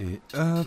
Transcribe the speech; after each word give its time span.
Et 0.00 0.18
hop. 0.32 0.66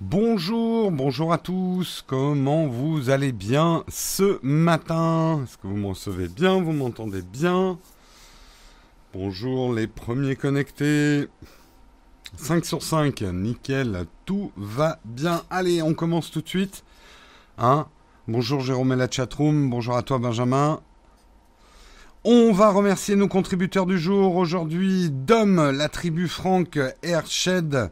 Bonjour, 0.00 0.92
bonjour 0.92 1.32
à 1.32 1.38
tous, 1.38 2.04
comment 2.06 2.68
vous 2.68 3.10
allez 3.10 3.32
bien 3.32 3.82
ce 3.88 4.38
matin? 4.46 5.40
Est-ce 5.42 5.58
que 5.58 5.66
vous 5.66 5.76
m'en 5.76 5.88
recevez 5.88 6.28
bien, 6.28 6.62
vous 6.62 6.70
m'entendez 6.70 7.22
bien? 7.22 7.80
Bonjour 9.12 9.74
les 9.74 9.88
premiers 9.88 10.36
connectés. 10.36 11.26
5 12.36 12.64
sur 12.64 12.84
5, 12.84 13.22
nickel, 13.22 14.06
tout 14.24 14.52
va 14.56 15.00
bien. 15.04 15.42
Allez, 15.50 15.82
on 15.82 15.94
commence 15.94 16.30
tout 16.30 16.42
de 16.42 16.48
suite. 16.48 16.84
Hein 17.56 17.88
bonjour 18.28 18.60
Jérôme 18.60 18.92
et 18.92 18.96
la 18.96 19.10
chatroom, 19.10 19.68
bonjour 19.68 19.96
à 19.96 20.04
toi 20.04 20.18
Benjamin. 20.18 20.80
On 22.24 22.50
va 22.52 22.70
remercier 22.70 23.14
nos 23.14 23.28
contributeurs 23.28 23.86
du 23.86 23.96
jour. 23.96 24.34
Aujourd'hui, 24.34 25.08
Dom, 25.08 25.70
la 25.70 25.88
tribu 25.88 26.26
Franck, 26.26 26.76
Airshed, 27.04 27.90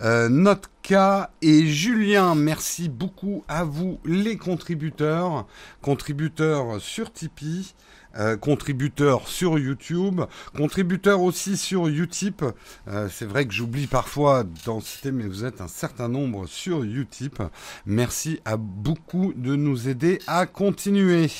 euh, 0.00 0.30
Notka 0.30 1.30
et 1.42 1.66
Julien. 1.66 2.34
Merci 2.34 2.88
beaucoup 2.88 3.44
à 3.46 3.64
vous 3.64 3.98
les 4.06 4.38
contributeurs. 4.38 5.46
Contributeurs 5.82 6.80
sur 6.80 7.12
Tipeee. 7.12 7.74
Euh, 8.16 8.38
contributeurs 8.38 9.28
sur 9.28 9.58
YouTube, 9.58 10.22
contributeurs 10.56 11.20
aussi 11.20 11.58
sur 11.58 11.88
Utip. 11.88 12.42
Euh, 12.88 13.06
c'est 13.12 13.26
vrai 13.26 13.46
que 13.46 13.52
j'oublie 13.52 13.86
parfois 13.86 14.44
d'en 14.64 14.80
citer, 14.80 15.12
mais 15.12 15.24
vous 15.24 15.44
êtes 15.44 15.60
un 15.60 15.68
certain 15.68 16.08
nombre 16.08 16.46
sur 16.46 16.82
Utip. 16.84 17.42
Merci 17.84 18.40
à 18.46 18.56
beaucoup 18.56 19.34
de 19.36 19.54
nous 19.56 19.90
aider 19.90 20.20
à 20.26 20.46
continuer. 20.46 21.30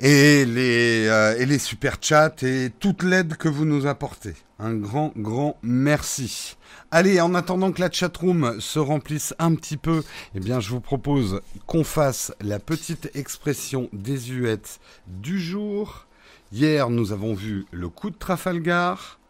Et 0.00 0.44
les, 0.44 1.06
euh, 1.06 1.38
et 1.38 1.46
les 1.46 1.60
super 1.60 1.98
chats 2.00 2.34
et 2.42 2.70
toute 2.80 3.04
l'aide 3.04 3.36
que 3.36 3.48
vous 3.48 3.64
nous 3.64 3.86
apportez. 3.86 4.34
Un 4.58 4.74
grand, 4.74 5.12
grand 5.16 5.56
merci. 5.62 6.56
Allez, 6.90 7.20
en 7.20 7.34
attendant 7.34 7.70
que 7.70 7.80
la 7.80 7.90
chatroom 7.90 8.60
se 8.60 8.80
remplisse 8.80 9.34
un 9.38 9.54
petit 9.54 9.76
peu, 9.76 10.02
eh 10.34 10.40
bien, 10.40 10.58
je 10.58 10.70
vous 10.70 10.80
propose 10.80 11.42
qu'on 11.66 11.84
fasse 11.84 12.32
la 12.40 12.58
petite 12.58 13.10
expression 13.14 13.88
désuète 13.92 14.80
du 15.06 15.40
jour. 15.40 16.06
Hier, 16.50 16.90
nous 16.90 17.12
avons 17.12 17.34
vu 17.34 17.66
le 17.70 17.88
coup 17.88 18.10
de 18.10 18.16
Trafalgar. 18.16 19.20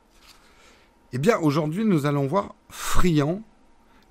Eh 1.12 1.18
bien, 1.18 1.38
aujourd'hui, 1.38 1.84
nous 1.84 2.06
allons 2.06 2.26
voir 2.26 2.54
friand. 2.70 3.42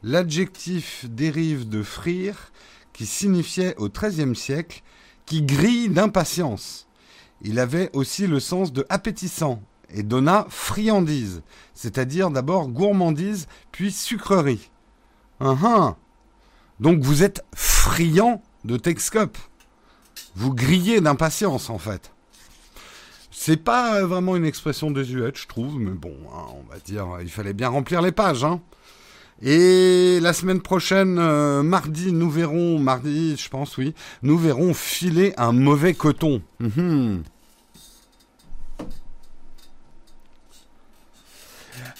L'adjectif 0.03 1.05
dérive 1.09 1.67
de 1.67 1.81
frire, 1.81 2.51
qui 2.91 3.05
signifiait 3.05 3.75
au 3.77 3.89
XIIIe 3.89 4.35
siècle 4.35 4.83
qui 5.25 5.41
grille 5.41 5.89
d'impatience. 5.89 6.87
Il 7.41 7.59
avait 7.59 7.89
aussi 7.93 8.27
le 8.27 8.39
sens 8.39 8.71
de 8.71 8.85
appétissant, 8.89 9.61
et 9.89 10.03
donna 10.03 10.45
friandise, 10.49 11.43
c'est-à-dire 11.73 12.29
d'abord 12.29 12.67
gourmandise, 12.67 13.47
puis 13.71 13.91
sucrerie. 13.91 14.69
Uh 15.41 15.55
Donc 16.79 17.01
vous 17.01 17.23
êtes 17.23 17.43
friand 17.53 18.41
de 18.65 18.77
Texcope. 18.77 19.37
Vous 20.35 20.53
grillez 20.53 21.01
d'impatience 21.01 21.69
en 21.69 21.77
fait. 21.77 22.11
C'est 23.31 23.57
pas 23.57 24.03
vraiment 24.05 24.35
une 24.35 24.45
expression 24.45 24.91
désuète, 24.91 25.37
je 25.37 25.47
trouve, 25.47 25.79
mais 25.79 25.91
bon, 25.91 26.15
hein, 26.33 26.45
on 26.53 26.71
va 26.71 26.79
dire, 26.79 27.07
il 27.21 27.29
fallait 27.29 27.53
bien 27.53 27.67
remplir 27.67 28.01
les 28.01 28.11
pages. 28.11 28.43
Hein. 28.43 28.61
Et 29.45 30.19
la 30.21 30.31
semaine 30.31 30.61
prochaine, 30.61 31.19
euh, 31.19 31.63
mardi, 31.63 32.13
nous 32.13 32.29
verrons, 32.29 32.79
mardi, 32.79 33.35
je 33.37 33.49
pense, 33.49 33.75
oui, 33.77 33.93
nous 34.21 34.37
verrons 34.37 34.73
filer 34.73 35.33
un 35.35 35.51
mauvais 35.51 35.93
coton. 35.93 36.41
Mhm. 36.61 37.23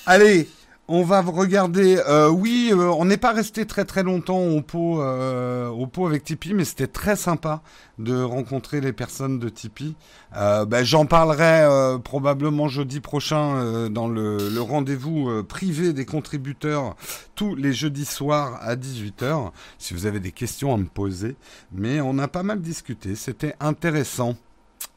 Allez, 0.06 0.48
on 0.88 1.04
va 1.04 1.22
regarder. 1.22 1.98
Euh, 2.08 2.30
oui, 2.30 2.70
euh, 2.72 2.92
on 2.92 3.06
n'est 3.06 3.18
pas 3.18 3.32
resté 3.32 3.66
très 3.66 3.86
très 3.86 4.04
longtemps 4.04 4.42
au 4.42 4.62
pot, 4.62 5.02
euh, 5.02 5.68
au 5.70 5.88
pot 5.88 6.06
avec 6.06 6.24
Tipeee, 6.24 6.54
mais 6.54 6.66
c'était 6.66 6.88
très 6.88 7.16
sympa 7.16 7.62
de 8.00 8.22
rencontrer 8.22 8.82
les 8.82 8.92
personnes 8.92 9.40
de 9.40 9.50
Tipeee. 9.50 9.96
Ben, 10.34 10.84
J'en 10.84 11.06
parlerai 11.06 12.00
probablement 12.04 12.68
jeudi 12.68 13.00
prochain 13.00 13.88
dans 13.90 14.08
le, 14.08 14.50
le 14.50 14.62
rendez-vous 14.62 15.44
privé 15.44 15.94
des 15.94 16.06
contributeurs 16.06 16.96
tous 17.36 17.54
les 17.56 17.72
jeudis 17.72 18.06
soirs 18.06 18.58
à 18.62 18.76
18h. 18.76 19.52
Si 19.78 19.94
vous 19.94 20.08
avez 20.08 20.20
des 20.20 20.32
questions 20.32 20.74
à 20.74 20.78
me 20.78 20.86
poser, 20.86 21.36
mais 21.72 22.02
on 22.02 22.18
a 22.18 22.28
pas 22.28 22.42
mal 22.42 22.62
discuté, 22.62 23.14
c'était 23.14 23.56
intéressant. 23.60 24.36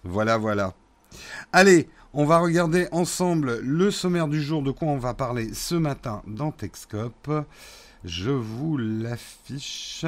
Voilà, 0.05 0.39
voilà. 0.39 0.73
Allez, 1.53 1.89
on 2.19 2.25
va 2.25 2.39
regarder 2.39 2.89
ensemble 2.93 3.59
le 3.61 3.91
sommaire 3.91 4.27
du 4.27 4.41
jour, 4.41 4.63
de 4.63 4.71
quoi 4.71 4.89
on 4.89 4.97
va 4.97 5.13
parler 5.13 5.53
ce 5.53 5.75
matin 5.75 6.23
dans 6.27 6.51
Texcope. 6.51 7.31
Je 8.05 8.31
vous 8.31 8.79
l'affiche. 8.79 10.07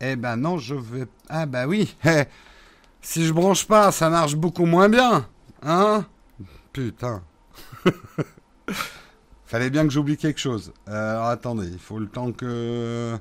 Eh 0.00 0.16
ben 0.16 0.36
non, 0.36 0.56
je 0.56 0.74
vais... 0.74 1.04
Ah 1.28 1.44
bah 1.44 1.66
oui 1.66 1.94
eh, 2.06 2.24
Si 3.02 3.26
je 3.26 3.34
branche 3.34 3.66
pas, 3.66 3.92
ça 3.92 4.08
marche 4.08 4.36
beaucoup 4.36 4.64
moins 4.64 4.88
bien 4.88 5.28
Hein? 5.62 6.06
Putain 6.72 7.22
Fallait 9.44 9.68
bien 9.68 9.86
que 9.86 9.92
j'oublie 9.92 10.16
quelque 10.16 10.40
chose. 10.40 10.72
Euh, 10.88 11.12
alors 11.12 11.26
attendez, 11.26 11.66
il 11.66 11.78
faut 11.78 11.98
le 11.98 12.08
temps 12.08 12.32
que 12.32 13.18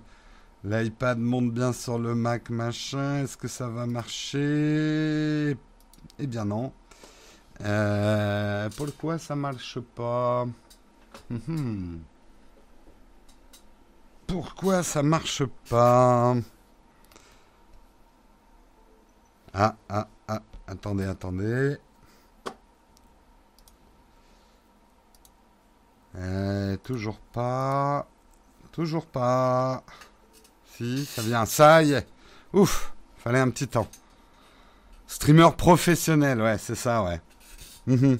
l'iPad 0.64 1.20
monte 1.20 1.52
bien 1.52 1.74
sur 1.74 2.00
le 2.00 2.16
Mac 2.16 2.50
machin. 2.50 3.22
Est-ce 3.22 3.36
que 3.36 3.50
ça 3.50 3.68
va 3.68 3.86
marcher? 3.86 5.58
Eh 6.20 6.28
bien 6.28 6.46
non. 6.46 6.72
Euh, 7.62 8.70
pourquoi 8.76 9.18
ça 9.18 9.36
marche 9.36 9.80
pas? 9.80 10.46
Mhm. 11.30 12.02
Pourquoi 14.28 14.84
ça 14.84 15.04
marche 15.04 15.44
pas? 15.70 16.36
Ah, 19.54 19.76
ah, 19.90 20.08
ah, 20.28 20.42
attendez, 20.68 21.06
attendez. 21.06 21.78
Euh, 26.16 26.78
toujours 26.78 27.20
pas. 27.20 28.08
Toujours 28.72 29.06
pas. 29.06 29.84
Si, 30.76 31.06
ça 31.06 31.22
vient. 31.22 31.46
Ça 31.46 31.84
y 31.84 31.94
est. 31.94 32.08
Ouf, 32.54 32.94
fallait 33.18 33.40
un 33.40 33.50
petit 33.50 33.68
temps. 33.68 33.88
Streamer 35.08 35.50
professionnel, 35.56 36.42
ouais, 36.42 36.58
c'est 36.58 36.76
ça, 36.76 37.04
ouais. 37.04 37.22
Mhm. 37.88 38.18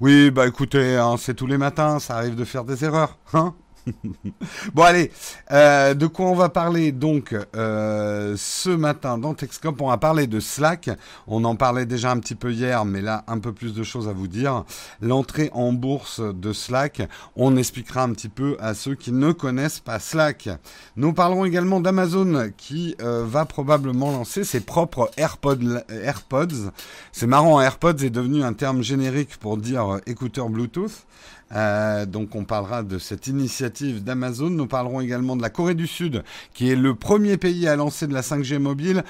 Oui, 0.00 0.30
bah 0.30 0.46
écoutez, 0.46 0.96
hein, 0.96 1.16
c'est 1.18 1.34
tous 1.34 1.46
les 1.46 1.58
matins, 1.58 1.98
ça 2.00 2.16
arrive 2.16 2.34
de 2.34 2.44
faire 2.44 2.64
des 2.64 2.84
erreurs, 2.84 3.18
hein 3.34 3.54
bon 4.74 4.82
allez, 4.82 5.10
euh, 5.50 5.94
de 5.94 6.06
quoi 6.06 6.26
on 6.26 6.34
va 6.34 6.48
parler 6.48 6.92
donc 6.92 7.34
euh, 7.56 8.34
ce 8.36 8.70
matin 8.70 9.18
dans 9.18 9.34
Texcop 9.34 9.80
On 9.80 9.88
va 9.88 9.96
parler 9.96 10.26
de 10.26 10.40
Slack. 10.40 10.90
On 11.26 11.44
en 11.44 11.56
parlait 11.56 11.86
déjà 11.86 12.10
un 12.10 12.18
petit 12.18 12.34
peu 12.34 12.52
hier, 12.52 12.84
mais 12.84 13.00
là 13.00 13.24
un 13.26 13.38
peu 13.38 13.52
plus 13.52 13.74
de 13.74 13.82
choses 13.82 14.08
à 14.08 14.12
vous 14.12 14.28
dire. 14.28 14.64
L'entrée 15.00 15.50
en 15.52 15.72
bourse 15.72 16.20
de 16.20 16.52
Slack. 16.52 17.02
On 17.36 17.56
expliquera 17.56 18.02
un 18.02 18.12
petit 18.12 18.28
peu 18.28 18.56
à 18.60 18.74
ceux 18.74 18.94
qui 18.94 19.12
ne 19.12 19.32
connaissent 19.32 19.80
pas 19.80 19.98
Slack. 19.98 20.48
Nous 20.96 21.12
parlerons 21.12 21.44
également 21.44 21.80
d'Amazon 21.80 22.50
qui 22.56 22.94
euh, 23.02 23.24
va 23.26 23.44
probablement 23.46 24.12
lancer 24.12 24.44
ses 24.44 24.60
propres 24.60 25.10
AirPods. 25.16 25.82
AirPods. 25.88 26.70
C'est 27.10 27.26
marrant, 27.26 27.60
AirPods 27.60 28.04
est 28.04 28.10
devenu 28.10 28.44
un 28.44 28.52
terme 28.52 28.82
générique 28.82 29.36
pour 29.38 29.56
dire 29.56 30.00
écouteur 30.06 30.48
Bluetooth. 30.48 31.06
Euh, 31.54 32.06
donc 32.06 32.34
on 32.34 32.44
parlera 32.44 32.82
de 32.82 32.98
cette 32.98 33.26
initiative 33.26 34.02
d'Amazon. 34.02 34.50
Nous 34.50 34.66
parlerons 34.66 35.00
également 35.00 35.36
de 35.36 35.42
la 35.42 35.50
Corée 35.50 35.74
du 35.74 35.86
Sud, 35.86 36.22
qui 36.54 36.70
est 36.70 36.76
le 36.76 36.94
premier 36.94 37.36
pays 37.36 37.68
à 37.68 37.76
lancer 37.76 38.06
de 38.06 38.14
la 38.14 38.22
5G 38.22 38.58
mobile, 38.58 39.04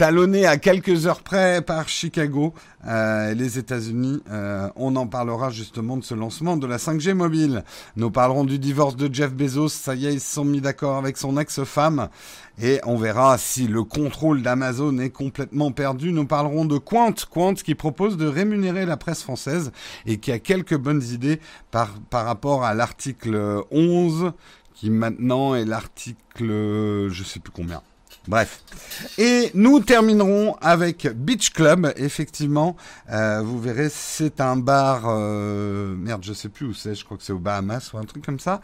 talonné 0.00 0.46
à 0.46 0.56
quelques 0.56 1.06
heures 1.06 1.20
près 1.20 1.60
par 1.60 1.90
Chicago, 1.90 2.54
euh, 2.86 3.34
les 3.34 3.58
États-Unis. 3.58 4.22
Euh, 4.30 4.70
on 4.74 4.96
en 4.96 5.06
parlera 5.06 5.50
justement 5.50 5.98
de 5.98 6.02
ce 6.02 6.14
lancement 6.14 6.56
de 6.56 6.66
la 6.66 6.78
5G 6.78 7.12
mobile. 7.12 7.64
Nous 7.96 8.10
parlerons 8.10 8.44
du 8.44 8.58
divorce 8.58 8.96
de 8.96 9.14
Jeff 9.14 9.34
Bezos. 9.34 9.68
Ça 9.68 9.94
y 9.94 10.06
est, 10.06 10.14
ils 10.14 10.20
se 10.20 10.32
sont 10.32 10.46
mis 10.46 10.62
d'accord 10.62 10.96
avec 10.96 11.18
son 11.18 11.36
ex-femme. 11.36 12.08
Et 12.62 12.80
on 12.86 12.96
verra 12.96 13.36
si 13.36 13.66
le 13.66 13.84
contrôle 13.84 14.40
d'Amazon 14.40 14.96
est 15.00 15.10
complètement 15.10 15.70
perdu. 15.70 16.12
Nous 16.12 16.24
parlerons 16.24 16.64
de 16.64 16.78
Quant, 16.78 17.12
Quant 17.30 17.52
qui 17.52 17.74
propose 17.74 18.16
de 18.16 18.26
rémunérer 18.26 18.86
la 18.86 18.96
presse 18.96 19.22
française 19.22 19.70
et 20.06 20.16
qui 20.16 20.32
a 20.32 20.38
quelques 20.38 20.78
bonnes 20.78 21.02
idées 21.02 21.40
par, 21.70 21.90
par 22.08 22.24
rapport 22.24 22.64
à 22.64 22.72
l'article 22.72 23.64
11 23.70 24.32
qui 24.72 24.88
maintenant 24.88 25.54
est 25.54 25.66
l'article 25.66 26.16
je 27.10 27.22
sais 27.22 27.38
plus 27.38 27.52
combien. 27.52 27.82
Bref. 28.28 28.62
Et 29.18 29.50
nous 29.54 29.80
terminerons 29.80 30.54
avec 30.60 31.08
Beach 31.08 31.50
Club, 31.52 31.92
effectivement. 31.96 32.76
Euh, 33.10 33.40
vous 33.42 33.60
verrez, 33.60 33.88
c'est 33.90 34.40
un 34.40 34.56
bar, 34.56 35.04
euh, 35.06 35.94
merde, 35.96 36.22
je 36.22 36.32
sais 36.32 36.48
plus 36.48 36.66
où 36.66 36.74
c'est, 36.74 36.94
je 36.94 37.04
crois 37.04 37.16
que 37.16 37.22
c'est 37.22 37.32
aux 37.32 37.38
Bahamas 37.38 37.92
ou 37.92 37.98
un 37.98 38.04
truc 38.04 38.24
comme 38.24 38.38
ça, 38.38 38.60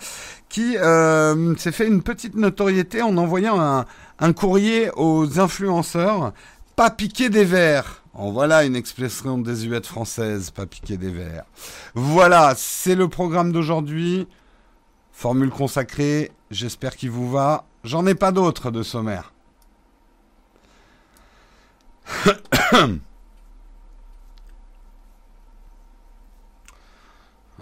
qui 0.49 0.77
euh, 0.77 1.57
s'est 1.57 1.73
fait 1.73 1.87
une 1.87 2.03
petite 2.03 2.35
notoriété 2.35 3.03
en 3.03 3.17
envoyant 3.17 3.61
un, 3.61 3.87
un 4.19 4.33
courrier 4.33 4.91
aux 4.95 5.41
influenceurs 5.41 6.33
pas 6.77 6.91
piquer 6.91 7.31
des 7.31 7.45
verres. 7.45 8.03
En 8.13 8.31
voilà 8.31 8.65
une 8.65 8.77
expression 8.77 9.39
désuète 9.39 9.87
française, 9.87 10.51
pas 10.51 10.67
piquer 10.67 10.99
des 10.99 11.11
verres. 11.11 11.45
Voilà, 11.95 12.55
c'est 12.57 12.95
le 12.95 13.09
programme 13.09 13.51
d'aujourd'hui. 13.51 14.29
Formule 15.13 15.51
consacrée, 15.51 16.33
j'espère 16.51 16.97
qu'il 16.97 17.11
vous 17.11 17.31
va. 17.31 17.65
J'en 17.83 18.07
ai 18.07 18.15
pas 18.15 18.33
d'autres 18.33 18.71
de 18.71 18.83
sommaire. 18.83 19.33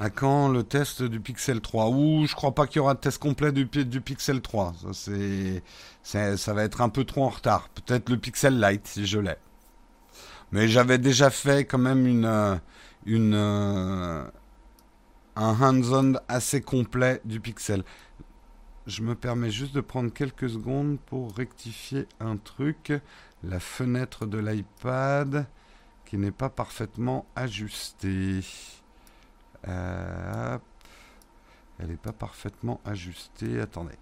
À 0.01 0.11
quand 0.11 0.49
le 0.49 0.65
test 0.65 1.05
du 1.05 1.21
Pixel 1.21 1.61
3 1.61 1.89
Ou 1.91 2.27
je 2.27 2.35
crois 2.35 2.53
pas 2.53 2.67
qu'il 2.67 2.79
y 2.79 2.81
aura 2.81 2.95
de 2.95 2.99
test 2.99 3.19
complet 3.19 3.53
du, 3.53 3.67
Pixel 3.67 4.41
3. 4.41 4.75
Ça, 6.03 6.37
ça 6.37 6.53
va 6.53 6.65
être 6.65 6.81
un 6.81 6.89
peu 6.89 7.05
trop 7.05 7.25
en 7.25 7.29
retard. 7.29 7.69
Peut-être 7.69 8.09
le 8.11 8.17
Pixel 8.17 8.61
Lite 8.61 8.89
si 8.89 9.07
je 9.07 9.21
l'ai. 9.21 9.37
Mais 10.51 10.69
j'avais 10.69 10.99
déjà 10.99 11.31
fait 11.31 11.65
quand 11.65 11.79
même 11.79 12.07
une, 12.07 12.25
euh, 12.27 12.57
une, 13.07 13.35
euh, 13.35 14.25
un 15.37 15.61
hands-on 15.61 16.15
assez 16.29 16.61
complet 16.61 17.21
du 17.25 17.41
Pixel. 17.41 17.85
Je 18.87 19.03
me 19.03 19.15
permets 19.15 19.51
juste 19.51 19.75
de 19.75 19.81
prendre 19.81 20.13
quelques 20.13 20.51
secondes 20.51 20.99
pour 21.07 21.35
rectifier 21.35 22.07
un 22.21 22.37
truc. 22.37 22.93
La 23.47 23.61
fenêtre 23.61 24.27
de 24.27 24.39
l'iPad 24.39 25.47
qui 26.07 26.17
n'est 26.19 26.31
pas 26.31 26.49
parfaitement 26.49 27.27
ajustée. 27.37 28.41
Elle 29.65 30.61
n'est 31.81 31.97
pas 31.97 32.13
parfaitement 32.13 32.81
ajustée. 32.85 33.61
Attendez. 33.61 33.97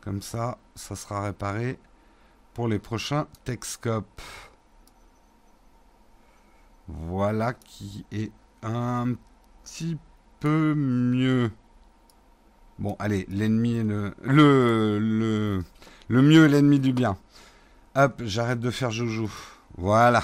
Comme 0.00 0.22
ça, 0.22 0.58
ça 0.74 0.96
sera 0.96 1.22
réparé 1.22 1.78
pour 2.54 2.66
les 2.68 2.78
prochains 2.78 3.28
Texcop. 3.44 4.06
Voilà 6.88 7.52
qui 7.54 8.04
est 8.10 8.32
un 8.62 9.14
petit 9.62 9.96
peu 10.40 10.74
mieux. 10.74 11.52
Bon, 12.78 12.96
allez, 12.98 13.26
l'ennemi 13.28 13.76
est 13.76 13.84
le, 13.84 14.14
le, 14.22 15.62
le 16.08 16.22
mieux 16.22 16.46
est 16.46 16.48
l'ennemi 16.48 16.80
du 16.80 16.92
bien. 16.92 17.16
J'arrête 18.20 18.60
de 18.60 18.70
faire 18.70 18.90
joujou. 18.90 19.32
Voilà. 19.76 20.22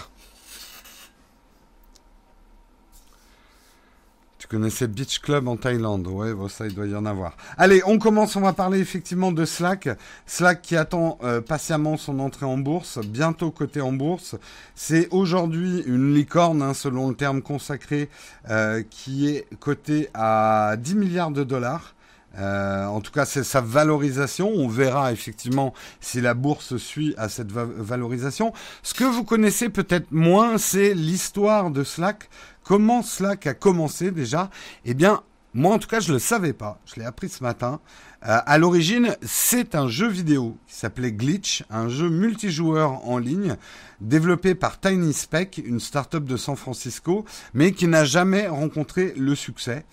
Tu 4.46 4.46
connaissais 4.49 4.87
Beach 4.87 5.19
Club 5.19 5.49
en 5.49 5.56
Thaïlande? 5.56 6.06
Ouais, 6.06 6.32
bon, 6.32 6.46
ça, 6.49 6.69
il 6.69 6.75
doit 6.75 6.87
y 6.87 6.94
en 6.94 7.05
avoir. 7.05 7.37
Allez, 7.58 7.82
on 7.84 7.99
commence. 7.99 8.37
On 8.37 8.43
va 8.43 8.52
parler 8.52 8.78
effectivement 8.78 9.32
de 9.32 9.44
Slack. 9.44 9.88
Slack 10.25 10.62
qui 10.62 10.76
attend 10.76 11.19
euh, 11.25 11.40
patiemment 11.40 11.96
son 11.96 12.20
entrée 12.20 12.46
en 12.46 12.56
bourse. 12.56 13.00
Bientôt 13.05 13.50
côté 13.50 13.81
en 13.81 13.90
bourse. 13.93 14.37
C'est 14.76 15.08
aujourd'hui 15.11 15.82
une 15.84 16.14
licorne, 16.14 16.62
hein, 16.62 16.75
selon 16.75 17.08
le 17.08 17.17
terme 17.17 17.43
consacré, 17.43 18.08
euh, 18.49 18.84
qui 18.88 19.26
est 19.26 19.52
cotée 19.58 20.11
à 20.14 20.76
10 20.78 20.94
milliards 20.94 21.32
de 21.32 21.43
dollars. 21.43 21.95
Euh, 22.38 22.86
en 22.86 23.00
tout 23.00 23.12
cas, 23.12 23.24
c'est 23.24 23.44
sa 23.44 23.60
valorisation. 23.60 24.48
On 24.48 24.68
verra 24.68 25.12
effectivement 25.12 25.72
si 26.00 26.20
la 26.20 26.34
bourse 26.34 26.76
suit 26.76 27.14
à 27.16 27.28
cette 27.28 27.50
valorisation. 27.52 28.52
Ce 28.82 28.94
que 28.94 29.04
vous 29.04 29.24
connaissez 29.24 29.68
peut-être 29.68 30.12
moins, 30.12 30.58
c'est 30.58 30.94
l'histoire 30.94 31.70
de 31.70 31.84
Slack. 31.84 32.28
Comment 32.64 33.02
Slack 33.02 33.46
a 33.46 33.54
commencé 33.54 34.10
déjà? 34.10 34.50
Eh 34.84 34.94
bien, 34.94 35.22
moi 35.56 35.74
en 35.74 35.78
tout 35.78 35.88
cas, 35.88 36.00
je 36.00 36.08
ne 36.08 36.12
le 36.12 36.18
savais 36.18 36.52
pas. 36.52 36.78
Je 36.84 37.00
l'ai 37.00 37.06
appris 37.06 37.30
ce 37.30 37.42
matin. 37.42 37.80
Euh, 38.26 38.38
à 38.44 38.58
l'origine, 38.58 39.16
c'est 39.22 39.74
un 39.74 39.88
jeu 39.88 40.06
vidéo 40.06 40.58
qui 40.66 40.74
s'appelait 40.74 41.12
Glitch, 41.12 41.64
un 41.70 41.88
jeu 41.88 42.10
multijoueur 42.10 43.08
en 43.08 43.16
ligne 43.16 43.56
développé 44.02 44.54
par 44.54 44.78
Tiny 44.78 45.14
Speck, 45.14 45.62
une 45.64 45.80
start-up 45.80 46.24
de 46.24 46.36
San 46.36 46.56
Francisco, 46.56 47.24
mais 47.54 47.72
qui 47.72 47.88
n'a 47.88 48.04
jamais 48.04 48.48
rencontré 48.48 49.14
le 49.16 49.34
succès. 49.34 49.86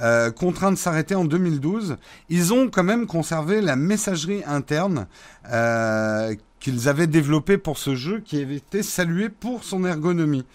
Euh, 0.00 0.30
contraint 0.30 0.72
de 0.72 0.78
s'arrêter 0.78 1.14
en 1.14 1.26
2012, 1.26 1.98
ils 2.30 2.54
ont 2.54 2.70
quand 2.70 2.84
même 2.84 3.06
conservé 3.06 3.60
la 3.60 3.76
messagerie 3.76 4.42
interne 4.46 5.06
euh, 5.52 6.34
qu'ils 6.60 6.88
avaient 6.88 7.06
développée 7.06 7.58
pour 7.58 7.76
ce 7.76 7.94
jeu, 7.94 8.20
qui 8.20 8.40
avait 8.40 8.56
été 8.56 8.82
salué 8.82 9.28
pour 9.28 9.64
son 9.64 9.84
ergonomie. 9.84 10.46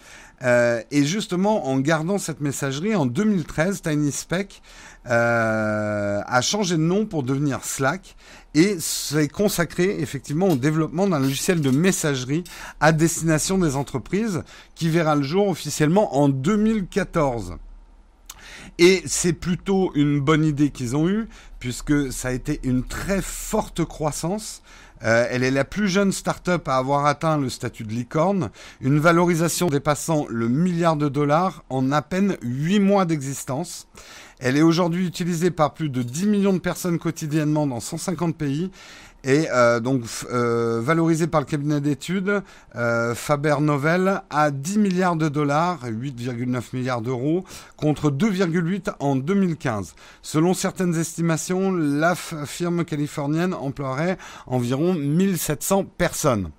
Euh, 0.44 0.82
et 0.92 1.04
justement, 1.06 1.68
en 1.68 1.80
gardant 1.80 2.18
cette 2.18 2.42
messagerie, 2.42 2.96
en 2.96 3.06
2013, 3.06 3.82
TinySpec 3.82 4.62
euh, 5.08 6.22
a 6.26 6.42
changé 6.42 6.76
de 6.76 6.82
nom 6.82 7.06
pour 7.06 7.24
devenir 7.24 7.64
Slack 7.64 8.16
et 8.54 8.80
s'est 8.80 9.28
consacré 9.28 10.00
effectivement 10.00 10.50
au 10.50 10.56
développement 10.56 11.08
d'un 11.08 11.20
logiciel 11.20 11.62
de 11.62 11.70
messagerie 11.70 12.44
à 12.80 12.92
destination 12.92 13.58
des 13.58 13.76
entreprises 13.76 14.44
qui 14.76 14.90
verra 14.90 15.16
le 15.16 15.24
jour 15.24 15.48
officiellement 15.48 16.18
en 16.18 16.30
2014. 16.30 17.58
Et 18.78 19.04
c'est 19.06 19.34
plutôt 19.34 19.92
une 19.96 20.20
bonne 20.20 20.44
idée 20.44 20.70
qu'ils 20.70 20.96
ont 20.96 21.08
eue, 21.08 21.28
puisque 21.60 22.12
ça 22.12 22.30
a 22.30 22.32
été 22.32 22.60
une 22.64 22.84
très 22.84 23.22
forte 23.22 23.86
croissance. 23.86 24.62
Euh, 25.04 25.28
elle 25.30 25.44
est 25.44 25.52
la 25.52 25.66
plus 25.66 25.88
jeune 25.88 26.12
start-up 26.12 26.68
à 26.68 26.78
avoir 26.78 27.06
atteint 27.06 27.38
le 27.38 27.50
statut 27.50 27.84
de 27.84 27.92
licorne, 27.92 28.50
une 28.82 29.00
valorisation 29.00 29.68
dépassant 29.68 30.26
le 30.30 30.48
milliard 30.48 30.96
de 30.96 31.10
dollars 31.10 31.64
en 31.70 31.92
à 31.92 32.02
peine 32.02 32.38
8 32.42 32.80
mois 32.80 33.06
d'existence. 33.06 33.88
Elle 34.40 34.58
est 34.58 34.62
aujourd'hui 34.62 35.08
utilisée 35.08 35.52
par 35.52 35.74
plus 35.74 35.90
de 35.90 36.02
10 36.02 36.28
millions 36.28 36.54
de 36.54 36.60
personnes 36.60 37.00
quotidiennement 37.00 37.68
dans 37.68 37.80
150 37.80 38.36
pays 38.36 38.70
et 39.26 39.48
euh, 39.52 39.80
donc 39.80 40.04
euh, 40.32 40.80
valorisé 40.82 41.26
par 41.28 41.42
le 41.42 41.46
cabinet 41.46 41.82
d'études 41.82 42.44
euh, 42.76 43.16
Faber 43.16 43.56
Novel 43.60 44.22
à 44.30 44.52
10 44.52 44.78
milliards 44.78 45.16
de 45.16 45.28
dollars, 45.30 45.80
8,9 45.84 46.62
milliards 46.74 47.02
d'euros, 47.02 47.44
contre 47.76 48.12
2,8 48.12 48.94
en 49.00 49.16
2015. 49.16 49.96
Selon 50.22 50.54
certaines 50.54 50.96
estimations, 50.96 51.72
la 51.72 52.14
firme 52.16 52.86
californienne 52.86 53.56
emploierait 53.56 54.18
environ 54.46 54.94
1700 54.94 55.86
personnes. 55.98 56.52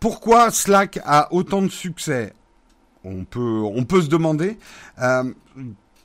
pourquoi 0.00 0.50
Slack 0.50 1.00
a 1.04 1.32
autant 1.32 1.62
de 1.62 1.68
succès? 1.68 2.34
On 3.02 3.24
peut, 3.24 3.62
on 3.64 3.84
peut 3.84 4.02
se 4.02 4.08
demander 4.08 4.58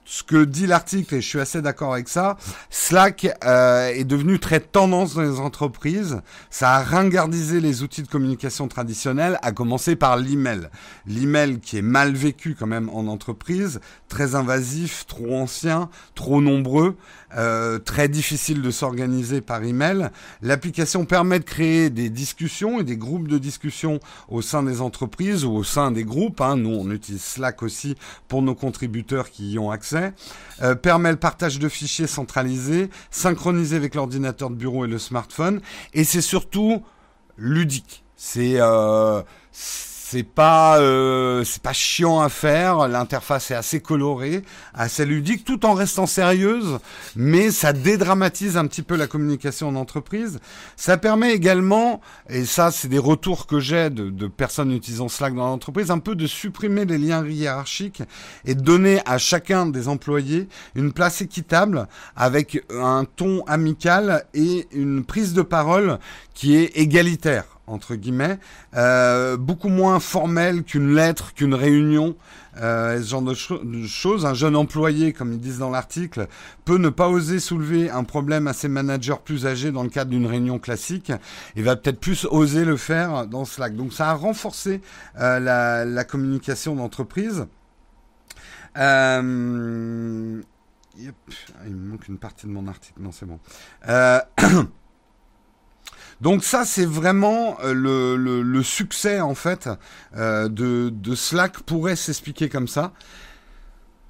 ce 0.06 0.24
que 0.24 0.46
dit 0.46 0.68
l'article, 0.68 1.16
et 1.16 1.22
je 1.22 1.28
suis 1.28 1.40
assez 1.40 1.62
d'accord 1.62 1.94
avec 1.94 2.08
ça, 2.08 2.38
Slack 2.70 3.28
euh, 3.44 3.88
est 3.88 4.04
devenu 4.04 4.40
très 4.40 4.60
tendance 4.60 5.16
dans 5.16 5.24
les 5.24 5.40
entreprises. 5.40 6.22
Ça 6.52 6.74
a 6.74 6.84
ringardisé 6.84 7.60
les 7.60 7.82
outils 7.82 8.04
de 8.04 8.08
communication 8.08 8.68
traditionnels, 8.68 9.40
à 9.42 9.52
commencer 9.52 9.96
par 9.96 10.18
l'email. 10.18 10.70
L'email 11.08 11.60
qui 11.60 11.80
est 11.80 11.82
mal 11.82 12.14
vécu 12.14 12.56
quand 12.58 12.68
même 12.68 12.90
en 12.90 13.08
entreprise, 13.08 13.80
très 14.08 14.36
invasif, 14.36 15.06
trop 15.08 15.36
ancien, 15.36 15.90
trop 16.14 16.40
nombreux. 16.40 16.96
Euh, 17.36 17.80
très 17.80 18.08
difficile 18.08 18.62
de 18.62 18.72
s'organiser 18.72 19.42
par 19.42 19.64
email. 19.64 20.10
L'application 20.42 21.06
permet 21.06 21.40
de 21.40 21.44
créer 21.44 21.90
des 21.90 22.10
discussions 22.10 22.80
et 22.80 22.84
des 22.84 22.98
groupes 22.98 23.28
de 23.28 23.38
discussion 23.38 24.00
au 24.30 24.42
sein 24.42 24.64
des 24.64 24.82
entreprises 24.82 25.44
ou 25.44 25.52
au 25.52 25.64
sein 25.64 25.92
des 25.92 26.04
groupes. 26.04 26.40
Hein. 26.42 26.58
Nous, 26.58 26.70
on 26.70 26.90
utilise 26.92 27.24
Slack 27.24 27.64
aussi 27.64 27.96
pour 28.28 28.42
nos 28.42 28.56
contributeurs 28.56 29.30
qui 29.30 29.52
y 29.52 29.60
ont 29.60 29.72
accès. 29.72 30.14
Euh, 30.62 30.76
permet 30.76 31.12
le 31.12 31.18
partage 31.18 31.60
de 31.60 31.68
fichiers 31.68 32.08
centralisés, 32.08 32.90
synchronisé 33.12 33.76
avec 33.76 33.96
l'ordinateur 33.96 34.50
de 34.50 34.56
bureau 34.56 34.86
et 34.86 34.88
le 34.88 35.00
smartphone. 35.00 35.62
Et 35.94 36.04
c'est 36.04 36.22
surtout 36.22 36.84
ludique. 37.38 38.04
C'est 38.16 38.56
euh, 38.60 39.22
c'est 40.08 40.22
pas 40.22 40.80
euh, 40.82 41.44
c'est 41.46 41.64
pas 41.64 41.74
chiant 41.74 42.20
à 42.20 42.30
faire. 42.30 42.88
L'interface 42.88 43.50
est 43.50 43.56
assez 43.56 43.80
colorée, 43.80 44.44
assez 44.76 45.04
ludique, 45.04 45.44
tout 45.44 45.66
en 45.66 45.74
restant 45.74 46.06
sérieuse, 46.06 46.78
mais 47.16 47.50
ça 47.50 47.74
dédramatise 47.74 48.56
un 48.56 48.68
petit 48.68 48.84
peu 48.84 48.96
la 48.98 49.08
communication 49.08 49.70
en 49.70 49.76
entreprise. 49.76 50.40
Ça 50.76 50.98
permet 50.98 51.34
également, 51.34 52.02
et 52.30 52.46
ça 52.46 52.70
c'est 52.70 52.88
des 52.88 53.00
retours 53.00 53.48
que 53.48 53.60
j'ai 53.60 53.90
de, 53.90 54.12
de, 54.12 54.28
personnes 54.28 54.72
utilisant 54.72 55.08
Slack 55.08 55.34
dans 55.34 55.48
l'entreprise, 55.48 55.90
un 55.90 55.98
peu 55.98 56.14
de 56.14 56.28
supprimer 56.28 56.86
les 56.86 57.00
liens 57.00 57.26
hiérarchiques 57.26 58.04
et 58.46 58.54
de 58.54 58.62
donner 58.62 59.02
à 59.08 59.18
chacun 59.18 59.66
des 59.66 59.88
employés 59.88 60.48
une 60.76 60.94
place 60.94 61.22
équitable 61.22 61.88
avec 62.16 62.64
un 62.70 63.06
ton 63.06 63.44
amical 63.48 64.28
et 64.36 64.68
une 64.72 65.04
prise 65.04 65.34
de 65.34 65.42
parole 65.42 65.98
qui 66.36 66.58
est 66.58 66.78
égalitaire 66.78 67.55
entre 67.68 67.96
guillemets, 67.96 68.38
euh, 68.76 69.38
beaucoup 69.38 69.70
moins 69.70 70.00
formel 70.00 70.64
qu'une 70.64 70.94
lettre, 70.94 71.34
qu'une 71.34 71.54
réunion, 71.54 72.16
euh, 72.58 73.02
ce 73.02 73.10
genre 73.10 73.22
de, 73.22 73.34
choses. 73.34 74.26
Un 74.26 74.34
jeune 74.34 74.56
employé, 74.56 75.14
comme 75.14 75.34
ils 75.34 75.40
disent 75.40 75.60
dans 75.60 75.70
l'article, 75.70 76.28
peut 76.64 76.78
ne 76.78 76.90
pas 76.90 77.10
oser 77.10 77.40
soulever 77.40 77.90
un 77.90 78.04
problème 78.04 78.48
à 78.48 78.54
ses 78.54 78.68
managers 78.68 79.16
plus 79.24 79.46
âgés 79.46 79.72
dans 79.72 79.84
le 79.84 79.90
cadre 79.90 80.12
d'une 80.12 80.26
réunion 80.26 80.60
classique, 80.60 81.12
et 81.56 81.62
va 81.62 81.76
peut-être 81.76 82.00
plus 82.00 82.26
oser 82.26 82.66
le 82.66 82.78
faire 82.78 83.28
dans 83.28 83.46
Slack. 83.46 83.76
Donc 83.76 83.94
ça 83.94 84.10
a 84.12 84.14
renforcé 84.14 84.82
euh, 85.20 85.40
la, 85.40 86.04
communication 86.04 86.76
d'entreprise. 86.76 87.48
Euh, 88.78 90.42
il 90.98 91.74
me 91.74 91.92
manque 91.92 92.08
une 92.08 92.18
partie 92.18 92.46
de 92.46 92.52
mon 92.52 92.68
article. 92.68 93.02
Non, 93.02 93.12
c'est 93.12 93.26
bon. 93.26 93.40
Donc 96.22 96.44
ça, 96.44 96.64
c'est 96.66 96.86
vraiment 96.86 97.58
euh, 97.64 97.74
le, 98.16 98.64
succès 98.64 99.20
en 99.20 99.36
fait 99.36 99.70
euh, 100.16 100.48
de, 100.50 101.16
Slack 101.16 101.62
pourrait 101.62 101.96
s'expliquer 101.96 102.50
comme 102.50 102.68
ça. 102.68 102.94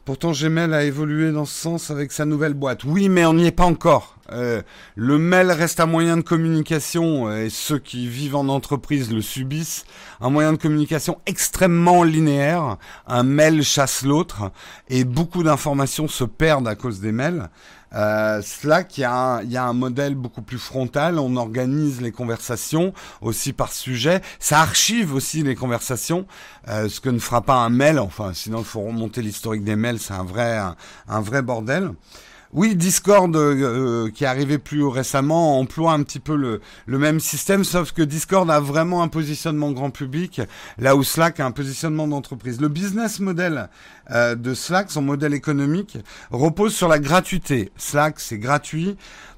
Pourtant, 0.06 0.34
Gmail 0.34 0.72
a 0.72 0.84
évolué 0.84 1.32
dans 1.32 1.46
ce 1.46 1.56
sens 1.56 1.90
avec 1.90 2.12
sa 2.12 2.26
nouvelle 2.26 2.54
boîte. 2.54 2.84
Oui, 2.84 3.10
mais 3.10 3.26
on 3.26 3.34
n'y 3.34 3.48
est 3.48 3.52
pas 3.52 3.66
encore. 3.66 4.18
Euh, 4.32 4.62
le 4.96 5.18
mail 5.18 5.50
reste 5.50 5.80
un 5.80 5.88
moyen 5.88 6.16
de 6.18 6.22
communication, 6.22 7.36
et 7.36 7.50
ceux 7.50 7.80
qui 7.80 8.08
vivent 8.08 8.36
en 8.36 8.48
entreprise 8.48 9.12
le 9.12 9.22
subissent, 9.22 9.84
un 10.22 10.30
moyen 10.30 10.54
de 10.54 10.58
communication 10.58 11.20
extrêmement 11.26 12.04
linéaire. 12.04 12.78
Un 13.08 13.24
mail 13.24 13.64
chasse 13.64 14.04
l'autre, 14.04 14.52
et 14.90 15.06
beaucoup 15.06 15.42
d'informations 15.42 16.08
se 16.08 16.24
perdent 16.24 16.68
à 16.68 16.76
cause 16.76 17.00
des 17.00 17.12
mails. 17.12 17.50
Euh, 17.96 18.42
Slack, 18.42 18.98
il 18.98 19.02
y, 19.02 19.04
a 19.04 19.14
un, 19.14 19.44
il 19.44 19.52
y, 19.52 19.58
a 19.58 19.66
un 19.66 19.74
modèle 19.74 20.16
beaucoup 20.16 20.42
plus 20.42 20.58
frontal. 20.58 21.18
On 21.20 21.36
organise 21.38 22.02
les 22.02 22.12
conversations 22.12 22.94
aussi 23.22 23.54
par 23.54 23.72
sujet. 23.72 24.22
Ça 24.40 24.62
archive 24.62 25.14
aussi 25.14 25.44
les 25.44 25.56
conversations, 25.56 26.26
euh, 26.68 26.90
ce 26.90 27.00
que 27.00 27.10
ne 27.10 27.20
fera 27.20 27.42
pas 27.42 27.56
un 27.56 27.70
mail. 27.70 28.00
Enfin, 28.00 28.34
sinon 28.34 28.60
il 28.60 28.66
faut 28.66 28.82
remonter 28.82 29.22
l'historique 29.22 29.64
des 29.64 29.76
mails. 29.76 30.00
C'est 30.00 30.14
un 30.14 30.24
vrai, 30.24 30.60
un 31.08 31.22
vrai 31.22 31.42
bordel. 31.42 31.92
Oui, 32.56 32.78
Discord, 32.78 33.36
euh, 33.36 34.10
qui 34.12 34.24
est 34.24 34.28
arrivé 34.28 34.58
plus 34.58 34.86
récemment, 34.86 35.60
emploie 35.60 35.92
un 35.92 36.04
petit 36.04 36.22
peu 36.22 36.38
le, 36.38 36.62
le, 36.86 36.98
même 36.98 37.20
système, 37.20 37.66
sauf 37.66 37.92
que 37.92 38.02
Discord 38.02 38.50
a 38.50 38.62
vraiment 38.62 39.04
un 39.04 39.10
positionnement 39.10 39.72
grand 39.72 39.92
public, 39.92 40.40
là 40.78 40.96
où 40.96 41.04
Slack 41.04 41.42
a 41.42 41.46
un 41.46 41.52
positionnement 41.52 42.08
d'entreprise. 42.08 42.62
Le 42.62 42.70
business 42.70 43.20
model 43.20 43.68
euh, 44.12 44.36
de 44.36 44.54
Slack, 44.54 44.90
son 44.90 45.02
modèle 45.02 45.34
économique, 45.34 45.98
repose 46.32 46.74
sur 46.74 46.88
la 46.88 47.00
gratuité. 47.00 47.74
Slack, 47.76 48.22
c'est 48.22 48.38
gratuit 48.38 48.96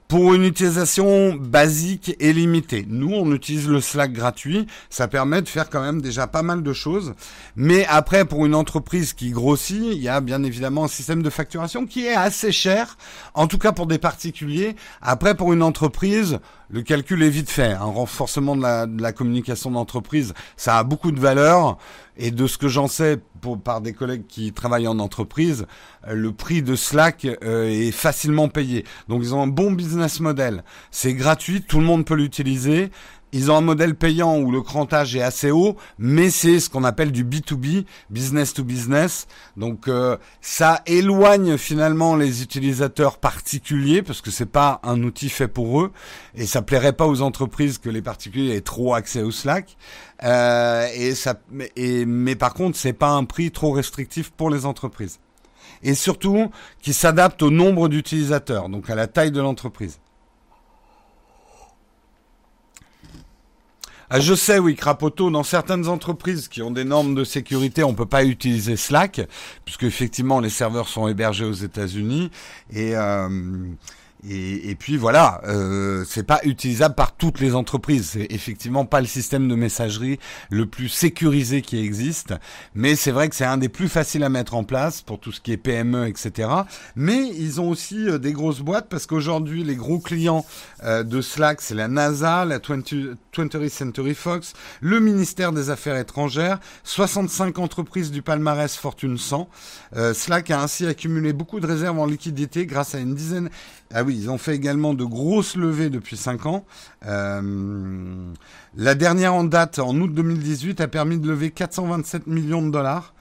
pour 0.07 0.33
une 0.33 0.43
utilisation 0.43 1.35
basique 1.35 2.15
et 2.19 2.31
limitée. 2.31 2.85
Nous, 2.87 3.13
on 3.13 3.33
utilise 3.33 3.67
le 3.67 3.81
Slack 3.81 4.13
gratuit, 4.13 4.67
ça 4.89 5.07
permet 5.07 5.41
de 5.41 5.49
faire 5.49 5.69
quand 5.69 5.81
même 5.81 6.01
déjà 6.01 6.27
pas 6.27 6.43
mal 6.43 6.63
de 6.63 6.73
choses. 6.73 7.13
Mais 7.55 7.85
après, 7.87 8.23
pour 8.23 8.45
une 8.45 8.55
entreprise 8.55 9.13
qui 9.13 9.31
grossit, 9.31 9.83
il 9.91 10.01
y 10.01 10.07
a 10.07 10.21
bien 10.21 10.43
évidemment 10.43 10.85
un 10.85 10.89
système 10.89 11.21
de 11.21 11.29
facturation 11.29 11.85
qui 11.85 12.05
est 12.05 12.15
assez 12.15 12.51
cher, 12.51 12.97
en 13.33 13.47
tout 13.47 13.57
cas 13.57 13.73
pour 13.73 13.87
des 13.87 13.97
particuliers. 13.97 14.75
Après, 15.01 15.35
pour 15.35 15.51
une 15.51 15.63
entreprise, 15.63 16.39
le 16.69 16.81
calcul 16.81 17.23
est 17.23 17.29
vite 17.29 17.49
fait. 17.49 17.71
Un 17.71 17.85
renforcement 17.85 18.55
de 18.55 18.61
la, 18.61 18.85
de 18.85 19.01
la 19.01 19.13
communication 19.13 19.71
d'entreprise, 19.71 20.33
ça 20.57 20.77
a 20.77 20.83
beaucoup 20.83 21.11
de 21.11 21.19
valeur. 21.19 21.77
Et 22.19 22.31
de 22.31 22.47
ce 22.47 22.57
que 22.57 22.67
j'en 22.67 22.87
sais 22.87 23.19
pour, 23.41 23.61
par 23.61 23.79
des 23.79 23.93
collègues 23.93 24.25
qui 24.27 24.51
travaillent 24.51 24.87
en 24.87 24.97
entreprise, 24.97 25.67
euh, 26.07 26.15
le 26.15 26.31
prix 26.31 26.63
de 26.63 26.75
Slack 26.75 27.25
euh, 27.43 27.67
est 27.69 27.91
facilement 27.91 28.49
payé. 28.49 28.85
Donc 29.07 29.21
ils 29.23 29.35
ont 29.35 29.41
un 29.43 29.47
bon 29.47 29.71
business 29.71 30.19
model. 30.19 30.63
C'est 30.89 31.13
gratuit, 31.13 31.61
tout 31.61 31.79
le 31.79 31.85
monde 31.85 32.05
peut 32.05 32.15
l'utiliser. 32.15 32.89
Ils 33.33 33.51
ont 33.51 33.57
un 33.57 33.61
modèle 33.61 33.95
payant 33.95 34.37
où 34.39 34.51
le 34.51 34.61
crantage 34.61 35.15
est 35.15 35.21
assez 35.21 35.51
haut, 35.51 35.75
mais 35.99 36.29
c'est 36.29 36.61
ce 36.61 36.69
qu'on 36.69 36.85
appelle 36.85 37.11
du 37.11 37.25
B2B, 37.25 37.85
business 38.09 38.53
to 38.53 38.63
business. 38.63 39.27
Donc 39.57 39.89
euh, 39.89 40.15
ça 40.39 40.81
éloigne 40.85 41.57
finalement 41.57 42.15
les 42.15 42.41
utilisateurs 42.41 43.17
particuliers 43.17 44.01
parce 44.01 44.21
que 44.21 44.31
c'est 44.31 44.45
pas 44.45 44.79
un 44.83 45.03
outil 45.03 45.29
fait 45.29 45.49
pour 45.49 45.81
eux 45.81 45.91
et 46.35 46.45
ça 46.45 46.61
plairait 46.61 46.93
pas 46.93 47.05
aux 47.05 47.21
entreprises 47.21 47.79
que 47.79 47.89
les 47.89 48.01
particuliers 48.01 48.55
aient 48.55 48.61
trop 48.61 48.93
accès 48.93 49.23
au 49.23 49.31
Slack. 49.31 49.75
Euh, 50.23 50.87
et 50.95 51.13
ça, 51.13 51.35
et, 51.75 52.05
mais 52.05 52.35
par 52.35 52.53
contre, 52.53 52.77
c'est 52.77 52.93
pas 52.93 53.09
un 53.09 53.25
prix 53.25 53.51
trop 53.51 53.71
restrictif 53.71 54.31
pour 54.31 54.49
les 54.49 54.65
entreprises. 54.65 55.19
Et 55.83 55.95
surtout, 55.95 56.49
qui 56.81 56.93
s'adapte 56.93 57.41
au 57.43 57.51
nombre 57.51 57.89
d'utilisateurs, 57.89 58.69
donc 58.69 58.89
à 58.89 58.95
la 58.95 59.07
taille 59.07 59.31
de 59.31 59.41
l'entreprise. 59.41 59.99
Ah, 64.09 64.21
je 64.21 64.33
sais, 64.33 64.57
oui, 64.57 64.75
Crapoto, 64.75 65.29
dans 65.29 65.43
certaines 65.43 65.89
entreprises 65.89 66.47
qui 66.47 66.61
ont 66.61 66.71
des 66.71 66.85
normes 66.85 67.13
de 67.13 67.25
sécurité, 67.25 67.83
on 67.83 67.93
peut 67.93 68.05
pas 68.05 68.23
utiliser 68.23 68.77
Slack, 68.77 69.19
puisque 69.65 69.83
effectivement 69.83 70.39
les 70.39 70.49
serveurs 70.49 70.87
sont 70.87 71.09
hébergés 71.09 71.43
aux 71.43 71.51
États-Unis. 71.51 72.31
Et 72.71 72.95
euh, 72.95 73.27
et, 74.29 74.69
et, 74.69 74.75
puis 74.75 74.97
voilà, 74.97 75.41
euh, 75.47 76.03
c'est 76.07 76.23
pas 76.23 76.39
utilisable 76.43 76.95
par 76.95 77.15
toutes 77.15 77.39
les 77.39 77.55
entreprises. 77.55 78.11
C'est 78.11 78.27
effectivement 78.29 78.85
pas 78.85 78.99
le 78.99 79.07
système 79.07 79.47
de 79.47 79.55
messagerie 79.55 80.19
le 80.49 80.65
plus 80.65 80.89
sécurisé 80.89 81.61
qui 81.61 81.77
existe, 81.79 82.33
mais 82.75 82.95
c'est 82.95 83.11
vrai 83.11 83.29
que 83.29 83.35
c'est 83.35 83.45
un 83.45 83.57
des 83.57 83.69
plus 83.69 83.89
faciles 83.89 84.23
à 84.23 84.29
mettre 84.29 84.55
en 84.55 84.63
place 84.63 85.01
pour 85.01 85.19
tout 85.19 85.31
ce 85.31 85.39
qui 85.39 85.51
est 85.51 85.57
PME, 85.57 86.07
etc. 86.07 86.49
Mais 86.95 87.27
ils 87.37 87.61
ont 87.61 87.69
aussi 87.69 88.09
euh, 88.09 88.17
des 88.17 88.33
grosses 88.33 88.61
boîtes 88.61 88.89
parce 88.89 89.05
qu'aujourd'hui 89.05 89.63
les 89.63 89.75
gros 89.75 89.99
clients 89.99 90.45
euh, 90.83 91.03
de 91.03 91.21
Slack, 91.21 91.61
c'est 91.61 91.75
la 91.75 91.87
NASA, 91.87 92.45
la 92.45 92.59
20th 92.59 93.15
Century 93.69 94.15
Fox, 94.15 94.53
le 94.81 94.99
ministère 94.99 95.51
des 95.51 95.69
Affaires 95.69 95.97
étrangères, 95.97 96.59
65 96.83 97.59
entreprises 97.59 98.11
du 98.11 98.21
palmarès 98.21 98.75
Fortune 98.75 99.17
100. 99.17 99.49
Euh, 99.95 100.13
Slack 100.13 100.51
a 100.51 100.61
ainsi 100.61 100.85
accumulé 100.85 101.33
beaucoup 101.33 101.59
de 101.59 101.67
réserves 101.67 101.99
en 101.99 102.05
liquidité 102.05 102.65
grâce 102.65 102.95
à 102.95 102.99
une 102.99 103.15
dizaine 103.15 103.49
ah 103.93 104.03
oui, 104.03 104.17
ils 104.17 104.29
ont 104.29 104.37
fait 104.37 104.55
également 104.55 104.93
de 104.93 105.05
grosses 105.05 105.55
levées 105.55 105.89
depuis 105.89 106.17
5 106.17 106.45
ans. 106.45 106.65
Euh, 107.05 108.33
la 108.75 108.95
dernière 108.95 109.33
en 109.33 109.45
date, 109.45 109.79
en 109.79 109.95
août 109.95 110.13
2018, 110.13 110.81
a 110.81 110.87
permis 110.87 111.17
de 111.17 111.27
lever 111.27 111.51
427 111.51 112.27
millions 112.27 112.61
de 112.61 112.71
dollars. 112.71 113.13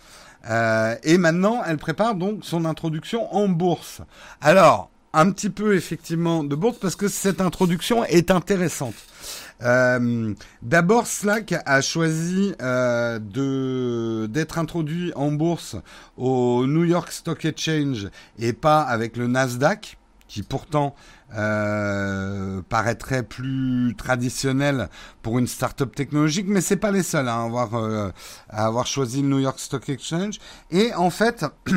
Euh, 0.50 0.96
et 1.04 1.18
maintenant, 1.18 1.62
elle 1.66 1.76
prépare 1.76 2.16
donc 2.16 2.44
son 2.44 2.64
introduction 2.64 3.32
en 3.34 3.48
bourse. 3.48 4.00
Alors, 4.40 4.90
un 5.12 5.30
petit 5.30 5.50
peu 5.50 5.76
effectivement 5.76 6.44
de 6.44 6.54
bourse 6.56 6.78
parce 6.78 6.96
que 6.96 7.08
cette 7.08 7.40
introduction 7.40 8.04
est 8.04 8.30
intéressante. 8.30 8.94
Euh, 9.62 10.34
D'abord, 10.62 11.06
Slack 11.06 11.54
a 11.64 11.80
choisi 11.80 12.54
d'être 12.58 14.58
introduit 14.58 15.12
en 15.14 15.30
bourse 15.30 15.76
au 16.16 16.66
New 16.66 16.84
York 16.84 17.12
Stock 17.12 17.44
Exchange 17.44 18.08
et 18.38 18.52
pas 18.52 18.82
avec 18.82 19.16
le 19.16 19.28
Nasdaq 19.28 19.96
qui 20.28 20.42
pourtant 20.42 20.94
euh, 21.36 22.62
paraîtrait 22.68 23.22
plus 23.22 23.94
traditionnel 23.96 24.88
pour 25.22 25.38
une 25.38 25.46
start-up 25.46 25.94
technologique, 25.94 26.46
mais 26.48 26.60
c'est 26.60 26.76
pas 26.76 26.90
les 26.90 27.02
seuls 27.02 27.28
à 27.28 27.42
avoir, 27.42 27.74
euh, 27.74 28.10
à 28.48 28.66
avoir 28.66 28.86
choisi 28.86 29.22
le 29.22 29.28
New 29.28 29.40
York 29.40 29.58
Stock 29.58 29.88
Exchange. 29.88 30.38
Et 30.70 30.94
en 30.94 31.10
fait, 31.10 31.44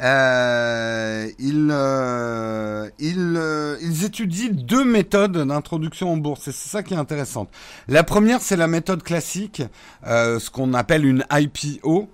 euh, 0.00 1.28
ils, 1.38 1.68
euh, 1.70 2.88
ils, 2.98 3.34
euh, 3.36 3.76
ils 3.82 4.04
étudient 4.04 4.50
deux 4.52 4.84
méthodes 4.84 5.36
d'introduction 5.46 6.12
en 6.12 6.16
bourse. 6.16 6.48
Et 6.48 6.52
c'est 6.52 6.68
ça 6.68 6.82
qui 6.82 6.94
est 6.94 6.98
intéressant. 6.98 7.48
La 7.88 8.02
première, 8.02 8.40
c'est 8.40 8.56
la 8.56 8.68
méthode 8.68 9.02
classique, 9.02 9.62
euh, 10.06 10.38
ce 10.38 10.50
qu'on 10.50 10.74
appelle 10.74 11.04
une 11.04 11.24
IPO, 11.30 12.08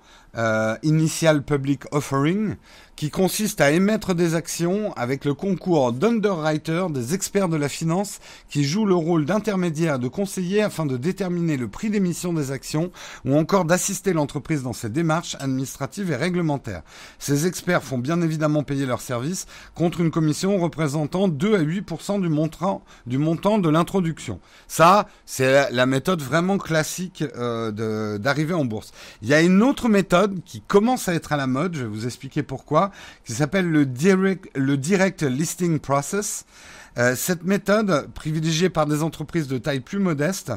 Initial 0.83 1.43
Public 1.43 1.83
Offering 1.91 2.55
qui 2.97 3.11
consiste 3.11 3.61
à 3.61 3.71
émettre 3.71 4.15
des 4.15 4.33
actions 4.33 4.91
avec 4.93 5.23
le 5.23 5.35
concours 5.35 5.93
d'underwriters, 5.93 6.89
des 6.89 7.13
experts 7.13 7.47
de 7.47 7.55
la 7.55 7.69
finance, 7.69 8.17
qui 8.49 8.63
jouent 8.63 8.87
le 8.87 8.95
rôle 8.95 9.23
d'intermédiaire, 9.23 9.99
de 9.99 10.07
conseiller 10.07 10.63
afin 10.63 10.87
de 10.87 10.97
déterminer 10.97 11.57
le 11.57 11.67
prix 11.67 11.91
d'émission 11.91 12.33
des 12.33 12.51
actions 12.51 12.91
ou 13.23 13.37
encore 13.37 13.65
d'assister 13.65 14.13
l'entreprise 14.13 14.63
dans 14.63 14.73
ses 14.73 14.89
démarches 14.89 15.37
administratives 15.39 16.11
et 16.11 16.15
réglementaires. 16.15 16.81
Ces 17.19 17.45
experts 17.45 17.83
font 17.83 17.99
bien 17.99 18.19
évidemment 18.23 18.63
payer 18.63 18.87
leurs 18.87 19.01
services 19.01 19.45
contre 19.75 20.01
une 20.01 20.09
commission 20.09 20.57
représentant 20.57 21.27
2 21.27 21.55
à 21.55 21.61
8% 21.61 22.19
du 22.19 22.29
montant, 22.29 22.83
du 23.05 23.19
montant 23.19 23.59
de 23.59 23.69
l'introduction. 23.69 24.39
Ça, 24.67 25.07
c'est 25.27 25.71
la 25.71 25.85
méthode 25.85 26.23
vraiment 26.23 26.57
classique 26.57 27.23
euh, 27.37 28.17
d'arriver 28.17 28.55
en 28.55 28.65
bourse. 28.65 28.91
Il 29.21 29.27
y 29.27 29.35
a 29.35 29.41
une 29.41 29.61
autre 29.61 29.87
méthode 29.87 30.26
qui 30.45 30.61
commence 30.61 31.07
à 31.07 31.13
être 31.13 31.33
à 31.33 31.37
la 31.37 31.47
mode, 31.47 31.75
je 31.75 31.83
vais 31.83 31.89
vous 31.89 32.05
expliquer 32.05 32.43
pourquoi 32.43 32.91
qui 33.25 33.33
s'appelle 33.33 33.69
le 33.69 33.85
direct, 33.85 35.23
Listing 35.23 35.79
Process. 35.79 36.45
Euh, 36.97 37.15
cette 37.15 37.43
méthode, 37.43 38.09
privilégiée 38.13 38.69
par 38.69 38.87
des 38.87 39.03
entreprises 39.03 39.47
de 39.47 39.59
taille 39.59 39.81
plus 39.81 39.99
modeste, 39.99 40.51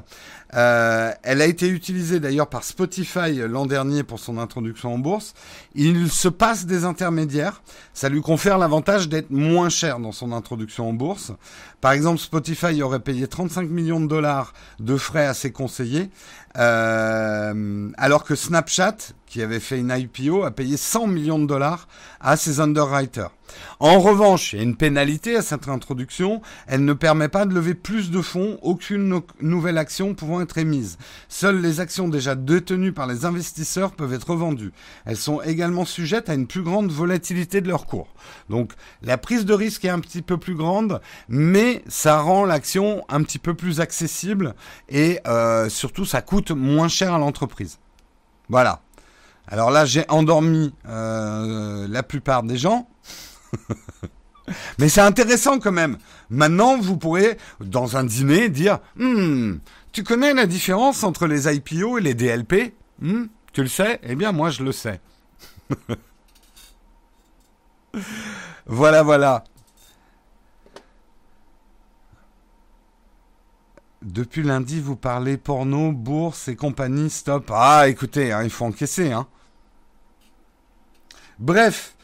euh, 0.54 1.12
elle 1.22 1.42
a 1.42 1.46
été 1.46 1.68
utilisée 1.68 2.18
d'ailleurs 2.18 2.48
par 2.48 2.64
Spotify 2.64 3.34
l'an 3.46 3.66
dernier 3.66 4.04
pour 4.04 4.18
son 4.18 4.38
introduction 4.38 4.94
en 4.94 4.98
bourse. 4.98 5.34
Il 5.74 6.10
se 6.10 6.28
passe 6.28 6.64
des 6.64 6.84
intermédiaires. 6.84 7.62
Ça 7.92 8.08
lui 8.08 8.22
confère 8.22 8.56
l'avantage 8.56 9.08
d'être 9.10 9.30
moins 9.30 9.68
cher 9.68 9.98
dans 9.98 10.12
son 10.12 10.32
introduction 10.32 10.88
en 10.88 10.92
bourse. 10.94 11.32
Par 11.82 11.92
exemple, 11.92 12.18
Spotify 12.18 12.82
aurait 12.82 13.00
payé 13.00 13.26
35 13.26 13.68
millions 13.68 14.00
de 14.00 14.06
dollars 14.06 14.54
de 14.78 14.96
frais 14.96 15.26
à 15.26 15.34
ses 15.34 15.52
conseillers, 15.52 16.10
euh, 16.56 17.90
alors 17.98 18.24
que 18.24 18.34
Snapchat, 18.34 18.96
qui 19.30 19.42
avait 19.42 19.60
fait 19.60 19.78
une 19.78 19.94
IPO, 19.96 20.42
a 20.42 20.50
payé 20.50 20.76
100 20.76 21.06
millions 21.06 21.38
de 21.38 21.46
dollars 21.46 21.86
à 22.20 22.36
ses 22.36 22.58
underwriters. 22.58 23.30
En 23.78 24.00
revanche, 24.00 24.52
il 24.52 24.56
y 24.56 24.58
a 24.60 24.64
une 24.64 24.76
pénalité 24.76 25.36
à 25.36 25.42
cette 25.42 25.68
introduction. 25.68 26.42
Elle 26.66 26.84
ne 26.84 26.92
permet 26.92 27.28
pas 27.28 27.46
de 27.46 27.54
lever 27.54 27.74
plus 27.74 28.10
de 28.10 28.20
fonds, 28.22 28.58
aucune 28.62 29.22
nouvelle 29.40 29.78
action 29.78 30.14
pouvant 30.14 30.40
être 30.40 30.58
émise. 30.58 30.98
Seules 31.28 31.60
les 31.60 31.78
actions 31.78 32.08
déjà 32.08 32.34
détenues 32.34 32.92
par 32.92 33.06
les 33.06 33.24
investisseurs 33.24 33.92
peuvent 33.92 34.12
être 34.12 34.34
vendues. 34.34 34.72
Elles 35.06 35.16
sont 35.16 35.40
également 35.42 35.84
sujettes 35.84 36.28
à 36.28 36.34
une 36.34 36.48
plus 36.48 36.62
grande 36.62 36.90
volatilité 36.90 37.60
de 37.60 37.68
leur 37.68 37.86
cours. 37.86 38.12
Donc 38.48 38.72
la 39.00 39.16
prise 39.16 39.44
de 39.44 39.54
risque 39.54 39.84
est 39.84 39.90
un 39.90 40.00
petit 40.00 40.22
peu 40.22 40.38
plus 40.38 40.56
grande, 40.56 41.00
mais 41.28 41.84
ça 41.86 42.20
rend 42.20 42.44
l'action 42.44 43.04
un 43.08 43.22
petit 43.22 43.38
peu 43.38 43.54
plus 43.54 43.80
accessible 43.80 44.54
et 44.88 45.20
euh, 45.28 45.68
surtout 45.68 46.04
ça 46.04 46.20
coûte 46.20 46.50
moins 46.50 46.88
cher 46.88 47.14
à 47.14 47.18
l'entreprise. 47.18 47.78
Voilà. 48.48 48.82
Alors 49.48 49.70
là, 49.70 49.84
j'ai 49.84 50.04
endormi 50.08 50.72
euh, 50.88 51.86
la 51.88 52.02
plupart 52.02 52.42
des 52.42 52.56
gens. 52.56 52.88
Mais 54.78 54.88
c'est 54.88 55.00
intéressant 55.00 55.58
quand 55.58 55.72
même. 55.72 55.98
Maintenant, 56.28 56.78
vous 56.78 56.96
pourrez, 56.96 57.38
dans 57.60 57.96
un 57.96 58.04
dîner, 58.04 58.48
dire 58.48 58.78
hmm, 58.96 59.56
Tu 59.92 60.02
connais 60.02 60.34
la 60.34 60.46
différence 60.46 61.04
entre 61.04 61.26
les 61.26 61.52
IPO 61.52 61.98
et 61.98 62.00
les 62.00 62.14
DLP 62.14 62.74
hmm, 63.00 63.24
Tu 63.52 63.62
le 63.62 63.68
sais? 63.68 64.00
Eh 64.02 64.14
bien, 64.14 64.32
moi, 64.32 64.50
je 64.50 64.62
le 64.62 64.72
sais. 64.72 65.00
voilà, 68.66 69.02
voilà. 69.02 69.44
Depuis 74.02 74.42
lundi, 74.42 74.80
vous 74.80 74.96
parlez 74.96 75.36
porno, 75.36 75.92
bourse 75.92 76.48
et 76.48 76.56
compagnie, 76.56 77.10
stop. 77.10 77.50
Ah, 77.54 77.86
écoutez, 77.86 78.32
hein, 78.32 78.42
il 78.42 78.50
faut 78.50 78.64
encaisser. 78.64 79.12
Hein. 79.12 79.26
Bref, 81.38 81.94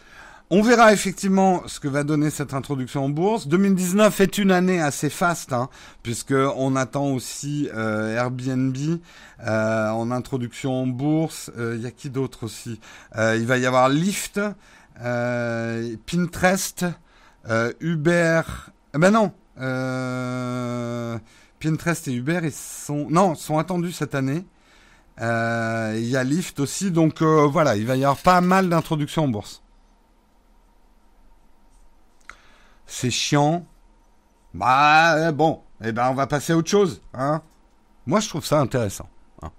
on 0.50 0.62
verra 0.62 0.92
effectivement 0.92 1.62
ce 1.66 1.80
que 1.80 1.88
va 1.88 2.04
donner 2.04 2.30
cette 2.30 2.54
introduction 2.54 3.06
en 3.06 3.08
bourse. 3.08 3.48
2019 3.48 4.20
est 4.20 4.38
une 4.38 4.52
année 4.52 4.80
assez 4.80 5.10
faste, 5.10 5.52
hein, 5.52 5.68
puisque 6.02 6.34
on 6.34 6.76
attend 6.76 7.06
aussi 7.06 7.68
euh, 7.74 8.14
Airbnb 8.14 8.76
euh, 9.44 9.88
en 9.88 10.10
introduction 10.10 10.82
en 10.82 10.86
bourse. 10.86 11.50
Il 11.56 11.62
euh, 11.62 11.76
y 11.78 11.86
a 11.86 11.90
qui 11.90 12.10
d'autre 12.10 12.44
aussi? 12.44 12.78
Il 13.16 13.46
va 13.46 13.58
y 13.58 13.66
avoir 13.66 13.88
Lyft, 13.88 14.38
Pinterest, 16.06 16.84
Uber. 17.80 18.42
Eh 18.94 18.98
ben 18.98 19.10
non. 19.10 19.32
Pinterest 21.66 22.06
et 22.06 22.12
Uber, 22.12 22.40
ils 22.44 22.52
sont 22.52 23.08
non, 23.10 23.34
sont 23.34 23.58
attendus 23.58 23.90
cette 23.90 24.14
année. 24.14 24.46
Euh, 25.20 25.94
il 25.96 26.06
y 26.06 26.16
a 26.16 26.22
Lyft 26.22 26.60
aussi, 26.60 26.92
donc 26.92 27.22
euh, 27.22 27.46
voilà, 27.46 27.76
il 27.76 27.86
va 27.86 27.96
y 27.96 28.04
avoir 28.04 28.18
pas 28.18 28.40
mal 28.40 28.68
d'introductions 28.68 29.24
en 29.24 29.28
bourse. 29.28 29.62
C'est 32.86 33.10
chiant. 33.10 33.66
Bah 34.54 35.32
bon, 35.32 35.60
eh 35.82 35.90
ben 35.90 36.08
on 36.08 36.14
va 36.14 36.28
passer 36.28 36.52
à 36.52 36.56
autre 36.56 36.70
chose, 36.70 37.02
hein. 37.14 37.42
Moi 38.06 38.20
je 38.20 38.28
trouve 38.28 38.44
ça 38.44 38.60
intéressant. 38.60 39.08
Hein. 39.42 39.50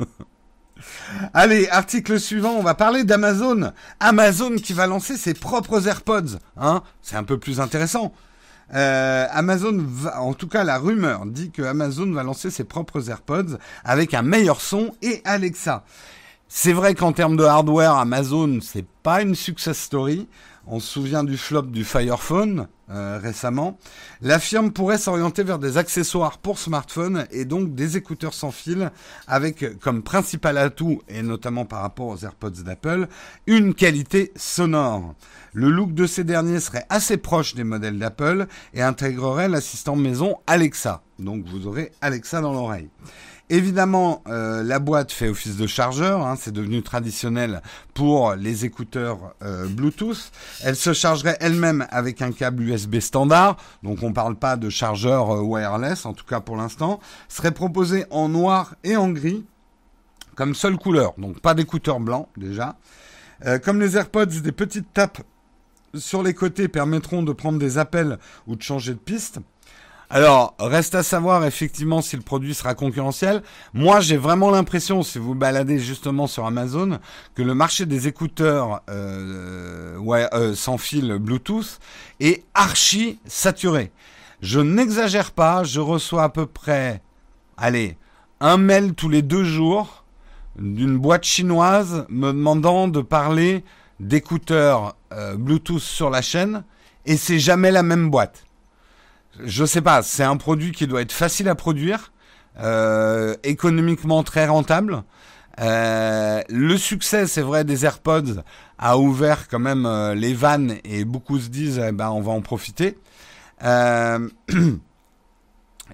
Allez, 1.34 1.68
article 1.68 2.18
suivant, 2.18 2.52
on 2.52 2.62
va 2.62 2.74
parler 2.74 3.04
d'Amazon. 3.04 3.72
Amazon 4.00 4.56
qui 4.56 4.72
va 4.72 4.86
lancer 4.86 5.18
ses 5.18 5.34
propres 5.34 5.86
AirPods, 5.86 6.38
hein. 6.56 6.82
C'est 7.02 7.16
un 7.16 7.24
peu 7.24 7.38
plus 7.38 7.60
intéressant. 7.60 8.14
Euh, 8.74 9.26
Amazon, 9.30 9.76
va, 9.78 10.20
en 10.20 10.34
tout 10.34 10.46
cas 10.48 10.64
la 10.64 10.78
rumeur 10.78 11.26
dit 11.26 11.50
que 11.50 11.62
Amazon 11.62 12.12
va 12.12 12.22
lancer 12.22 12.50
ses 12.50 12.64
propres 12.64 13.10
AirPods 13.10 13.58
avec 13.84 14.14
un 14.14 14.22
meilleur 14.22 14.60
son 14.60 14.94
et 15.02 15.22
Alexa. 15.24 15.84
C'est 16.48 16.72
vrai 16.72 16.94
qu'en 16.94 17.12
termes 17.12 17.36
de 17.36 17.44
hardware, 17.44 17.94
Amazon, 17.94 18.58
c'est 18.60 18.86
pas 19.02 19.22
une 19.22 19.36
success 19.36 19.78
story. 19.78 20.28
On 20.72 20.78
se 20.78 20.86
souvient 20.86 21.24
du 21.24 21.36
flop 21.36 21.62
du 21.62 21.82
Fire 21.82 22.22
Phone 22.22 22.68
euh, 22.90 23.18
récemment. 23.20 23.76
La 24.22 24.38
firme 24.38 24.70
pourrait 24.70 24.98
s'orienter 24.98 25.42
vers 25.42 25.58
des 25.58 25.78
accessoires 25.78 26.38
pour 26.38 26.60
smartphones 26.60 27.26
et 27.32 27.44
donc 27.44 27.74
des 27.74 27.96
écouteurs 27.96 28.34
sans 28.34 28.52
fil 28.52 28.92
avec 29.26 29.80
comme 29.80 30.04
principal 30.04 30.56
atout, 30.58 31.02
et 31.08 31.22
notamment 31.22 31.64
par 31.64 31.82
rapport 31.82 32.06
aux 32.06 32.24
AirPods 32.24 32.62
d'Apple, 32.64 33.08
une 33.48 33.74
qualité 33.74 34.30
sonore. 34.36 35.16
Le 35.54 35.70
look 35.70 35.92
de 35.92 36.06
ces 36.06 36.22
derniers 36.22 36.60
serait 36.60 36.86
assez 36.88 37.16
proche 37.16 37.56
des 37.56 37.64
modèles 37.64 37.98
d'Apple 37.98 38.46
et 38.72 38.80
intégrerait 38.80 39.48
l'assistant 39.48 39.96
maison 39.96 40.36
Alexa. 40.46 41.02
Donc 41.18 41.44
vous 41.46 41.66
aurez 41.66 41.90
Alexa 42.00 42.40
dans 42.40 42.52
l'oreille. 42.52 42.90
Évidemment, 43.52 44.22
euh, 44.28 44.62
la 44.62 44.78
boîte 44.78 45.10
fait 45.10 45.28
office 45.28 45.56
de 45.56 45.66
chargeur, 45.66 46.24
hein, 46.24 46.36
c'est 46.38 46.52
devenu 46.52 46.84
traditionnel 46.84 47.62
pour 47.94 48.36
les 48.36 48.64
écouteurs 48.64 49.34
euh, 49.42 49.66
Bluetooth. 49.66 50.30
Elle 50.62 50.76
se 50.76 50.92
chargerait 50.92 51.36
elle-même 51.40 51.84
avec 51.90 52.22
un 52.22 52.30
câble 52.30 52.62
USB 52.62 53.00
standard, 53.00 53.56
donc 53.82 54.04
on 54.04 54.10
ne 54.10 54.14
parle 54.14 54.36
pas 54.36 54.56
de 54.56 54.70
chargeur 54.70 55.34
euh, 55.34 55.40
wireless, 55.40 56.06
en 56.06 56.12
tout 56.12 56.24
cas 56.24 56.38
pour 56.38 56.56
l'instant. 56.56 57.00
Serait 57.28 57.50
proposée 57.50 58.06
en 58.10 58.28
noir 58.28 58.76
et 58.84 58.96
en 58.96 59.10
gris, 59.10 59.44
comme 60.36 60.54
seule 60.54 60.76
couleur, 60.76 61.14
donc 61.18 61.40
pas 61.40 61.54
d'écouteurs 61.54 61.98
blancs 61.98 62.28
déjà. 62.36 62.76
comme 63.64 63.80
les 63.80 63.96
AirPods, 63.96 64.26
des 64.26 64.52
petites 64.52 64.92
tapes 64.94 65.22
sur 65.94 66.22
les 66.22 66.34
côtés 66.34 66.68
permettront 66.68 67.24
de 67.24 67.32
prendre 67.32 67.58
des 67.58 67.78
appels 67.78 68.18
ou 68.46 68.54
de 68.54 68.62
changer 68.62 68.92
de 68.92 68.98
piste. 68.98 69.40
Alors, 70.12 70.56
reste 70.58 70.96
à 70.96 71.04
savoir 71.04 71.44
effectivement 71.44 72.02
si 72.02 72.16
le 72.16 72.22
produit 72.22 72.52
sera 72.52 72.74
concurrentiel. 72.74 73.44
Moi, 73.74 74.00
j'ai 74.00 74.16
vraiment 74.16 74.50
l'impression, 74.50 75.04
si 75.04 75.20
vous 75.20 75.36
baladez 75.36 75.78
justement 75.78 76.26
sur 76.26 76.46
Amazon, 76.46 76.98
que 77.36 77.42
le 77.42 77.54
marché 77.54 77.86
des 77.86 78.08
écouteurs 78.08 78.82
euh, 78.90 79.96
euh, 80.34 80.54
sans 80.56 80.78
fil 80.78 81.16
Bluetooth 81.20 81.78
est 82.18 82.42
archi 82.54 83.20
saturé. 83.24 83.92
Je 84.42 84.58
n'exagère 84.58 85.30
pas, 85.30 85.62
je 85.62 85.78
reçois 85.78 86.24
à 86.24 86.28
peu 86.28 86.46
près, 86.46 87.02
allez, 87.56 87.96
un 88.40 88.56
mail 88.56 88.94
tous 88.94 89.08
les 89.08 89.22
deux 89.22 89.44
jours 89.44 90.04
d'une 90.58 90.98
boîte 90.98 91.22
chinoise 91.22 92.04
me 92.08 92.32
demandant 92.32 92.88
de 92.88 93.00
parler 93.00 93.62
d'écouteurs 94.00 94.96
euh, 95.12 95.36
Bluetooth 95.36 95.78
sur 95.78 96.10
la 96.10 96.20
chaîne 96.20 96.64
et 97.06 97.16
c'est 97.16 97.38
jamais 97.38 97.70
la 97.70 97.84
même 97.84 98.10
boîte. 98.10 98.44
Je 99.38 99.64
sais 99.64 99.80
pas, 99.80 100.02
c'est 100.02 100.24
un 100.24 100.36
produit 100.36 100.72
qui 100.72 100.86
doit 100.86 101.02
être 101.02 101.12
facile 101.12 101.48
à 101.48 101.54
produire, 101.54 102.12
euh, 102.60 103.34
économiquement 103.44 104.22
très 104.22 104.46
rentable. 104.46 105.02
Euh, 105.60 106.42
le 106.48 106.76
succès, 106.76 107.26
c'est 107.26 107.42
vrai, 107.42 107.64
des 107.64 107.84
AirPods 107.84 108.42
a 108.78 108.98
ouvert 108.98 109.48
quand 109.48 109.58
même 109.58 109.88
les 110.14 110.34
vannes 110.34 110.76
et 110.84 111.04
beaucoup 111.04 111.38
se 111.38 111.48
disent, 111.48 111.80
eh 111.86 111.92
ben, 111.92 112.10
on 112.10 112.20
va 112.20 112.32
en 112.32 112.40
profiter. 112.40 112.98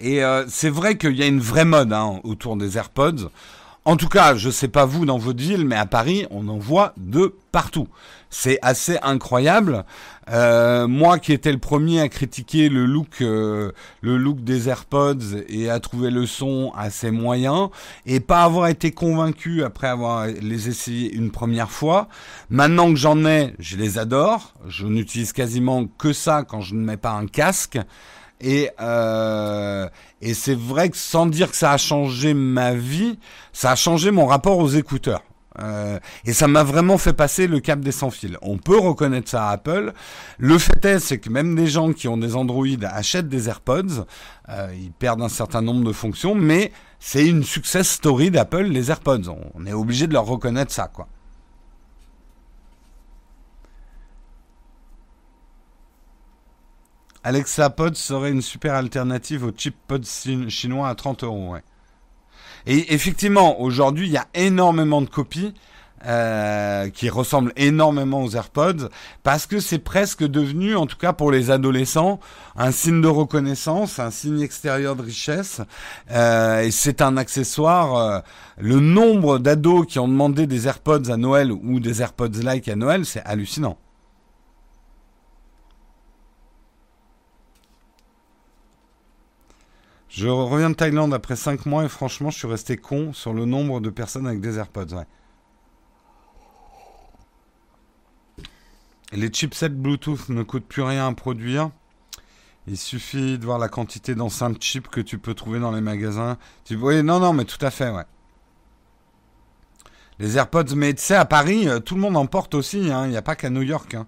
et 0.00 0.22
c'est 0.48 0.70
vrai 0.70 0.96
qu'il 0.96 1.16
y 1.16 1.22
a 1.22 1.26
une 1.26 1.40
vraie 1.40 1.64
mode 1.64 1.92
hein, 1.92 2.20
autour 2.22 2.56
des 2.56 2.78
AirPods. 2.78 3.30
En 3.86 3.96
tout 3.96 4.08
cas, 4.08 4.34
je 4.34 4.50
sais 4.50 4.66
pas 4.66 4.84
vous 4.84 5.06
dans 5.06 5.16
votre 5.16 5.40
ville, 5.40 5.64
mais 5.64 5.76
à 5.76 5.86
Paris, 5.86 6.26
on 6.30 6.48
en 6.48 6.58
voit 6.58 6.92
de 6.96 7.36
partout. 7.52 7.86
C'est 8.30 8.58
assez 8.62 8.98
incroyable. 9.02 9.84
Euh, 10.28 10.88
moi 10.88 11.20
qui 11.20 11.32
étais 11.32 11.52
le 11.52 11.58
premier 11.58 12.00
à 12.00 12.08
critiquer 12.08 12.68
le 12.68 12.84
look, 12.84 13.20
euh, 13.20 13.70
le 14.00 14.16
look 14.16 14.42
des 14.42 14.68
AirPods 14.68 15.44
et 15.48 15.70
à 15.70 15.78
trouver 15.78 16.10
le 16.10 16.26
son 16.26 16.72
assez 16.76 17.12
moyen 17.12 17.70
et 18.06 18.18
pas 18.18 18.42
avoir 18.42 18.66
été 18.66 18.90
convaincu 18.90 19.62
après 19.62 19.86
avoir 19.86 20.26
les 20.26 20.68
essayé 20.68 21.12
une 21.14 21.30
première 21.30 21.70
fois. 21.70 22.08
Maintenant 22.50 22.90
que 22.90 22.96
j'en 22.96 23.24
ai, 23.24 23.54
je 23.60 23.76
les 23.76 23.98
adore. 23.98 24.54
Je 24.66 24.86
n'utilise 24.86 25.32
quasiment 25.32 25.86
que 25.86 26.12
ça 26.12 26.42
quand 26.42 26.60
je 26.60 26.74
ne 26.74 26.80
mets 26.80 26.96
pas 26.96 27.12
un 27.12 27.26
casque. 27.26 27.78
Et, 28.40 28.70
euh, 28.80 29.88
et 30.20 30.34
c'est 30.34 30.56
vrai 30.56 30.90
que 30.90 30.96
sans 30.96 31.26
dire 31.26 31.50
que 31.50 31.56
ça 31.56 31.72
a 31.72 31.78
changé 31.78 32.34
ma 32.34 32.74
vie, 32.74 33.18
ça 33.52 33.70
a 33.70 33.76
changé 33.76 34.10
mon 34.10 34.26
rapport 34.26 34.58
aux 34.58 34.68
écouteurs. 34.68 35.22
Euh, 35.60 35.98
et 36.24 36.32
ça 36.32 36.48
m'a 36.48 36.62
vraiment 36.62 36.98
fait 36.98 37.12
passer 37.12 37.46
le 37.46 37.60
cap 37.60 37.80
des 37.80 37.92
sans 37.92 38.10
fils. 38.10 38.36
On 38.42 38.58
peut 38.58 38.78
reconnaître 38.78 39.28
ça 39.28 39.48
à 39.48 39.52
Apple. 39.52 39.92
Le 40.38 40.58
fait 40.58 40.84
est, 40.84 40.98
c'est 40.98 41.18
que 41.18 41.30
même 41.30 41.54
des 41.54 41.66
gens 41.66 41.92
qui 41.92 42.08
ont 42.08 42.16
des 42.16 42.36
Android 42.36 42.66
achètent 42.82 43.28
des 43.28 43.48
AirPods. 43.48 44.06
Euh, 44.48 44.68
ils 44.74 44.92
perdent 44.92 45.22
un 45.22 45.28
certain 45.28 45.62
nombre 45.62 45.84
de 45.84 45.92
fonctions, 45.92 46.34
mais 46.34 46.72
c'est 47.00 47.26
une 47.26 47.42
success 47.42 47.88
story 47.88 48.30
d'Apple, 48.30 48.64
les 48.64 48.90
AirPods. 48.90 49.34
On 49.54 49.66
est 49.66 49.72
obligé 49.72 50.06
de 50.06 50.12
leur 50.12 50.26
reconnaître 50.26 50.72
ça, 50.72 50.88
quoi. 50.88 51.08
Alexa 57.26 57.70
Pod 57.70 57.96
serait 57.96 58.30
une 58.30 58.40
super 58.40 58.74
alternative 58.74 59.42
au 59.42 59.50
chip 59.50 59.74
pod 59.88 60.06
chinois 60.06 60.88
à 60.88 60.94
30 60.94 61.24
euros. 61.24 61.56
Et 62.66 62.94
effectivement, 62.94 63.60
aujourd'hui, 63.60 64.06
il 64.06 64.12
y 64.12 64.16
a 64.16 64.26
énormément 64.34 65.02
de 65.02 65.08
copies. 65.08 65.54
Euh, 66.04 66.88
qui 66.90 67.08
ressemblent 67.08 67.52
énormément 67.56 68.22
aux 68.22 68.36
AirPods 68.36 68.90
parce 69.24 69.46
que 69.46 69.58
c'est 69.58 69.78
presque 69.78 70.22
devenu, 70.22 70.76
en 70.76 70.86
tout 70.86 70.98
cas 70.98 71.12
pour 71.14 71.32
les 71.32 71.50
adolescents, 71.50 72.20
un 72.54 72.70
signe 72.70 73.00
de 73.00 73.08
reconnaissance, 73.08 73.98
un 73.98 74.10
signe 74.12 74.40
extérieur 74.40 74.94
de 74.94 75.02
richesse. 75.02 75.62
Euh, 76.12 76.60
et 76.60 76.70
c'est 76.70 77.00
un 77.00 77.16
accessoire. 77.16 77.96
Euh, 77.96 78.20
le 78.58 78.78
nombre 78.78 79.38
d'ados 79.38 79.86
qui 79.86 79.98
ont 79.98 80.06
demandé 80.06 80.46
des 80.46 80.68
AirPods 80.68 81.10
à 81.10 81.16
Noël 81.16 81.50
ou 81.50 81.80
des 81.80 82.02
AirPods 82.02 82.42
like 82.42 82.68
à 82.68 82.76
Noël, 82.76 83.04
c'est 83.06 83.22
hallucinant. 83.24 83.78
Je 90.16 90.28
reviens 90.28 90.70
de 90.70 90.74
Thaïlande 90.74 91.12
après 91.12 91.36
5 91.36 91.66
mois 91.66 91.84
et 91.84 91.90
franchement, 91.90 92.30
je 92.30 92.38
suis 92.38 92.48
resté 92.48 92.78
con 92.78 93.12
sur 93.12 93.34
le 93.34 93.44
nombre 93.44 93.80
de 93.80 93.90
personnes 93.90 94.26
avec 94.26 94.40
des 94.40 94.56
AirPods. 94.56 95.04
Les 99.12 99.28
chipsets 99.28 99.68
Bluetooth 99.68 100.30
ne 100.30 100.42
coûtent 100.42 100.64
plus 100.64 100.80
rien 100.80 101.06
à 101.06 101.12
produire. 101.12 101.68
Il 102.66 102.78
suffit 102.78 103.38
de 103.38 103.44
voir 103.44 103.58
la 103.58 103.68
quantité 103.68 104.14
d'enceintes 104.14 104.62
chips 104.62 104.88
que 104.88 105.02
tu 105.02 105.18
peux 105.18 105.34
trouver 105.34 105.60
dans 105.60 105.70
les 105.70 105.82
magasins. 105.82 106.38
Oui, 106.70 107.02
non, 107.02 107.20
non, 107.20 107.34
mais 107.34 107.44
tout 107.44 107.62
à 107.62 107.70
fait, 107.70 107.90
ouais. 107.90 108.06
Les 110.18 110.38
AirPods, 110.38 110.74
mais 110.76 110.94
tu 110.94 111.02
sais, 111.02 111.14
à 111.14 111.26
Paris, 111.26 111.68
euh, 111.68 111.78
tout 111.78 111.94
le 111.94 112.00
monde 112.00 112.16
en 112.16 112.24
porte 112.24 112.54
aussi. 112.54 112.90
Hein. 112.90 113.04
Il 113.04 113.10
n'y 113.10 113.18
a 113.18 113.22
pas 113.22 113.36
qu'à 113.36 113.50
New 113.50 113.60
York. 113.60 113.92
Hein. 113.92 114.06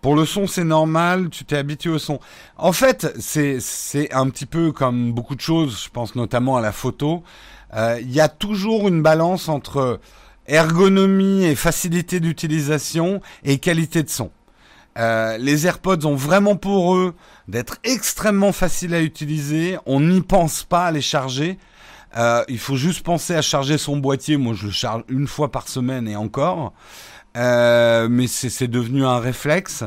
Pour 0.00 0.14
le 0.14 0.24
son, 0.24 0.46
c'est 0.46 0.64
normal, 0.64 1.28
tu 1.28 1.44
t'es 1.44 1.56
habitué 1.56 1.90
au 1.90 1.98
son. 1.98 2.20
En 2.56 2.72
fait, 2.72 3.12
c'est 3.18 3.58
c'est 3.60 4.12
un 4.12 4.30
petit 4.30 4.46
peu 4.46 4.70
comme 4.70 5.12
beaucoup 5.12 5.34
de 5.34 5.40
choses, 5.40 5.82
je 5.84 5.90
pense 5.90 6.14
notamment 6.14 6.56
à 6.56 6.60
la 6.60 6.72
photo. 6.72 7.24
Euh, 7.74 7.98
il 8.00 8.12
y 8.12 8.20
a 8.20 8.28
toujours 8.28 8.86
une 8.86 9.02
balance 9.02 9.48
entre 9.48 10.00
ergonomie 10.46 11.44
et 11.44 11.54
facilité 11.54 12.20
d'utilisation 12.20 13.20
et 13.44 13.58
qualité 13.58 14.02
de 14.02 14.08
son. 14.08 14.30
Euh, 14.98 15.36
les 15.38 15.66
AirPods 15.66 16.06
ont 16.06 16.16
vraiment 16.16 16.56
pour 16.56 16.96
eux 16.96 17.14
d'être 17.46 17.78
extrêmement 17.84 18.52
faciles 18.52 18.94
à 18.94 19.00
utiliser. 19.00 19.78
On 19.86 20.00
n'y 20.00 20.22
pense 20.22 20.64
pas 20.64 20.86
à 20.86 20.90
les 20.90 21.02
charger. 21.02 21.58
Euh, 22.16 22.42
il 22.48 22.58
faut 22.58 22.76
juste 22.76 23.04
penser 23.04 23.34
à 23.34 23.42
charger 23.42 23.78
son 23.78 23.96
boîtier. 23.96 24.36
Moi, 24.36 24.54
je 24.54 24.66
le 24.66 24.72
charge 24.72 25.02
une 25.08 25.26
fois 25.26 25.52
par 25.52 25.68
semaine 25.68 26.08
et 26.08 26.16
encore. 26.16 26.72
Euh, 27.36 28.08
mais 28.10 28.26
c'est 28.26 28.68
devenu 28.68 29.04
un 29.04 29.18
réflexe. 29.18 29.84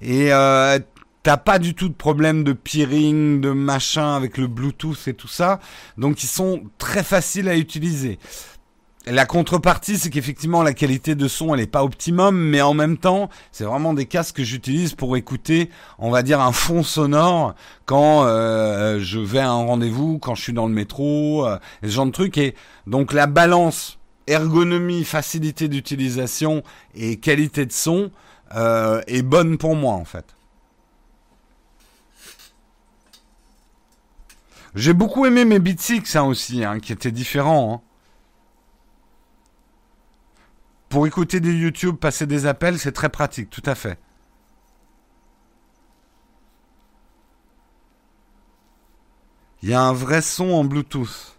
Et 0.00 0.32
euh, 0.32 0.78
t'as 1.22 1.36
pas 1.36 1.58
du 1.58 1.74
tout 1.74 1.88
de 1.88 1.94
problème 1.94 2.44
de 2.44 2.52
peering, 2.52 3.40
de 3.40 3.50
machin 3.50 4.16
avec 4.16 4.38
le 4.38 4.46
Bluetooth 4.46 5.06
et 5.06 5.14
tout 5.14 5.28
ça. 5.28 5.60
Donc 5.96 6.22
ils 6.22 6.28
sont 6.28 6.62
très 6.78 7.02
faciles 7.02 7.48
à 7.48 7.56
utiliser. 7.56 8.18
La 9.10 9.24
contrepartie, 9.24 9.96
c'est 9.96 10.10
qu'effectivement 10.10 10.62
la 10.62 10.74
qualité 10.74 11.14
de 11.14 11.28
son, 11.28 11.54
elle 11.54 11.60
est 11.60 11.66
pas 11.66 11.82
optimum, 11.82 12.36
mais 12.36 12.60
en 12.60 12.74
même 12.74 12.98
temps, 12.98 13.30
c'est 13.52 13.64
vraiment 13.64 13.94
des 13.94 14.04
casques 14.04 14.36
que 14.36 14.44
j'utilise 14.44 14.92
pour 14.92 15.16
écouter, 15.16 15.70
on 15.98 16.10
va 16.10 16.22
dire, 16.22 16.42
un 16.42 16.52
fond 16.52 16.82
sonore 16.82 17.54
quand 17.86 18.24
euh, 18.26 18.98
je 19.00 19.18
vais 19.18 19.38
à 19.38 19.50
un 19.50 19.64
rendez-vous, 19.64 20.18
quand 20.18 20.34
je 20.34 20.42
suis 20.42 20.52
dans 20.52 20.66
le 20.66 20.74
métro, 20.74 21.46
euh, 21.46 21.58
ce 21.82 21.88
genre 21.88 22.04
de 22.04 22.10
trucs. 22.10 22.36
Et 22.36 22.54
donc 22.86 23.14
la 23.14 23.26
balance 23.26 23.97
ergonomie, 24.30 25.04
facilité 25.04 25.68
d'utilisation 25.68 26.62
et 26.94 27.18
qualité 27.18 27.66
de 27.66 27.72
son 27.72 28.10
euh, 28.54 29.02
est 29.06 29.22
bonne 29.22 29.58
pour 29.58 29.74
moi 29.74 29.94
en 29.94 30.04
fait. 30.04 30.34
J'ai 34.74 34.92
beaucoup 34.92 35.26
aimé 35.26 35.44
mes 35.44 35.58
Beats 35.58 35.88
X 35.88 36.16
hein, 36.16 36.24
aussi, 36.24 36.62
qui 36.82 36.92
étaient 36.92 37.10
différents. 37.10 37.74
Hein. 37.74 37.80
Pour 40.88 41.06
écouter 41.06 41.40
des 41.40 41.52
YouTube, 41.52 41.96
passer 41.96 42.26
des 42.26 42.46
appels, 42.46 42.78
c'est 42.78 42.92
très 42.92 43.08
pratique, 43.08 43.50
tout 43.50 43.62
à 43.66 43.74
fait. 43.74 43.98
Il 49.62 49.70
y 49.70 49.74
a 49.74 49.82
un 49.82 49.92
vrai 49.92 50.22
son 50.22 50.50
en 50.50 50.64
Bluetooth. 50.64 51.37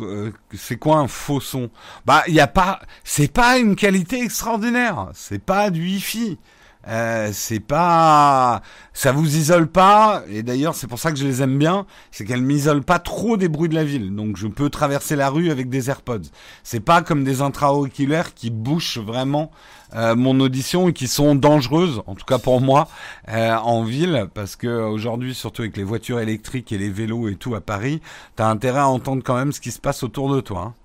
Euh, 0.00 0.32
c'est 0.52 0.76
quoi 0.76 0.98
un 0.98 1.08
faux 1.08 1.40
son? 1.40 1.70
Bah, 2.04 2.22
il 2.28 2.34
y 2.34 2.40
a 2.40 2.46
pas, 2.46 2.80
c'est 3.04 3.32
pas 3.32 3.58
une 3.58 3.76
qualité 3.76 4.22
extraordinaire. 4.22 5.10
C'est 5.14 5.42
pas 5.42 5.70
du 5.70 5.82
Wi-Fi. 5.82 6.38
Euh, 6.88 7.30
c'est 7.32 7.60
pas, 7.60 8.62
ça 8.92 9.12
vous 9.12 9.36
isole 9.36 9.68
pas. 9.68 10.22
Et 10.28 10.42
d'ailleurs, 10.42 10.74
c'est 10.74 10.86
pour 10.86 10.98
ça 10.98 11.10
que 11.12 11.18
je 11.18 11.26
les 11.26 11.42
aime 11.42 11.58
bien, 11.58 11.86
c'est 12.10 12.24
qu'elles 12.24 12.42
m'isolent 12.42 12.84
pas 12.84 12.98
trop 12.98 13.36
des 13.36 13.48
bruits 13.48 13.68
de 13.68 13.74
la 13.74 13.84
ville. 13.84 14.14
Donc, 14.14 14.36
je 14.36 14.46
peux 14.46 14.70
traverser 14.70 15.16
la 15.16 15.30
rue 15.30 15.50
avec 15.50 15.68
des 15.68 15.90
AirPods. 15.90 16.28
C'est 16.62 16.80
pas 16.80 17.02
comme 17.02 17.24
des 17.24 17.40
intra-auriculaires 17.40 18.34
qui 18.34 18.50
bouchent 18.50 18.98
vraiment 18.98 19.50
euh, 19.94 20.16
mon 20.16 20.40
audition 20.40 20.88
et 20.88 20.92
qui 20.92 21.06
sont 21.06 21.34
dangereuses, 21.34 22.02
en 22.06 22.14
tout 22.14 22.24
cas 22.24 22.38
pour 22.38 22.60
moi, 22.60 22.88
euh, 23.28 23.54
en 23.54 23.84
ville, 23.84 24.26
parce 24.34 24.56
que 24.56 24.66
aujourd'hui, 24.66 25.34
surtout 25.34 25.62
avec 25.62 25.76
les 25.76 25.84
voitures 25.84 26.18
électriques 26.18 26.72
et 26.72 26.78
les 26.78 26.90
vélos 26.90 27.28
et 27.28 27.36
tout 27.36 27.54
à 27.54 27.60
Paris, 27.60 28.00
t'as 28.34 28.48
intérêt 28.48 28.80
à 28.80 28.88
entendre 28.88 29.22
quand 29.24 29.36
même 29.36 29.52
ce 29.52 29.60
qui 29.60 29.70
se 29.70 29.80
passe 29.80 30.02
autour 30.02 30.34
de 30.34 30.40
toi. 30.40 30.60
Hein. 30.60 30.83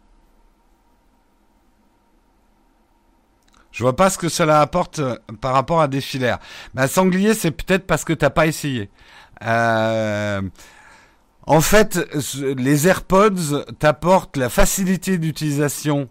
Je 3.80 3.86
vois 3.86 3.96
pas 3.96 4.10
ce 4.10 4.18
que 4.18 4.28
cela 4.28 4.60
apporte 4.60 5.00
euh, 5.00 5.16
par 5.40 5.54
rapport 5.54 5.80
à 5.80 5.88
des 5.88 6.02
filaires. 6.02 6.40
Bah, 6.74 6.90
sanglier, 6.90 7.34
c'est 7.34 7.52
peut-être 7.52 7.88
parce 7.88 8.04
que 8.04 8.12
t'as 8.12 8.30
pas 8.30 8.46
essayé. 8.46 8.90
Euh, 9.42 10.42
en 11.48 11.62
fait, 11.62 11.98
les 12.58 12.90
AirPods 12.90 13.64
t'apportent 13.80 14.36
la 14.36 14.50
facilité 14.50 15.18
d'utilisation 15.18 16.10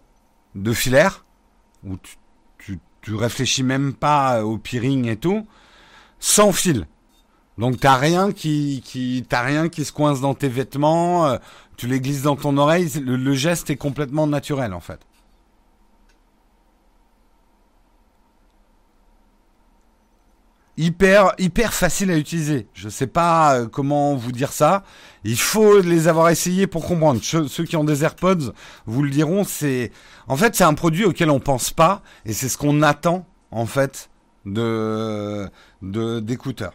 de 0.55 0.73
filaires, 0.73 1.25
où 1.83 1.97
tu, 2.57 2.79
tu, 3.03 3.13
réfléchis 3.13 3.61
même 3.61 3.93
pas 3.93 4.43
au 4.43 4.57
peering 4.57 5.07
et 5.07 5.17
tout, 5.17 5.45
sans 6.17 6.51
fil. 6.51 6.87
Donc 7.59 7.79
t'as 7.79 7.97
rien 7.97 8.31
qui, 8.31 8.81
qui 8.83 9.23
t'as 9.29 9.43
rien 9.43 9.69
qui 9.69 9.85
se 9.85 9.91
coince 9.91 10.21
dans 10.21 10.33
tes 10.33 10.49
vêtements, 10.49 11.27
euh, 11.27 11.37
tu 11.77 11.85
les 11.85 12.01
glisses 12.01 12.23
dans 12.23 12.35
ton 12.35 12.57
oreille, 12.57 12.89
le 12.99 13.33
geste 13.35 13.69
est 13.69 13.77
complètement 13.77 14.25
naturel 14.25 14.73
en 14.73 14.79
fait. 14.79 15.01
Hyper 20.79 21.73
facile 21.73 22.09
à 22.09 22.17
utiliser. 22.17 22.67
Je 22.73 22.87
sais 22.87 23.07
pas 23.07 23.55
euh, 23.55 23.67
comment 23.67 24.15
vous 24.15 24.31
dire 24.31 24.53
ça. 24.53 24.83
Il 25.25 25.37
faut 25.37 25.81
les 25.81 26.07
avoir 26.07 26.29
essayés 26.29 26.67
pour 26.67 26.85
comprendre. 26.85 27.21
Ceux 27.21 27.65
qui 27.65 27.75
ont 27.75 27.83
des 27.83 28.03
AirPods 28.03 28.53
vous 28.85 29.03
le 29.03 29.09
diront. 29.09 29.43
C'est 29.43 29.91
en 30.27 30.37
fait 30.37 30.55
c'est 30.55 30.63
un 30.63 30.73
produit 30.73 31.05
auquel 31.05 31.29
on 31.29 31.39
pense 31.39 31.71
pas 31.71 32.01
et 32.25 32.33
c'est 32.33 32.47
ce 32.47 32.57
qu'on 32.57 32.81
attend 32.81 33.25
en 33.51 33.65
fait 33.65 34.09
de 34.45 35.49
d'écouteurs. 35.81 36.73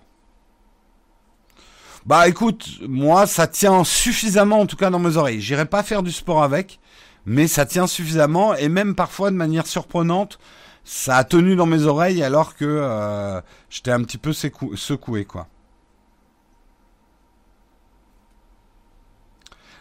Bah 2.04 2.28
écoute, 2.28 2.80
moi 2.86 3.26
ça 3.26 3.46
tient 3.46 3.82
suffisamment 3.84 4.60
en 4.60 4.66
tout 4.66 4.76
cas 4.76 4.90
dans 4.90 4.98
mes 4.98 5.16
oreilles. 5.16 5.40
J'irai 5.40 5.64
pas 5.64 5.82
faire 5.82 6.02
du 6.02 6.12
sport 6.12 6.42
avec, 6.42 6.78
mais 7.24 7.46
ça 7.46 7.64
tient 7.64 7.86
suffisamment 7.86 8.54
et 8.54 8.68
même 8.68 8.94
parfois 8.94 9.30
de 9.30 9.36
manière 9.36 9.66
surprenante 9.66 10.38
ça 10.84 11.16
a 11.16 11.24
tenu 11.24 11.56
dans 11.56 11.66
mes 11.66 11.84
oreilles 11.84 12.22
alors 12.22 12.54
que 12.56 12.64
euh, 12.64 13.40
j'étais 13.70 13.90
un 13.90 14.02
petit 14.02 14.18
peu 14.18 14.32
secoué, 14.32 15.24
quoi. 15.24 15.48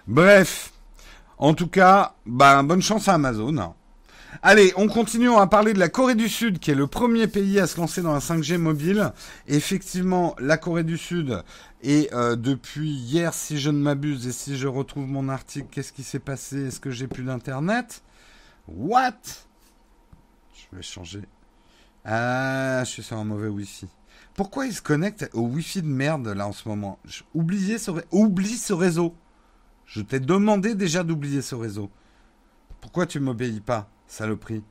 Bref, 0.07 0.73
en 1.37 1.53
tout 1.53 1.67
cas, 1.67 2.15
bah, 2.25 2.61
bonne 2.63 2.81
chance 2.81 3.07
à 3.07 3.13
Amazon. 3.13 3.73
Allez, 4.41 4.73
on 4.75 4.87
continue 4.87 5.33
à 5.35 5.45
parler 5.47 5.73
de 5.73 5.79
la 5.79 5.89
Corée 5.89 6.15
du 6.15 6.27
Sud, 6.27 6.59
qui 6.59 6.71
est 6.71 6.75
le 6.75 6.87
premier 6.87 7.27
pays 7.27 7.59
à 7.59 7.67
se 7.67 7.79
lancer 7.79 8.01
dans 8.01 8.13
la 8.13 8.19
5G 8.19 8.57
mobile. 8.57 9.13
Effectivement, 9.47 10.35
la 10.39 10.57
Corée 10.57 10.83
du 10.83 10.97
Sud 10.97 11.43
est 11.83 12.11
euh, 12.13 12.35
depuis 12.35 12.89
hier, 12.89 13.33
si 13.33 13.59
je 13.59 13.69
ne 13.69 13.77
m'abuse, 13.77 14.27
et 14.27 14.31
si 14.31 14.57
je 14.57 14.67
retrouve 14.67 15.07
mon 15.07 15.29
article, 15.29 15.67
qu'est-ce 15.71 15.93
qui 15.93 16.03
s'est 16.03 16.19
passé? 16.19 16.67
Est-ce 16.67 16.79
que 16.79 16.91
j'ai 16.91 17.07
plus 17.07 17.23
d'internet? 17.23 18.03
What? 18.67 19.13
Je 20.73 20.77
vais 20.77 20.83
changer. 20.83 21.21
Ah, 22.03 22.81
je 22.83 22.89
suis 22.89 23.03
sur 23.03 23.17
un 23.17 23.23
mauvais 23.23 23.47
Wi-Fi. 23.47 23.87
Pourquoi 24.33 24.65
il 24.65 24.73
se 24.73 24.81
connecte 24.81 25.29
au 25.33 25.41
Wi-Fi 25.41 25.83
de 25.83 25.87
merde 25.87 26.27
là 26.27 26.47
en 26.47 26.51
ce 26.51 26.67
moment? 26.67 26.99
Oubliez 27.33 27.77
ce, 27.77 27.91
Oublie 28.11 28.57
ce 28.57 28.73
réseau. 28.73 29.15
Je 29.85 30.01
t'ai 30.01 30.19
demandé 30.19 30.73
déjà 30.73 31.03
d'oublier 31.03 31.41
ce 31.41 31.53
réseau. 31.55 31.91
Pourquoi 32.81 33.05
tu 33.05 33.19
m'obéis 33.19 33.61
pas, 33.61 33.89
saloperie? 34.07 34.63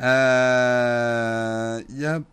Euh... 0.00 1.82
Yep. 1.90 2.24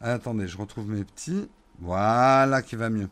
Attendez, 0.00 0.46
je 0.46 0.58
retrouve 0.58 0.90
mes 0.90 1.04
petits. 1.04 1.48
Voilà 1.78 2.60
qui 2.62 2.76
va 2.76 2.90
mieux. 2.90 3.08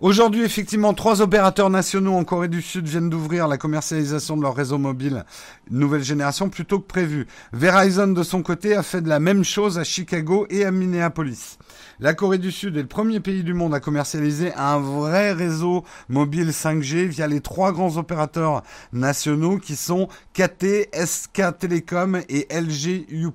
Aujourd'hui, 0.00 0.44
effectivement, 0.44 0.94
trois 0.94 1.20
opérateurs 1.20 1.68
nationaux 1.68 2.14
en 2.14 2.24
Corée 2.24 2.48
du 2.48 2.62
Sud 2.62 2.88
viennent 2.88 3.10
d'ouvrir 3.10 3.46
la 3.48 3.58
commercialisation 3.58 4.34
de 4.34 4.40
leur 4.40 4.54
réseau 4.54 4.78
mobile 4.78 5.26
nouvelle 5.70 6.02
génération 6.02 6.48
plus 6.48 6.64
tôt 6.64 6.80
que 6.80 6.86
prévu. 6.86 7.26
Verizon, 7.52 8.06
de 8.08 8.22
son 8.22 8.42
côté, 8.42 8.74
a 8.74 8.82
fait 8.82 9.02
de 9.02 9.10
la 9.10 9.20
même 9.20 9.44
chose 9.44 9.78
à 9.78 9.84
Chicago 9.84 10.46
et 10.48 10.64
à 10.64 10.70
Minneapolis. 10.70 11.58
La 12.00 12.14
Corée 12.14 12.38
du 12.38 12.50
Sud 12.50 12.78
est 12.78 12.82
le 12.82 12.88
premier 12.88 13.20
pays 13.20 13.44
du 13.44 13.52
monde 13.52 13.74
à 13.74 13.80
commercialiser 13.80 14.54
un 14.54 14.78
vrai 14.78 15.32
réseau 15.32 15.84
mobile 16.08 16.48
5G 16.48 17.06
via 17.06 17.26
les 17.26 17.42
trois 17.42 17.72
grands 17.72 17.98
opérateurs 17.98 18.62
nationaux 18.94 19.58
qui 19.58 19.76
sont 19.76 20.08
KT, 20.32 20.88
SK 20.94 21.58
Telecom 21.58 22.22
et 22.30 22.48
LG 22.50 23.04
U+. 23.10 23.28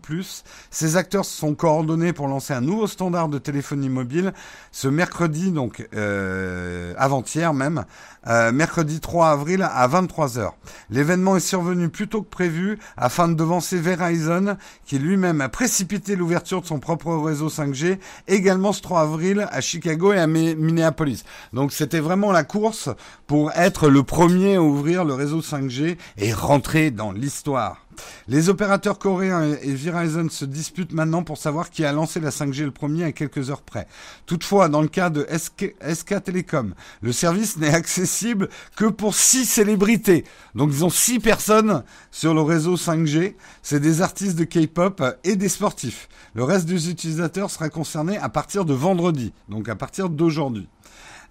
Ces 0.72 0.98
acteurs 0.98 1.26
se 1.26 1.38
sont 1.38 1.54
coordonnés 1.54 2.12
pour 2.12 2.28
lancer 2.28 2.54
un 2.54 2.62
nouveau 2.62 2.88
standard 2.88 3.30
de 3.30 3.38
téléphonie 3.38 3.90
mobile 3.90 4.34
ce 4.72 4.88
mercredi, 4.88 5.52
donc 5.52 5.88
euh, 5.94 6.55
euh, 6.56 6.94
avant-hier 6.98 7.54
même, 7.54 7.86
euh, 8.28 8.52
mercredi 8.52 9.00
3 9.00 9.30
avril 9.30 9.62
à 9.62 9.88
23h. 9.88 10.52
L'événement 10.90 11.36
est 11.36 11.42
survenu 11.42 11.90
plus 11.90 12.08
tôt 12.08 12.22
que 12.22 12.30
prévu 12.30 12.80
afin 12.98 13.28
de 13.28 13.34
devancer 13.34 13.78
Verizon, 13.78 14.58
qui 14.86 14.98
lui-même 14.98 15.42
a 15.42 15.50
précipité 15.50 16.16
l'ouverture 16.16 16.62
de 16.62 16.66
son 16.66 16.80
propre 16.80 17.14
réseau 17.16 17.50
5G, 17.50 18.00
également 18.28 18.74
ce 18.74 18.82
3 18.82 19.02
avril 19.02 19.48
à 19.52 19.62
Chicago 19.62 20.14
et 20.14 20.20
à 20.20 20.28
Minneapolis. 20.28 21.24
Donc 21.54 21.72
c'était 21.72 22.00
vraiment 22.00 22.32
la 22.32 22.44
course 22.44 22.90
pour 23.28 23.52
être 23.52 23.90
le 23.90 24.04
premier 24.04 24.56
à 24.56 24.62
ouvrir 24.62 25.06
le 25.06 25.14
réseau 25.14 25.42
5G 25.42 25.98
et 26.18 26.34
rentrer 26.34 26.92
dans 26.92 27.12
l'histoire. 27.12 27.85
Les 28.28 28.50
opérateurs 28.50 29.00
coréens 29.00 29.56
et 29.62 29.74
Verizon 29.74 30.30
se 30.30 30.46
disputent 30.46 30.94
maintenant 30.94 31.24
pour 31.24 31.38
savoir 31.38 31.70
qui 31.70 31.86
a 31.86 31.92
lancé 31.92 32.20
la 32.20 32.30
5G 32.30 32.64
le 32.64 32.72
premier 32.72 33.04
à 33.04 33.12
quelques 33.12 33.50
heures 33.50 33.62
près. 33.62 33.88
Toutefois, 34.26 34.70
dans 34.70 34.82
le 34.82 34.88
cas 34.88 35.10
de 35.10 35.28
SK, 35.30 36.24
Telecom, 36.24 36.74
le 37.02 37.12
service 37.12 37.58
n'est 37.58 37.74
accessible 37.74 38.50
que 38.76 38.86
pour 38.86 39.16
six 39.16 39.46
célébrités. 39.46 40.24
Donc 40.56 40.72
ils 40.72 40.86
ont 40.86 40.90
six 40.90 41.20
personnes 41.20 41.84
sur 42.12 42.34
le 42.34 42.42
réseau 42.42 42.76
5G. 42.76 43.36
C'est 43.62 43.80
des 43.80 44.02
artistes 44.02 44.38
de 44.38 44.44
K-pop 44.44 45.04
et 45.24 45.36
des 45.36 45.50
sportifs. 45.50 46.10
Le 46.34 46.44
reste 46.44 46.66
des 46.66 46.90
utilisateurs 46.90 47.50
sera 47.50 47.70
concerné 47.70 48.18
à 48.18 48.30
partir 48.30 48.66
de 48.66 48.74
vendredi, 48.74 49.34
donc 49.50 49.70
à 49.70 49.76
partir 49.76 50.10
d'aujourd'hui. 50.10 50.68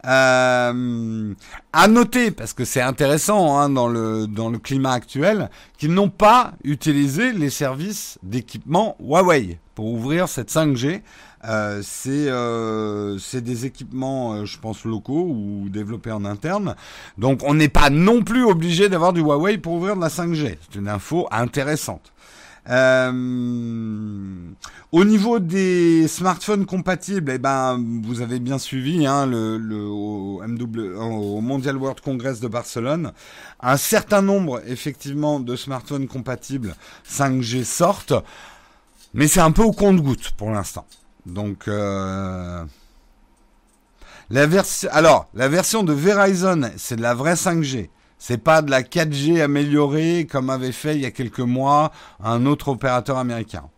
Euh, 0.07 1.35
à 1.73 1.89
noter, 1.89 2.31
parce 2.31 2.53
que 2.53 2.65
c'est 2.65 2.81
intéressant 2.81 3.59
hein, 3.59 3.71
dans, 3.71 3.89
le, 3.89 4.27
dans 4.27 4.51
le 4.51 4.59
climat 4.59 4.93
actuel, 4.93 5.51
qu'ils 5.79 5.93
n'ont 5.93 6.11
pas 6.11 6.53
utilisé 6.63 7.33
les 7.33 7.51
services 7.51 8.19
d'équipement 8.23 8.97
Huawei 9.01 9.59
pour 9.75 9.87
ouvrir 9.87 10.29
cette 10.29 10.51
5G. 10.51 11.03
Euh, 11.47 11.81
c'est 11.83 12.27
euh, 12.29 13.19
des 13.35 13.67
équipements, 13.67 14.33
euh, 14.33 14.45
je 14.47 14.59
pense, 14.59 14.85
locaux 14.85 15.27
ou 15.29 15.69
développés 15.69 16.13
en 16.13 16.25
interne. 16.25 16.75
Donc 17.19 17.41
on 17.45 17.55
n'est 17.55 17.69
pas 17.69 17.91
non 17.91 18.23
plus 18.23 18.45
obligé 18.45 18.89
d'avoir 18.89 19.13
du 19.13 19.21
Huawei 19.21 19.59
pour 19.59 19.75
ouvrir 19.75 19.97
de 19.97 20.01
la 20.01 20.09
5G. 20.09 20.57
C'est 20.63 20.79
une 20.79 20.89
info 20.89 21.29
intéressante. 21.31 22.14
Euh, 22.71 24.53
au 24.93 25.05
niveau 25.05 25.39
des 25.39 26.09
smartphones 26.09 26.67
compatibles, 26.67 27.33
eh 27.33 27.39
ben, 27.39 27.83
vous 28.05 28.21
avez 28.23 28.39
bien 28.39 28.59
suivi 28.59 29.07
hein, 29.07 29.27
le, 29.27 29.59
au, 29.87 30.41
MW, 30.47 30.97
au 30.97 31.41
Mondial 31.41 31.77
World 31.77 32.01
Congress 32.01 32.41
de 32.41 32.49
Barcelone, 32.49 33.13
un 33.61 33.77
certain 33.77 34.23
nombre 34.23 34.63
effectivement 34.67 35.41
de 35.41 35.57
smartphones 35.57 36.07
compatibles 36.07 36.75
5G 37.11 37.65
sortent, 37.65 38.15
mais 39.13 39.29
c'est 39.29 39.41
un 39.41 39.53
peu 39.53 39.63
au 39.63 39.73
compte-goutte 39.73 40.31
pour 40.33 40.51
l'instant. 40.51 40.87
Donc 41.27 41.69
euh, 41.69 42.65
la 44.31 44.47
version, 44.47 44.89
alors 44.93 45.29
la 45.35 45.49
version 45.49 45.83
de 45.83 45.93
Verizon, 45.93 46.71
c'est 46.77 46.97
de 46.97 47.03
la 47.03 47.15
vraie 47.15 47.35
5G. 47.35 47.89
C'est 48.27 48.39
pas 48.39 48.63
de 48.63 48.71
la 48.71 48.81
4G 48.81 49.43
améliorée 49.43 50.27
comme 50.27 50.49
avait 50.49 50.73
fait 50.73 50.95
il 50.95 51.03
y 51.03 51.05
a 51.05 51.11
quelques 51.11 51.41
mois 51.41 51.93
un 52.21 52.47
autre 52.47 52.69
opérateur 52.69 53.19
américain. 53.19 53.69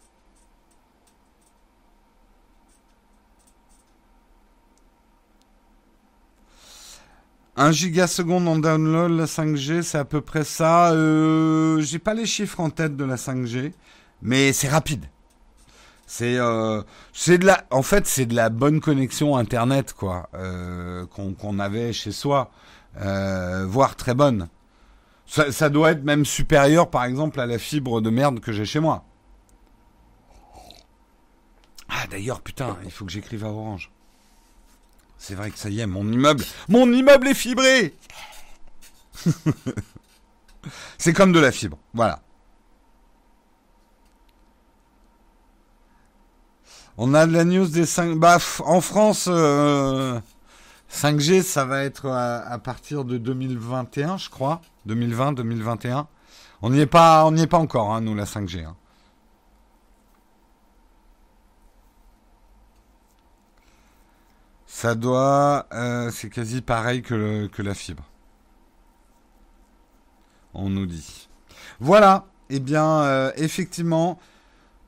Un 7.56 7.72
gigaseconde 7.72 8.46
en 8.46 8.56
download, 8.56 9.11
la 9.11 9.24
5G, 9.24 9.82
c'est 9.82 9.98
à 9.98 10.04
peu 10.04 10.20
près 10.20 10.44
ça. 10.44 10.92
Euh, 10.92 11.80
J'ai 11.80 11.98
pas 11.98 12.14
les 12.14 12.26
chiffres 12.26 12.61
en 12.61 12.70
tête 12.70 12.96
de 12.96 13.04
la 13.04 13.16
5G, 13.16 13.72
mais 14.22 14.52
c'est 14.52 14.68
rapide. 14.68 15.06
C'est 16.06 16.37
euh, 16.38 16.82
c'est 17.12 17.38
de 17.38 17.46
la, 17.46 17.64
en 17.72 17.82
fait, 17.82 18.06
c'est 18.06 18.26
de 18.26 18.37
la 18.37 18.48
bonne 18.48 18.80
connexion 18.80 19.37
internet 19.37 19.92
quoi 19.92 20.28
euh, 20.35 21.04
qu'on 21.06 21.59
avait 21.59 21.92
chez 21.92 22.12
soi, 22.12 22.52
euh, 23.00 23.66
voire 23.66 23.96
très 23.96 24.14
bonne. 24.14 24.48
Ça, 25.26 25.68
doit 25.68 25.90
être 25.90 26.04
même 26.04 26.24
supérieur, 26.24 26.88
par 26.88 27.04
exemple, 27.04 27.40
à 27.40 27.46
la 27.46 27.59
fibre 27.59 28.00
de 28.00 28.11
merde 28.11 28.38
que 28.38 28.52
j'ai 28.52 28.64
chez 28.64 28.78
moi. 28.78 29.04
Ah 31.88 32.06
d'ailleurs, 32.11 32.40
putain, 32.40 32.76
il 32.85 32.92
faut 32.92 33.04
que 33.04 33.11
j'écrive 33.11 33.44
à 33.44 33.48
Orange. 33.48 33.90
C'est 35.18 35.35
vrai 35.35 35.50
que 35.50 35.59
ça 35.59 35.68
y 35.68 35.80
est, 35.80 35.87
mon 35.87 36.06
immeuble, 36.11 36.44
mon 36.68 36.92
immeuble 36.92 37.26
est 37.26 37.35
fibré. 37.35 37.94
C'est 40.98 41.12
comme 41.12 41.32
de 41.32 41.40
la 41.40 41.50
fibre, 41.50 41.78
voilà. 41.92 42.22
On 46.98 47.14
a 47.14 47.26
de 47.26 47.32
la 47.32 47.44
news 47.44 47.66
des 47.66 47.85
5... 47.85 48.16
Bah, 48.16 48.38
en 48.61 48.80
France, 48.80 49.28
5G, 50.90 51.38
euh, 51.38 51.42
ça 51.42 51.64
va 51.64 51.85
être 51.85 52.09
à, 52.09 52.59
partir 52.59 53.05
de 53.05 53.18
2021, 53.18 54.16
je 54.16 54.31
crois. 54.31 54.61
2020, 54.87 55.33
2021. 55.33 56.07
On 56.62 56.70
n'y 56.70 56.81
est 56.81 56.87
pas, 56.87 57.25
on 57.27 57.33
n'y 57.33 57.42
est 57.42 57.46
pas 57.46 57.59
encore, 57.59 57.92
hein, 57.94 58.01
nous, 58.01 58.14
la 58.14 58.25
5G. 58.25 58.64
Hein. 58.64 58.77
Ça 64.66 64.94
doit... 64.94 65.66
Euh, 65.72 66.11
c'est 66.11 66.29
quasi 66.29 66.61
pareil 66.61 67.03
que, 67.03 67.46
que 67.46 67.62
la 67.62 67.75
fibre. 67.75 68.05
On 70.55 70.68
nous 70.68 70.87
dit. 70.87 71.29
Voilà. 71.81 72.27
Eh 72.49 72.61
bien, 72.61 73.03
euh, 73.03 73.33
effectivement, 73.37 74.18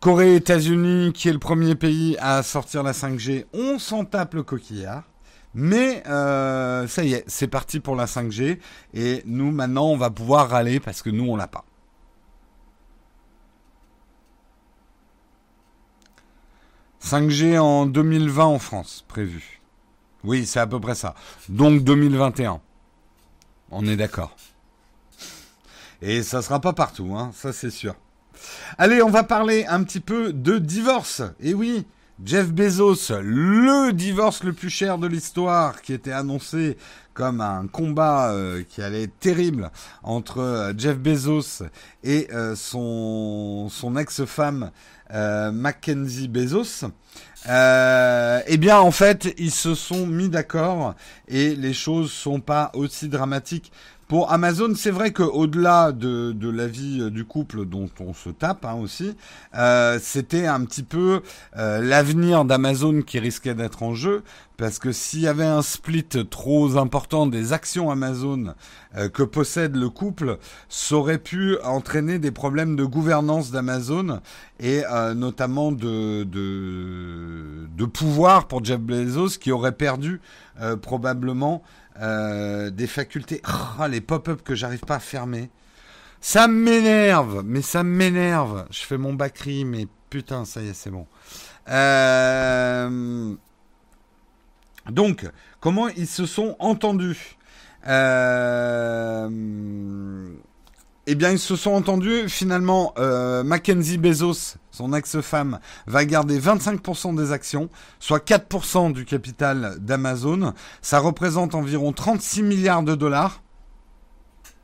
Corée, 0.00 0.36
États-Unis, 0.36 1.12
qui 1.12 1.28
est 1.28 1.32
le 1.32 1.40
premier 1.40 1.74
pays 1.74 2.16
à 2.20 2.42
sortir 2.42 2.82
la 2.82 2.92
5G, 2.92 3.46
on 3.52 3.78
s'en 3.78 4.04
tape 4.04 4.34
le 4.34 4.44
coquillard. 4.44 5.07
Mais 5.54 6.02
euh, 6.06 6.86
ça 6.86 7.04
y 7.04 7.14
est, 7.14 7.24
c'est 7.26 7.48
parti 7.48 7.80
pour 7.80 7.96
la 7.96 8.06
5G. 8.06 8.58
Et 8.94 9.22
nous, 9.26 9.50
maintenant, 9.50 9.86
on 9.86 9.96
va 9.96 10.10
pouvoir 10.10 10.50
râler 10.50 10.80
parce 10.80 11.02
que 11.02 11.10
nous, 11.10 11.24
on 11.28 11.36
l'a 11.36 11.48
pas. 11.48 11.64
5G 17.02 17.58
en 17.58 17.86
2020 17.86 18.44
en 18.44 18.58
France, 18.58 19.04
prévu. 19.08 19.60
Oui, 20.24 20.44
c'est 20.46 20.60
à 20.60 20.66
peu 20.66 20.80
près 20.80 20.94
ça. 20.94 21.14
Donc 21.48 21.82
2021. 21.82 22.60
On 23.70 23.86
est 23.86 23.96
d'accord. 23.96 24.36
Et 26.02 26.22
ça 26.22 26.42
sera 26.42 26.60
pas 26.60 26.72
partout, 26.72 27.14
hein, 27.16 27.30
ça 27.34 27.52
c'est 27.52 27.70
sûr. 27.70 27.94
Allez, 28.78 29.02
on 29.02 29.10
va 29.10 29.24
parler 29.24 29.64
un 29.66 29.82
petit 29.82 30.00
peu 30.00 30.32
de 30.32 30.58
divorce. 30.58 31.22
Et 31.40 31.54
oui, 31.54 31.86
Jeff 32.24 32.50
Bezos, 32.52 33.12
le 33.22 33.92
divorce 33.92 34.42
le 34.42 34.52
plus 34.52 34.70
cher 34.70 34.98
de 34.98 35.06
l'histoire, 35.06 35.80
qui 35.82 35.92
était 35.92 36.10
annoncé 36.10 36.76
comme 37.14 37.40
un 37.40 37.68
combat 37.68 38.32
euh, 38.32 38.64
qui 38.68 38.82
allait 38.82 39.04
être 39.04 39.18
terrible 39.20 39.70
entre 40.02 40.40
euh, 40.40 40.72
Jeff 40.76 40.98
Bezos 40.98 41.62
et 42.02 42.28
euh, 42.32 42.56
son, 42.56 43.68
son 43.70 43.96
ex-femme 43.96 44.72
Mackenzie 45.10 46.28
Bezos. 46.28 46.84
eh 47.46 48.56
bien, 48.58 48.78
en 48.78 48.90
fait, 48.90 49.32
ils 49.38 49.52
se 49.52 49.74
sont 49.74 50.06
mis 50.06 50.28
d'accord 50.28 50.96
et 51.28 51.54
les 51.54 51.72
choses 51.72 52.12
sont 52.12 52.40
pas 52.40 52.70
aussi 52.74 53.08
dramatiques 53.08 53.72
pour 54.08 54.32
Amazon, 54.32 54.72
c'est 54.74 54.90
vrai 54.90 55.12
qu'au-delà 55.12 55.92
de, 55.92 56.32
de 56.32 56.48
la 56.48 56.66
vie 56.66 57.02
euh, 57.02 57.10
du 57.10 57.26
couple 57.26 57.66
dont 57.66 57.90
on 58.00 58.14
se 58.14 58.30
tape 58.30 58.64
hein, 58.64 58.72
aussi, 58.72 59.14
euh, 59.54 59.98
c'était 60.00 60.46
un 60.46 60.64
petit 60.64 60.82
peu 60.82 61.20
euh, 61.58 61.82
l'avenir 61.82 62.46
d'Amazon 62.46 63.02
qui 63.02 63.18
risquait 63.18 63.54
d'être 63.54 63.82
en 63.82 63.92
jeu, 63.92 64.22
parce 64.56 64.78
que 64.78 64.92
s'il 64.92 65.20
y 65.20 65.28
avait 65.28 65.44
un 65.44 65.60
split 65.60 66.08
trop 66.30 66.78
important 66.78 67.26
des 67.26 67.52
actions 67.52 67.90
Amazon 67.90 68.54
que 69.12 69.22
possède 69.22 69.76
le 69.76 69.88
couple, 69.88 70.38
ça 70.68 70.96
aurait 70.96 71.18
pu 71.18 71.56
entraîner 71.62 72.18
des 72.18 72.32
problèmes 72.32 72.74
de 72.74 72.84
gouvernance 72.84 73.52
d'Amazon 73.52 74.20
et 74.58 74.82
notamment 75.14 75.70
de, 75.70 76.24
de, 76.24 77.68
de 77.72 77.84
pouvoir 77.84 78.48
pour 78.48 78.64
Jeff 78.64 78.80
Bezos 78.80 79.38
qui 79.38 79.52
aurait 79.52 79.70
perdu 79.70 80.20
probablement 80.82 81.62
euh, 82.00 82.70
des 82.70 82.86
facultés. 82.86 83.42
Oh, 83.80 83.86
les 83.86 84.00
pop-up 84.00 84.42
que 84.42 84.54
j'arrive 84.54 84.80
pas 84.80 84.96
à 84.96 85.00
fermer. 85.00 85.50
Ça 86.20 86.48
m'énerve, 86.48 87.42
mais 87.44 87.62
ça 87.62 87.82
m'énerve. 87.82 88.66
Je 88.70 88.80
fais 88.80 88.98
mon 88.98 89.12
bacri, 89.14 89.64
mais 89.64 89.86
putain, 90.10 90.44
ça 90.44 90.60
y 90.60 90.68
est, 90.68 90.74
c'est 90.74 90.90
bon. 90.90 91.06
Euh, 91.68 93.34
donc, 94.90 95.28
comment 95.60 95.88
ils 95.88 96.06
se 96.06 96.26
sont 96.26 96.56
entendus? 96.58 97.36
Euh... 97.86 99.28
Eh 101.10 101.14
bien, 101.14 101.30
ils 101.30 101.38
se 101.38 101.56
sont 101.56 101.70
entendus. 101.70 102.28
Finalement, 102.28 102.92
euh, 102.98 103.42
Mackenzie 103.42 103.96
Bezos, 103.96 104.56
son 104.70 104.92
ex-femme, 104.92 105.58
va 105.86 106.04
garder 106.04 106.38
25% 106.38 107.16
des 107.16 107.32
actions, 107.32 107.70
soit 107.98 108.22
4% 108.22 108.92
du 108.92 109.06
capital 109.06 109.78
d'Amazon. 109.80 110.52
Ça 110.82 110.98
représente 110.98 111.54
environ 111.54 111.94
36 111.94 112.42
milliards 112.42 112.82
de 112.82 112.94
dollars. 112.94 113.40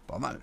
Pas 0.06 0.18
mal. 0.18 0.38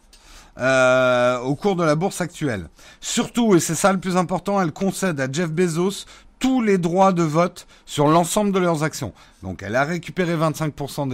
Euh, 0.57 1.37
au 1.41 1.53
cours 1.53 1.75
de 1.75 1.83
la 1.83 1.93
bourse 1.93 2.19
actuelle. 2.19 2.69
Surtout, 2.99 3.53
et 3.53 3.59
c'est 3.59 3.75
ça 3.75 3.93
le 3.93 3.99
plus 3.99 4.17
important, 4.17 4.59
elle 4.59 4.71
concède 4.71 5.19
à 5.19 5.31
Jeff 5.31 5.51
Bezos 5.51 6.05
tous 6.41 6.61
les 6.61 6.77
droits 6.77 7.13
de 7.13 7.23
vote 7.23 7.67
sur 7.85 8.07
l'ensemble 8.07 8.51
de 8.51 8.59
leurs 8.59 8.83
actions. 8.83 9.13
Donc 9.43 9.63
elle 9.63 9.77
a 9.77 9.85
récupéré 9.85 10.35
25% 10.35 11.07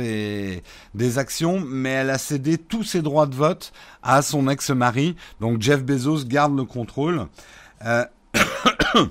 des, 0.96 1.18
actions, 1.20 1.60
mais 1.60 1.90
elle 1.90 2.10
a 2.10 2.18
cédé 2.18 2.58
tous 2.58 2.84
ses 2.84 3.04
droits 3.04 3.28
de 3.28 3.36
vote 3.36 3.74
à 4.02 4.24
son 4.24 4.48
ex-mari. 4.48 5.16
Donc 5.40 5.62
Jeff 5.62 5.84
Bezos 5.84 6.26
garde 6.26 6.58
le 6.58 6.64
contrôle. 6.64 7.28
Euh, 7.86 8.06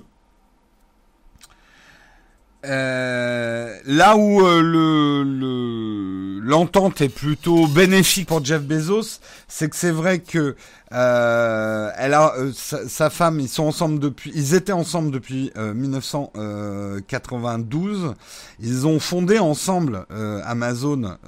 Euh, 2.65 3.79
là 3.85 4.17
où 4.17 4.45
euh, 4.45 4.61
le 4.61 6.41
l'entente 6.47 7.01
est 7.01 7.09
plutôt 7.09 7.67
bénéfique 7.67 8.29
pour 8.29 8.45
Jeff 8.45 8.63
Bezos, 8.63 9.21
c'est 9.49 9.69
que 9.69 9.77
c'est 9.77 9.91
vrai 9.91 10.21
que 10.21 10.57
euh, 10.93 11.91
elle 11.97 12.15
a 12.15 12.35
euh, 12.37 12.53
sa, 12.55 13.11
femme, 13.11 13.41
ils 13.41 13.49
sont 13.49 13.65
ensemble 13.65 13.99
depuis, 13.99 14.31
ils 14.35 14.55
étaient 14.55 14.71
ensemble 14.73 15.11
depuis 15.11 15.53
1992. 15.57 18.15
Ils 18.61 18.87
ont 18.87 19.01
fondé 19.01 19.39
ensemble 19.39 20.07
Amazon 20.45 21.19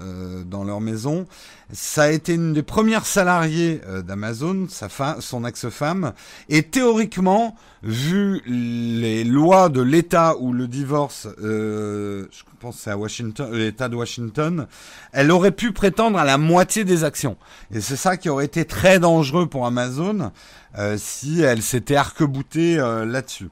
dans 0.47 0.64
leur 0.64 0.81
maison. 0.81 1.27
Ça 1.70 2.04
a 2.04 2.09
été 2.09 2.35
une 2.35 2.54
des 2.54 2.62
premières 2.62 3.04
salariées 3.04 3.83
d'Amazon, 4.07 4.66
sa 4.70 4.88
femme, 4.88 5.20
son 5.20 5.44
ex-femme, 5.44 6.14
et 6.48 6.62
théoriquement, 6.62 7.57
vu 7.83 8.40
les 8.46 9.22
lois 9.22 9.68
de 9.68 9.83
l'État 9.83 10.37
où 10.38 10.54
le 10.54 10.66
divorce, 10.66 11.28
je 11.38 12.24
pense 12.59 12.78
c'est 12.78 12.90
à 12.90 12.96
Washington, 12.96 13.52
l'État 13.52 13.88
de 13.88 13.96
Washington, 13.96 14.66
elle 15.12 15.31
aurait 15.31 15.52
pu 15.52 15.72
prétendre 15.72 16.18
à 16.18 16.24
la 16.24 16.38
moitié 16.38 16.85
des 16.85 17.04
actions. 17.04 17.37
Et 17.72 17.81
c'est 17.81 17.96
ça 17.96 18.16
qui 18.16 18.28
aurait 18.28 18.46
été 18.46 18.64
très 18.64 18.98
dangereux 18.98 19.46
pour 19.46 19.66
Amazon 19.66 20.33
euh, 20.78 20.96
si 20.98 21.40
elle 21.40 21.62
s'était 21.62 21.96
arc-boutée 21.96 22.78
euh, 22.78 23.04
là-dessus. 23.04 23.48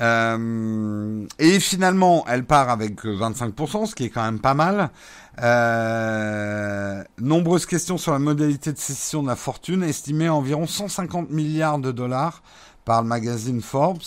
Euh, 0.00 1.26
et 1.38 1.60
finalement, 1.60 2.24
elle 2.28 2.44
part 2.44 2.70
avec 2.70 3.04
25%, 3.04 3.86
ce 3.86 3.94
qui 3.94 4.04
est 4.04 4.10
quand 4.10 4.24
même 4.24 4.40
pas 4.40 4.54
mal. 4.54 4.90
nombreuses 7.18 7.66
questions 7.66 7.98
sur 7.98 8.12
la 8.12 8.18
modalité 8.18 8.72
de 8.72 8.78
cession 8.78 9.22
de 9.22 9.28
la 9.28 9.36
fortune, 9.36 9.82
estimée 9.82 10.26
à 10.26 10.34
environ 10.34 10.66
150 10.66 11.30
milliards 11.30 11.78
de 11.78 11.92
dollars 11.92 12.42
par 12.84 13.02
le 13.02 13.08
magazine 13.08 13.60
Forbes 13.60 14.02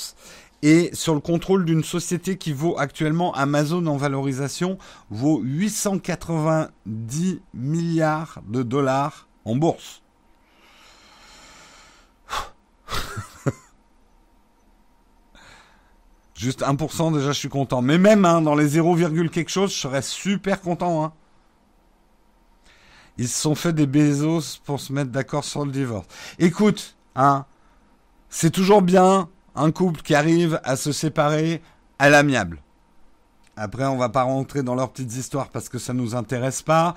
et 0.63 0.89
sur 0.93 1.13
le 1.13 1.19
contrôle 1.19 1.65
d'une 1.65 1.83
société 1.83 2.37
qui 2.37 2.53
vaut 2.53 2.77
actuellement 2.77 3.33
Amazon 3.33 3.85
en 3.87 3.97
valorisation 3.97 4.77
vaut 5.09 5.41
890 5.41 7.41
milliards 7.53 8.41
de 8.47 8.63
dollars 8.63 9.27
en 9.45 9.55
bourse. 9.55 10.01
Juste 16.41 16.63
1% 16.63 17.13
déjà 17.13 17.27
je 17.27 17.37
suis 17.37 17.49
content. 17.49 17.83
Mais 17.83 17.99
même 17.99 18.25
hein, 18.25 18.41
dans 18.41 18.55
les 18.55 18.67
0, 18.67 18.95
quelque 19.29 19.51
chose, 19.51 19.71
je 19.71 19.77
serais 19.77 20.01
super 20.01 20.59
content. 20.59 21.05
Hein. 21.05 21.13
Ils 23.19 23.27
se 23.27 23.39
sont 23.39 23.53
fait 23.53 23.73
des 23.73 23.85
Bezos 23.85 24.57
pour 24.65 24.79
se 24.79 24.91
mettre 24.91 25.11
d'accord 25.11 25.43
sur 25.43 25.63
le 25.65 25.71
divorce. 25.71 26.07
Écoute, 26.39 26.95
hein, 27.15 27.45
c'est 28.31 28.49
toujours 28.49 28.81
bien 28.81 29.29
un 29.53 29.69
couple 29.69 30.01
qui 30.01 30.15
arrive 30.15 30.59
à 30.63 30.77
se 30.77 30.91
séparer 30.91 31.61
à 31.99 32.09
l'amiable. 32.09 32.63
Après, 33.55 33.85
on 33.85 33.97
va 33.97 34.09
pas 34.09 34.23
rentrer 34.23 34.63
dans 34.63 34.73
leurs 34.73 34.89
petites 34.89 35.15
histoires 35.15 35.49
parce 35.49 35.69
que 35.69 35.77
ça 35.77 35.93
nous 35.93 36.15
intéresse 36.15 36.63
pas. 36.63 36.95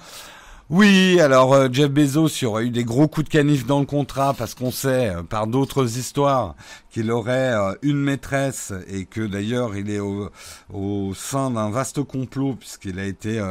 Oui, 0.71 1.21
alors 1.21 1.53
euh, 1.53 1.69
Jeff 1.71 1.91
Bezos, 1.91 2.29
il 2.41 2.45
y 2.45 2.47
aurait 2.47 2.65
eu 2.65 2.71
des 2.71 2.85
gros 2.85 3.07
coups 3.07 3.27
de 3.27 3.31
canif 3.31 3.67
dans 3.67 3.81
le 3.81 3.85
contrat 3.85 4.33
parce 4.33 4.55
qu'on 4.55 4.71
sait 4.71 5.11
euh, 5.11 5.23
par 5.23 5.47
d'autres 5.47 5.99
histoires 5.99 6.55
qu'il 6.89 7.11
aurait 7.11 7.53
euh, 7.53 7.75
une 7.83 7.99
maîtresse 7.99 8.73
et 8.89 9.05
que 9.05 9.21
d'ailleurs 9.21 9.77
il 9.77 9.91
est 9.91 10.01
au, 10.01 10.31
au 10.73 11.13
sein 11.13 11.51
d'un 11.51 11.69
vaste 11.69 12.03
complot 12.03 12.55
puisqu'il 12.59 12.99
a 12.99 13.05
été 13.05 13.43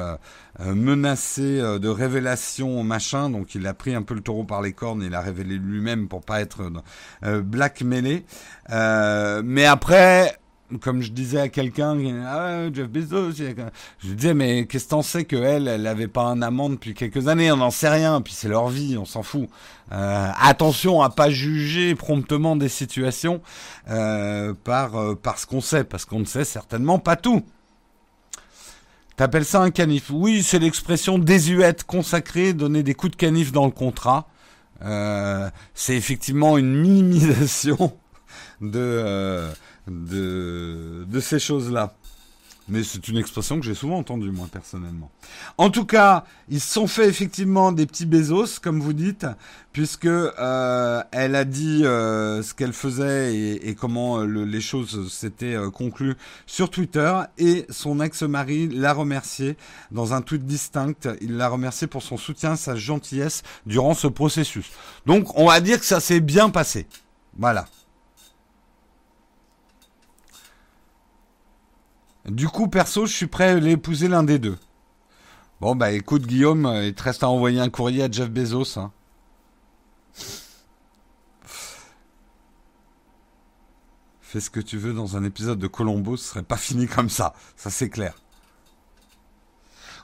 menacé 0.60 1.60
de 1.80 1.88
révélation 1.88 2.84
machin, 2.84 3.30
donc 3.30 3.54
il 3.54 3.67
a 3.67 3.76
pris 3.76 3.93
un 3.93 4.02
peu 4.02 4.15
le 4.15 4.21
taureau 4.21 4.43
par 4.43 4.63
les 4.63 4.73
cornes, 4.73 5.04
il 5.04 5.13
a 5.13 5.21
révélé 5.21 5.56
lui-même 5.58 6.08
pour 6.08 6.21
pas 6.21 6.41
être 6.41 6.71
blackmailé. 7.21 8.26
mais 8.69 9.65
après, 9.65 10.38
comme 10.81 11.01
je 11.01 11.12
disais 11.12 11.39
à 11.39 11.49
quelqu'un, 11.49 11.97
ah, 12.25 12.71
Jeff 12.73 12.88
Bezos, 12.88 13.31
je 13.33 14.13
disais, 14.13 14.33
mais 14.33 14.65
qu'est-ce 14.65 14.86
que 14.86 14.89
t'en 14.89 15.01
sais 15.01 15.25
qu'elle, 15.25 15.67
elle 15.67 15.83
n'avait 15.83 16.07
pas 16.07 16.23
un 16.23 16.41
amant 16.41 16.69
depuis 16.69 16.93
quelques 16.93 17.27
années, 17.27 17.51
on 17.51 17.57
n'en 17.57 17.71
sait 17.71 17.89
rien, 17.89 18.21
puis 18.21 18.33
c'est 18.33 18.47
leur 18.47 18.69
vie, 18.69 18.97
on 18.97 19.05
s'en 19.05 19.23
fout. 19.23 19.49
Euh, 19.91 20.29
attention 20.39 21.01
à 21.01 21.09
pas 21.09 21.29
juger 21.29 21.93
promptement 21.93 22.55
des 22.55 22.69
situations 22.69 23.41
euh, 23.89 24.53
par, 24.63 24.95
euh, 24.95 25.15
par 25.15 25.38
ce 25.38 25.45
qu'on 25.45 25.62
sait, 25.62 25.83
parce 25.83 26.05
qu'on 26.05 26.19
ne 26.19 26.25
sait 26.25 26.45
certainement 26.45 26.99
pas 26.99 27.15
tout. 27.15 27.43
T'appelles 29.15 29.45
ça 29.45 29.62
un 29.62 29.69
canif? 29.69 30.09
Oui, 30.09 30.41
c'est 30.41 30.57
l'expression 30.57 31.19
désuète 31.19 31.83
consacrée, 31.83 32.53
donner 32.53 32.81
des 32.81 32.95
coups 32.95 33.12
de 33.12 33.17
canif 33.17 33.51
dans 33.51 33.65
le 33.65 33.71
contrat. 33.71 34.27
c'est 35.75 35.95
effectivement 35.95 36.57
une 36.57 36.75
minimisation 36.75 37.95
de 38.62 39.47
de, 39.88 41.06
de 41.08 41.19
ces 41.19 41.39
choses-là. 41.39 41.93
Mais 42.69 42.82
c'est 42.84 43.10
une 43.10 43.17
expression 43.17 43.60
que 43.60 43.65
j'ai 43.65 43.74
souvent 43.74 43.98
entendue, 43.98 44.32
moi, 44.32 44.48
personnellement. 44.50 45.12
En 45.58 45.69
tout 45.69 45.84
cas, 45.86 46.24
ils 46.48 46.62
se 46.62 46.74
sont 46.74 46.88
fait 46.88 47.10
effectivement 47.10 47.74
des 47.74 47.86
petits 47.86 48.06
Bezos, 48.06 48.60
comme 48.62 48.80
vous 48.80 48.93
dites, 48.93 49.28
puisque 49.74 50.06
euh, 50.06 51.04
elle 51.12 51.36
a 51.36 51.43
dit 51.43 51.82
euh, 51.84 52.41
ce 52.41 52.54
qu'elle 52.54 52.72
faisait 52.72 53.36
et, 53.36 53.76
comment 53.76 54.19
euh, 54.19 54.46
les 54.46 54.62
choses 54.62 55.12
s'étaient 55.12 55.58
conclues 55.74 56.15
sur 56.46 56.69
Twitter. 56.69 57.13
Et 57.38 57.65
son 57.69 58.00
ex-mari 58.00 58.69
l'a 58.69 58.93
remercié 58.93 59.58
dans 59.91 60.13
un 60.13 60.22
tweet 60.22 60.46
distinct. 60.46 61.10
Il 61.19 61.36
l'a 61.36 61.50
remercié 61.50 61.88
pour 61.88 62.02
son 62.02 62.15
soutien, 62.15 62.56
sa 62.56 62.78
gentillesse 62.78 63.43
durant 63.65 63.93
ce 63.93 64.08
processus. 64.08 64.72
Donc, 65.06 65.38
on 65.38 65.48
va 65.48 65.60
dire 65.60 65.80
que 65.80 65.86
ça 65.86 66.00
s'est 66.00 66.22
bien 66.22 66.50
passé. 66.50 66.88
Voilà. 67.38 67.65
Du 72.25 72.47
coup, 72.47 72.67
perso, 72.67 73.05
je 73.05 73.13
suis 73.13 73.27
prêt 73.27 73.49
à 73.49 73.55
l'épouser 73.55 74.07
l'un 74.07 74.23
des 74.23 74.39
deux. 74.39 74.57
Bon, 75.59 75.75
bah 75.75 75.91
écoute, 75.91 76.25
Guillaume, 76.25 76.71
il 76.83 76.93
te 76.93 77.03
reste 77.03 77.23
à 77.23 77.29
envoyer 77.29 77.59
un 77.59 77.69
courrier 77.69 78.03
à 78.03 78.12
Jeff 78.12 78.29
Bezos. 78.29 78.79
Hein. 78.79 78.91
Fais 84.33 84.39
ce 84.39 84.49
que 84.49 84.59
tu 84.59 84.77
veux 84.77 84.93
dans 84.93 85.15
un 85.15 85.23
épisode 85.23 85.59
de 85.59 85.67
Colombo, 85.67 86.17
ce 86.17 86.29
serait 86.29 86.43
pas 86.43 86.57
fini 86.57 86.88
comme 86.88 87.09
ça. 87.09 87.33
Ça, 87.55 87.69
c'est 87.69 87.89
clair. 87.89 88.15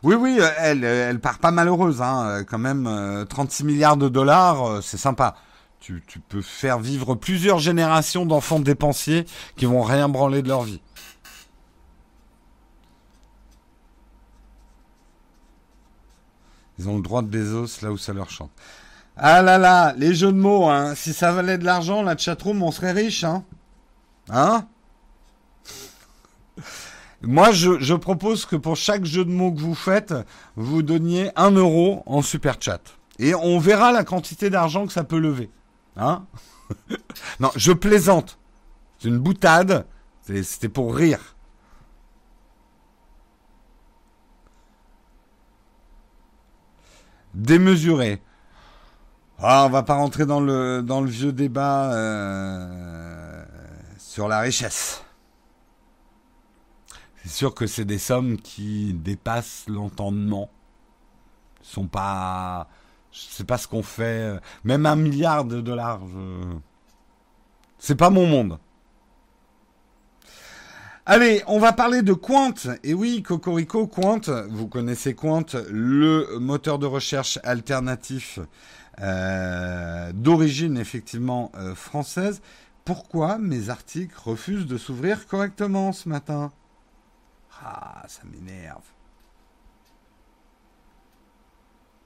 Oui, 0.04 0.16
oui, 0.16 0.40
elle, 0.60 0.84
elle 0.84 1.20
part 1.20 1.40
pas 1.40 1.52
malheureuse, 1.52 2.02
hein. 2.02 2.44
Quand 2.48 2.60
même, 2.60 3.26
36 3.28 3.64
euh, 3.64 3.66
milliards 3.66 3.98
de 3.98 4.08
dollars, 4.08 4.66
euh, 4.66 4.82
c'est 4.82 4.98
sympa. 4.98 5.36
Tu, 5.80 6.04
tu 6.06 6.20
peux 6.20 6.42
faire 6.42 6.80
vivre 6.80 7.16
plusieurs 7.16 7.60
générations 7.60 8.26
d'enfants 8.26 8.60
dépensiers 8.60 9.26
qui 9.58 9.66
vont 9.66 9.82
rien 9.82 10.10
branler 10.10 10.42
de 10.42 10.48
leur 10.48 10.62
vie. 10.62 10.80
Ils 16.80 16.88
ont 16.88 16.96
le 16.96 17.04
droit 17.04 17.22
de 17.22 17.28
Bezos 17.28 17.82
là 17.82 17.92
où 17.92 17.98
ça 17.98 18.14
leur 18.14 18.30
chante. 18.30 18.52
Ah 19.18 19.42
là 19.42 19.58
là, 19.58 19.94
les 19.98 20.16
jeux 20.16 20.32
de 20.32 20.38
mots, 20.38 20.70
hein. 20.70 20.96
Si 20.96 21.14
ça 21.14 21.34
valait 21.34 21.58
de 21.58 21.66
l'argent, 21.66 22.02
la 22.02 22.18
chatroom, 22.18 22.64
on 22.64 22.72
serait 22.72 22.94
riche, 22.94 23.26
hein. 23.26 23.44
Hein? 24.30 24.66
Moi, 27.22 27.52
je, 27.52 27.94
propose 27.96 28.46
que 28.46 28.56
pour 28.56 28.78
chaque 28.78 29.04
jeu 29.04 29.26
de 29.26 29.30
mots 29.30 29.52
que 29.52 29.60
vous 29.60 29.76
faites, 29.76 30.14
vous 30.56 30.82
donniez 30.82 31.32
un 31.36 31.52
euro 31.52 32.02
en 32.06 32.22
super 32.22 32.56
chat. 32.62 32.80
Et 33.18 33.36
on 33.36 33.60
verra 33.60 33.92
la 33.92 34.06
quantité 34.06 34.50
d'argent 34.50 34.88
que 34.88 34.94
ça 34.94 35.04
peut 35.04 35.20
lever. 35.20 35.50
Hein? 35.98 36.24
Non, 37.40 37.50
je 37.56 37.74
plaisante. 37.74 38.38
C'est 39.00 39.08
une 39.10 39.18
boutade. 39.18 39.86
C'était 40.22 40.70
pour 40.70 40.96
rire. 40.96 41.36
Démesuré. 47.40 48.22
Ah, 49.40 49.64
on 49.66 49.70
va 49.70 49.84
pas 49.84 49.96
rentrer 49.96 50.26
dans 50.26 50.42
le, 50.42 50.82
dans 50.82 51.02
le 51.02 51.10
vieux 51.10 51.32
débat 51.32 51.94
euh, 51.94 53.46
sur 53.98 54.28
la 54.28 54.40
richesse. 54.42 55.04
C'est 57.24 57.30
sûr 57.30 57.54
que 57.54 57.66
c'est 57.66 57.86
des 57.86 58.00
sommes 58.00 58.38
qui 58.38 58.94
dépassent 58.94 59.66
l'entendement. 59.68 60.50
Sont 61.62 61.88
pas, 61.88 62.68
je 63.12 63.20
sais 63.20 63.44
pas 63.44 63.58
ce 63.58 63.68
qu'on 63.68 63.84
fait. 63.84 64.40
Même 64.64 64.86
un 64.86 64.96
milliard 64.96 65.46
de 65.46 65.62
dollars, 65.62 66.02
je... 66.08 66.58
c'est 67.78 67.96
pas 67.96 68.10
mon 68.10 68.26
monde. 68.26 68.60
Allez, 71.12 71.42
on 71.48 71.58
va 71.58 71.74
parler 71.74 72.04
de 72.04 72.14
Quant. 72.14 72.54
Et 72.84 72.94
oui, 72.94 73.24
Cocorico, 73.24 73.88
Quant, 73.88 74.22
vous 74.48 74.68
connaissez 74.68 75.16
Quant, 75.16 75.44
le 75.68 76.38
moteur 76.38 76.78
de 76.78 76.86
recherche 76.86 77.40
alternatif 77.42 78.38
euh, 79.02 80.12
d'origine 80.14 80.78
effectivement 80.78 81.52
euh, 81.56 81.74
française. 81.74 82.44
pourquoi 82.86 83.40
mes 83.40 83.72
articles 83.72 84.16
refusent 84.24 84.68
de 84.68 84.78
s'ouvrir 84.78 85.26
correctement 85.26 85.94
ce 85.94 86.08
matin? 86.08 86.52
Ah, 87.64 88.04
ça 88.08 88.22
m'énerve. 88.32 88.86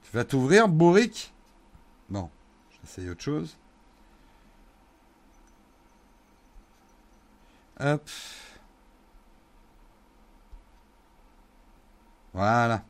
Tu 0.04 0.16
vas 0.16 0.24
t'ouvrir, 0.24 0.66
Bourric 0.66 1.34
Bon, 2.08 2.30
j'essaye 2.80 3.10
autre 3.10 3.22
chose. 3.22 3.54
Hop. 7.80 8.08
Voilà. 12.34 12.82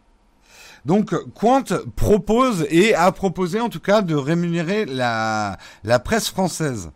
Donc 0.84 1.14
Quant 1.34 1.64
propose 1.96 2.66
et 2.70 2.94
a 2.94 3.10
proposé 3.12 3.60
en 3.60 3.68
tout 3.68 3.80
cas 3.80 4.02
de 4.02 4.14
rémunérer 4.14 4.84
la, 4.84 5.56
la 5.82 5.98
presse 5.98 6.28
française. 6.28 6.90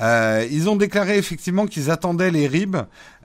Euh, 0.00 0.46
ils 0.50 0.68
ont 0.68 0.76
déclaré 0.76 1.18
effectivement 1.18 1.66
qu'ils 1.66 1.90
attendaient 1.90 2.30
les 2.30 2.46
RIB 2.46 2.76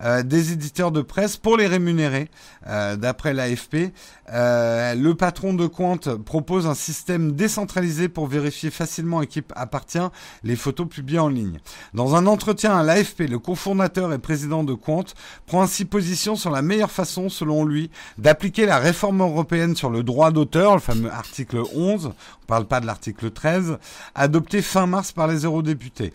euh, 0.04 0.24
des 0.24 0.52
éditeurs 0.52 0.92
de 0.92 1.02
presse 1.02 1.38
pour 1.38 1.58
les 1.58 1.68
rémunérer, 1.68 2.30
euh, 2.68 2.96
d'après 2.96 3.34
l'AFP. 3.34 3.94
le 4.28 5.14
patron 5.14 5.54
de 5.54 5.68
Quant 5.68 6.00
propose 6.26 6.66
un 6.66 6.74
système 6.74 7.34
décentralisé 7.34 8.10
pour 8.10 8.28
vérifier 8.28 8.72
facilement 8.72 9.20
à 9.20 9.26
qui 9.26 9.42
appartient 9.56 9.98
les 10.44 10.56
photos 10.56 10.88
publiées 10.88 11.20
en 11.20 11.30
ligne. 11.30 11.60
Dans 11.94 12.16
un 12.16 12.26
entretien 12.26 12.78
à 12.78 12.84
l'AFP, 12.84 13.22
le 13.30 13.40
cofondateur 13.40 14.12
et 14.14 14.18
président 14.18 14.64
de 14.64 14.74
Quant 14.74 15.06
prend 15.46 15.62
ainsi 15.62 15.86
position 15.86 16.36
sur 16.36 16.50
la 16.50 16.62
meilleure 16.62 16.92
façon, 16.92 17.30
selon 17.30 17.66
lui, 17.66 17.92
d'appliquer 18.18 18.66
la 18.66 18.80
réforme 18.80 19.22
européenne 19.22 19.76
sur 19.76 19.90
le 19.90 20.04
droit 20.04 20.32
d'auteur, 20.32 20.74
le 20.74 20.82
fameux 20.82 21.12
article 21.12 21.62
11, 21.76 22.08
on 22.44 22.46
parle 22.46 22.66
pas 22.66 22.80
de 22.80 22.86
l'article 22.86 23.32
13, 23.32 23.78
adopté 24.16 24.62
fin 24.62 24.86
mars 24.86 25.12
par 25.12 25.28
les 25.28 25.44
eurodéputés. 25.46 26.14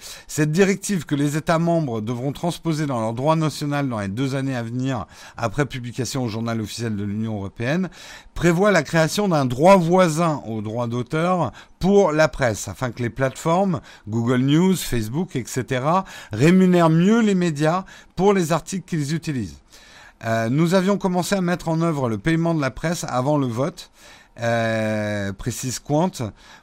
Directive 0.48 1.04
que 1.04 1.14
les 1.14 1.36
États 1.36 1.58
membres 1.58 2.00
devront 2.00 2.32
transposer 2.32 2.86
dans 2.86 3.00
leur 3.00 3.12
droit 3.12 3.36
national 3.36 3.86
dans 3.86 4.00
les 4.00 4.08
deux 4.08 4.34
années 4.34 4.56
à 4.56 4.62
venir, 4.62 5.04
après 5.36 5.66
publication 5.66 6.24
au 6.24 6.28
journal 6.28 6.62
officiel 6.62 6.96
de 6.96 7.04
l'Union 7.04 7.36
européenne, 7.36 7.90
prévoit 8.32 8.70
la 8.70 8.82
création 8.82 9.28
d'un 9.28 9.44
droit 9.44 9.76
voisin 9.76 10.42
au 10.46 10.62
droit 10.62 10.86
d'auteur 10.86 11.52
pour 11.80 12.12
la 12.12 12.28
presse, 12.28 12.66
afin 12.66 12.92
que 12.92 13.02
les 13.02 13.10
plateformes, 13.10 13.82
Google 14.08 14.40
News, 14.40 14.74
Facebook, 14.74 15.36
etc., 15.36 15.84
rémunèrent 16.32 16.88
mieux 16.88 17.20
les 17.20 17.34
médias 17.34 17.84
pour 18.16 18.32
les 18.32 18.52
articles 18.52 18.88
qu'ils 18.88 19.14
utilisent. 19.14 19.58
Euh, 20.24 20.48
nous 20.48 20.72
avions 20.72 20.96
commencé 20.96 21.34
à 21.34 21.42
mettre 21.42 21.68
en 21.68 21.82
œuvre 21.82 22.08
le 22.08 22.16
paiement 22.16 22.54
de 22.54 22.62
la 22.62 22.70
presse 22.70 23.04
avant 23.06 23.36
le 23.36 23.46
vote, 23.46 23.90
euh, 24.40 25.32
précise 25.32 25.78
Quant, 25.78 26.10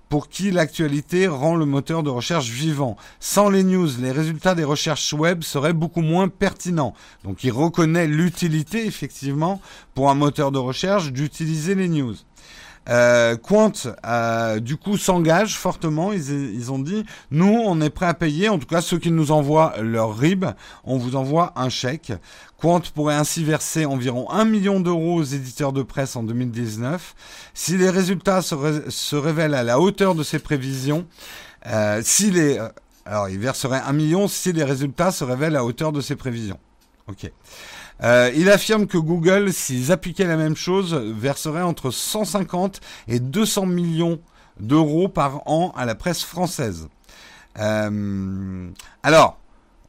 pour 0.10 0.30
qui 0.30 0.52
l'actualité 0.52 1.28
rend 1.28 1.56
le 1.56 1.66
moteur 1.66 2.04
de 2.04 2.10
recherche 2.10 2.50
vivant. 2.50 2.96
Sans 3.20 3.50
les 3.50 3.64
news, 3.64 3.90
les 4.00 4.12
résultats 4.12 4.56
des 4.56 4.64
recherches 4.64 5.14
web 5.14 5.44
seraient 5.44 5.74
beaucoup 5.74 6.02
moins 6.02 6.28
pertinents. 6.28 6.94
Donc 7.24 7.44
il 7.44 7.52
reconnaît 7.52 8.08
l'utilité, 8.08 8.86
effectivement, 8.86 9.62
pour 9.94 10.10
un 10.10 10.16
moteur 10.16 10.52
de 10.52 10.60
recherche 10.60 11.12
d'utiliser 11.12 11.76
les 11.76 11.90
news. 11.90 12.16
Euh, 12.90 13.36
Quant, 13.36 13.72
euh, 14.06 14.60
du 14.60 14.78
coup, 14.78 14.98
s'engage 14.98 15.58
fortement. 15.58 16.14
Ils, 16.14 16.72
ont 16.72 16.80
dit, 16.80 17.06
nous, 17.32 17.62
on 17.66 17.82
est 17.82 17.90
prêt 17.90 18.06
à 18.06 18.14
payer. 18.14 18.50
En 18.50 18.60
tout 18.60 18.68
cas, 18.68 18.82
ceux 18.82 19.00
qui 19.00 19.12
nous 19.12 19.32
envoient 19.32 19.74
leur 19.82 20.18
RIB, 20.18 20.46
on 20.84 20.98
vous 20.98 21.16
envoie 21.16 21.54
un 21.56 21.70
chèque. 21.70 22.14
Quant 22.58 22.82
pourrait 22.94 23.16
ainsi 23.16 23.44
verser 23.44 23.86
environ 23.86 24.30
1 24.32 24.46
million 24.46 24.80
d'euros 24.80 25.16
aux 25.16 25.24
éditeurs 25.24 25.74
de 25.74 25.84
presse 25.84 26.16
en 26.16 26.24
2019. 26.24 27.16
Si 27.54 27.78
les 27.78 27.90
résultats 27.90 28.42
se, 28.42 29.16
révèlent 29.16 29.56
à 29.56 29.64
la 29.64 29.80
hauteur 29.80 30.16
de 30.16 30.24
ses 30.24 30.40
prévisions, 30.40 31.06
euh, 31.68 32.02
si 32.04 32.32
les, 32.32 32.60
alors, 33.06 33.30
il 33.30 33.38
verserait 33.38 33.82
1 33.86 33.94
million 33.94 34.28
si 34.28 34.52
les 34.52 34.64
résultats 34.64 35.12
se 35.12 35.24
révèlent 35.24 35.56
à 35.56 35.64
hauteur 35.64 35.92
de 35.92 36.02
ses 36.02 36.16
prévisions. 36.16 36.60
Ok. 37.08 37.32
Euh, 38.04 38.32
il 38.36 38.50
affirme 38.50 38.88
que 38.88 38.98
Google, 38.98 39.54
s'ils 39.54 39.92
appliquaient 39.92 40.28
la 40.28 40.38
même 40.38 40.56
chose, 40.56 40.94
verserait 40.94 41.62
entre 41.62 41.92
150 41.92 42.82
et 43.08 43.20
200 43.20 43.66
millions 43.66 44.20
d'euros 44.60 45.08
par 45.08 45.48
an 45.48 45.74
à 45.78 45.86
la 45.86 45.96
presse 45.96 46.24
française. 46.24 46.88
Euh, 47.60 48.70
alors, 49.04 49.38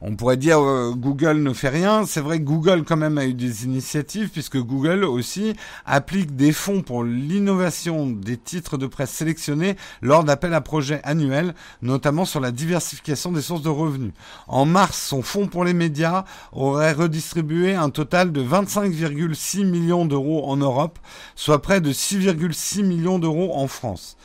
on 0.01 0.15
pourrait 0.15 0.37
dire 0.37 0.59
euh, 0.59 0.93
Google 0.95 1.37
ne 1.37 1.53
fait 1.53 1.69
rien. 1.69 2.05
C'est 2.05 2.21
vrai 2.21 2.39
que 2.39 2.43
Google 2.43 2.83
quand 2.83 2.97
même 2.97 3.17
a 3.17 3.25
eu 3.25 3.33
des 3.33 3.65
initiatives 3.65 4.29
puisque 4.29 4.57
Google 4.57 5.03
aussi 5.03 5.53
applique 5.85 6.35
des 6.35 6.51
fonds 6.51 6.81
pour 6.81 7.03
l'innovation 7.03 8.07
des 8.07 8.37
titres 8.37 8.77
de 8.77 8.87
presse 8.87 9.11
sélectionnés 9.11 9.75
lors 10.01 10.23
d'appels 10.23 10.53
à 10.53 10.61
projets 10.61 11.01
annuels, 11.03 11.55
notamment 11.81 12.25
sur 12.25 12.39
la 12.39 12.51
diversification 12.51 13.31
des 13.31 13.41
sources 13.41 13.63
de 13.63 13.69
revenus. 13.69 14.13
En 14.47 14.65
mars, 14.65 15.01
son 15.01 15.21
fonds 15.21 15.47
pour 15.47 15.63
les 15.63 15.73
médias 15.73 16.25
aurait 16.51 16.93
redistribué 16.93 17.73
un 17.73 17.89
total 17.89 18.31
de 18.31 18.43
25,6 18.43 19.65
millions 19.65 20.05
d'euros 20.05 20.47
en 20.49 20.57
Europe, 20.57 20.99
soit 21.35 21.61
près 21.61 21.81
de 21.81 21.91
6,6 21.91 22.83
millions 22.83 23.19
d'euros 23.19 23.55
en 23.55 23.67
France. 23.67 24.17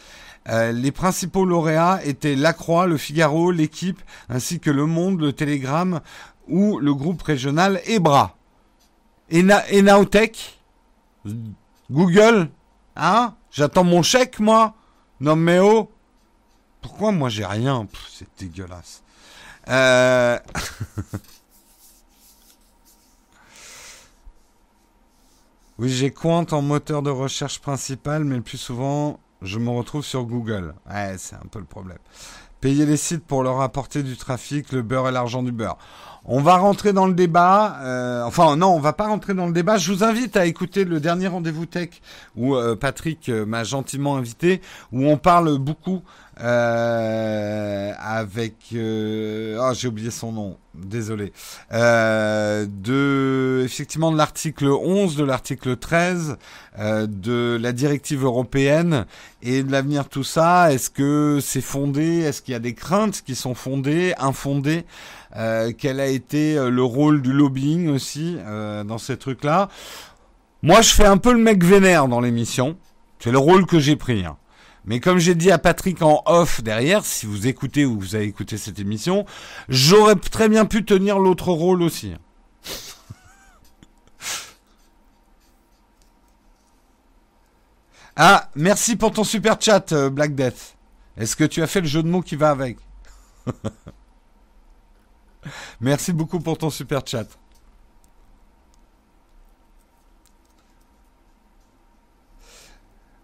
Euh, 0.49 0.73
les 0.73 0.91
principaux 0.91 1.45
lauréats 1.45 2.01
étaient 2.05 2.35
La 2.35 2.53
Croix, 2.53 2.87
Le 2.87 2.97
Figaro, 2.97 3.53
L'équipe, 3.53 4.03
ainsi 4.29 4.59
que 4.59 4.71
Le 4.71 4.87
Monde, 4.87 5.21
Le 5.21 5.33
Télégramme 5.33 6.01
ou 6.49 6.79
le 6.79 6.95
groupe 6.95 7.23
régional 7.23 7.81
EBRA. 7.87 8.37
Et, 9.31 9.43
Naotech 9.43 10.61
Google? 11.91 12.51
Hein? 12.97 13.35
J'attends 13.51 13.85
mon 13.85 14.03
chèque, 14.03 14.41
moi. 14.41 14.75
Non 15.21 15.37
mais 15.37 15.59
oh. 15.61 15.91
Pourquoi 16.81 17.13
moi 17.13 17.29
j'ai 17.29 17.47
rien? 17.47 17.87
C'est 18.11 18.27
dégueulasse. 18.39 19.03
Euh... 19.69 20.39
oui, 25.79 25.89
j'ai 25.89 26.11
Quant 26.11 26.47
en 26.51 26.61
moteur 26.61 27.03
de 27.03 27.11
recherche 27.11 27.61
principal, 27.61 28.25
mais 28.25 28.35
le 28.37 28.43
plus 28.43 28.59
souvent, 28.59 29.21
je 29.43 29.59
me 29.59 29.71
retrouve 29.71 30.05
sur 30.05 30.25
Google. 30.25 30.75
Ouais, 30.91 31.15
c'est 31.19 31.37
un 31.37 31.47
peu 31.51 31.59
le 31.59 31.65
problème. 31.65 31.99
Payer 32.61 32.87
les 32.87 32.97
sites 32.97 33.25
pour 33.27 33.43
leur 33.43 33.61
apporter 33.61 34.03
du 34.03 34.17
trafic, 34.17 34.71
le 34.73 34.83
beurre 34.83 35.09
et 35.09 35.13
l'argent 35.13 35.43
du 35.43 35.51
beurre. 35.51 35.79
On 36.25 36.41
va 36.41 36.57
rentrer 36.57 36.93
dans 36.93 37.07
le 37.07 37.15
débat. 37.15 37.79
Euh, 37.83 38.23
enfin, 38.23 38.55
non, 38.55 38.69
on 38.69 38.79
va 38.79 38.93
pas 38.93 39.09
rentrer 39.09 39.35
dans 39.35 39.47
le 39.47 39.53
débat. 39.53 39.77
Je 39.77 39.93
vous 39.93 40.05
invite 40.05 40.37
à 40.37 40.47
écouter 40.47 40.85
le 40.85 41.01
dernier 41.01 41.27
rendez-vous 41.27 41.67
tech 41.67 41.89
où 42.37 42.55
euh, 42.55 42.77
Patrick 42.77 43.29
euh, 43.29 43.45
m'a 43.45 43.65
gentiment 43.65 44.17
invité, 44.17 44.61
où 44.93 45.05
on 45.07 45.17
parle 45.17 45.59
beaucoup 45.59 46.03
euh, 46.43 47.93
avec 47.99 48.55
euh, 48.75 49.59
ah 49.61 49.73
j'ai 49.75 49.89
oublié 49.89 50.11
son 50.11 50.33
nom. 50.33 50.57
Désolé. 50.75 51.33
Euh, 51.73 52.67
de 52.69 53.63
effectivement 53.65 54.11
de 54.11 54.17
l'article 54.17 54.67
11 54.67 55.17
de 55.17 55.25
l'article 55.25 55.77
13 55.77 56.37
euh, 56.79 57.07
de 57.07 57.59
la 57.61 57.73
directive 57.73 58.25
européenne 58.25 59.07
et 59.43 59.63
de 59.63 59.71
l'avenir 59.71 60.09
tout 60.09 60.25
ça. 60.25 60.73
Est-ce 60.73 60.91
que 60.91 61.39
c'est 61.41 61.61
fondé? 61.61 62.21
Est-ce 62.21 62.43
qu'il 62.43 62.53
y 62.53 62.57
a 62.57 62.61
des 62.61 62.75
craintes 62.75 63.23
qui 63.23 63.35
sont 63.35 63.55
fondées 63.55 64.15
infondées? 64.19 64.85
Quel 65.79 65.99
a 65.99 66.09
été 66.09 66.57
le 66.57 66.83
rôle 66.83 67.23
du 67.23 67.33
lobbying 67.33 67.89
aussi 67.89 68.37
dans 68.85 68.99
ces 68.99 69.17
trucs 69.17 69.45
là 69.45 69.71
moi 70.63 70.81
je 70.81 70.91
fais 70.91 71.07
un 71.07 71.17
peu 71.17 71.33
le 71.33 71.39
mec 71.39 71.65
vénère 71.65 72.07
dans 72.07 72.21
l'émission. 72.21 72.77
C'est 73.19 73.33
le 73.33 73.39
rôle 73.39 73.67
que 73.67 73.79
j'ai 73.79 73.97
pris 73.97 74.25
hein. 74.25 74.37
Mais 74.85 75.01
comme 75.01 75.19
j'ai 75.19 75.35
dit 75.35 75.51
à 75.51 75.59
Patrick 75.59 76.03
en 76.03 76.23
off 76.27 76.63
derrière, 76.63 77.05
si 77.05 77.27
vous 77.27 77.47
écoutez 77.47 77.85
ou 77.85 77.99
vous 78.01 78.15
avez 78.17 78.25
écouté 78.25 78.57
cette 78.59 78.79
émission, 78.79 79.27
j'aurais 79.69 80.17
très 80.17 80.49
bien 80.49 80.65
pu 80.65 80.85
tenir 80.85 81.19
l'autre 81.19 81.53
rôle 81.53 81.83
aussi. 81.83 82.15
ah, 88.17 88.51
merci 88.57 88.97
pour 88.97 89.13
ton 89.13 89.25
super 89.25 89.61
chat, 89.61 89.93
euh, 89.93 90.11
Black 90.11 90.35
Death. 90.35 90.77
Est-ce 91.17 91.37
que 91.37 91.45
tu 91.45 91.63
as 91.63 91.67
fait 91.67 91.81
le 91.81 91.87
jeu 91.87 92.03
de 92.03 92.09
mots 92.09 92.23
qui 92.23 92.37
va 92.37 92.51
avec? 92.51 92.79
Merci 95.81 96.13
beaucoup 96.13 96.41
pour 96.41 96.59
ton 96.59 96.71
super 96.71 97.03
chat. 97.05 97.27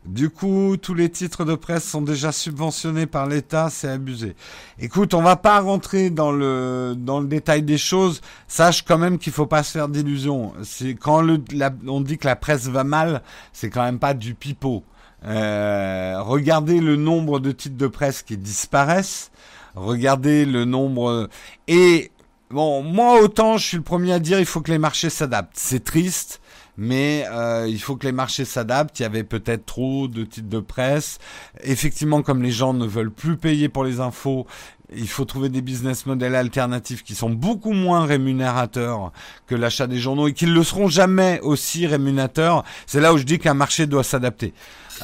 Du 0.04 0.30
coup, 0.30 0.76
tous 0.80 0.94
les 0.94 1.10
titres 1.10 1.44
de 1.44 1.54
presse 1.54 1.84
sont 1.84 2.00
déjà 2.00 2.32
subventionnés 2.32 3.06
par 3.06 3.26
l'État, 3.26 3.68
c'est 3.68 3.88
abusé. 3.88 4.36
Écoute, 4.78 5.12
on 5.12 5.22
va 5.22 5.36
pas 5.36 5.60
rentrer 5.60 6.08
dans 6.08 6.32
le 6.32 6.94
dans 6.96 7.20
le 7.20 7.26
détail 7.26 7.62
des 7.62 7.78
choses. 7.78 8.20
Sache 8.46 8.82
quand 8.82 8.96
même 8.96 9.18
qu'il 9.18 9.32
faut 9.32 9.46
pas 9.46 9.62
se 9.62 9.72
faire 9.72 9.88
d'illusions. 9.88 10.54
C'est 10.62 10.94
quand 10.94 11.20
le, 11.20 11.42
on 11.86 12.00
dit 12.00 12.16
que 12.16 12.26
la 12.26 12.36
presse 12.36 12.68
va 12.68 12.84
mal, 12.84 13.22
c'est 13.52 13.70
quand 13.70 13.82
même 13.82 13.98
pas 13.98 14.14
du 14.14 14.34
pipeau. 14.34 14.84
Euh, 15.24 16.22
regardez 16.22 16.80
le 16.80 16.96
nombre 16.96 17.40
de 17.40 17.50
titres 17.52 17.76
de 17.76 17.88
presse 17.88 18.22
qui 18.22 18.36
disparaissent. 18.36 19.30
Regardez 19.74 20.44
le 20.44 20.64
nombre 20.64 21.28
et 21.66 22.10
bon, 22.50 22.82
moi 22.82 23.20
autant 23.20 23.58
je 23.58 23.66
suis 23.66 23.76
le 23.76 23.82
premier 23.82 24.12
à 24.12 24.18
dire 24.20 24.38
il 24.40 24.46
faut 24.46 24.60
que 24.60 24.70
les 24.70 24.78
marchés 24.78 25.10
s'adaptent. 25.10 25.56
C'est 25.56 25.84
triste 25.84 26.40
mais 26.78 27.26
euh, 27.30 27.66
il 27.68 27.80
faut 27.80 27.96
que 27.96 28.06
les 28.06 28.12
marchés 28.12 28.44
s'adaptent. 28.44 29.00
Il 29.00 29.02
y 29.02 29.06
avait 29.06 29.24
peut-être 29.24 29.66
trop 29.66 30.06
de 30.06 30.24
titres 30.24 30.48
de 30.48 30.60
presse. 30.60 31.18
Effectivement, 31.64 32.22
comme 32.22 32.42
les 32.42 32.52
gens 32.52 32.72
ne 32.72 32.86
veulent 32.86 33.10
plus 33.10 33.36
payer 33.36 33.68
pour 33.68 33.82
les 33.84 33.98
infos, 33.98 34.46
il 34.94 35.08
faut 35.08 35.24
trouver 35.24 35.48
des 35.48 35.60
business 35.60 36.06
models 36.06 36.36
alternatifs 36.36 37.02
qui 37.02 37.14
sont 37.16 37.30
beaucoup 37.30 37.72
moins 37.72 38.06
rémunérateurs 38.06 39.12
que 39.46 39.56
l'achat 39.56 39.88
des 39.88 39.98
journaux 39.98 40.28
et 40.28 40.32
qui 40.32 40.46
ne 40.46 40.52
le 40.52 40.62
seront 40.62 40.88
jamais 40.88 41.40
aussi 41.42 41.86
rémunérateurs. 41.86 42.64
C'est 42.86 43.00
là 43.00 43.12
où 43.12 43.18
je 43.18 43.24
dis 43.24 43.40
qu'un 43.40 43.54
marché 43.54 43.86
doit 43.86 44.04
s'adapter. 44.04 44.54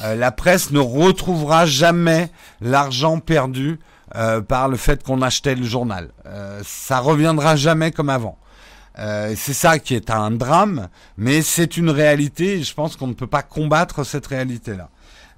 Euh, 0.03 0.15
la 0.15 0.31
presse 0.31 0.71
ne 0.71 0.79
retrouvera 0.79 1.65
jamais 1.65 2.29
l'argent 2.61 3.19
perdu 3.19 3.79
euh, 4.15 4.41
par 4.41 4.69
le 4.69 4.77
fait 4.77 5.03
qu'on 5.03 5.21
achetait 5.21 5.55
le 5.55 5.65
journal. 5.65 6.09
Euh, 6.25 6.61
ça 6.63 6.99
reviendra 6.99 7.57
jamais 7.57 7.91
comme 7.91 8.09
avant. 8.09 8.37
Euh, 8.97 9.33
c'est 9.35 9.53
ça 9.53 9.79
qui 9.79 9.93
est 9.93 10.09
un 10.09 10.31
drame, 10.31 10.87
mais 11.17 11.41
c'est 11.41 11.77
une 11.77 11.89
réalité. 11.89 12.59
Et 12.59 12.63
je 12.63 12.73
pense 12.73 12.95
qu'on 12.95 13.07
ne 13.07 13.13
peut 13.13 13.27
pas 13.27 13.43
combattre 13.43 14.03
cette 14.03 14.27
réalité-là. 14.27 14.89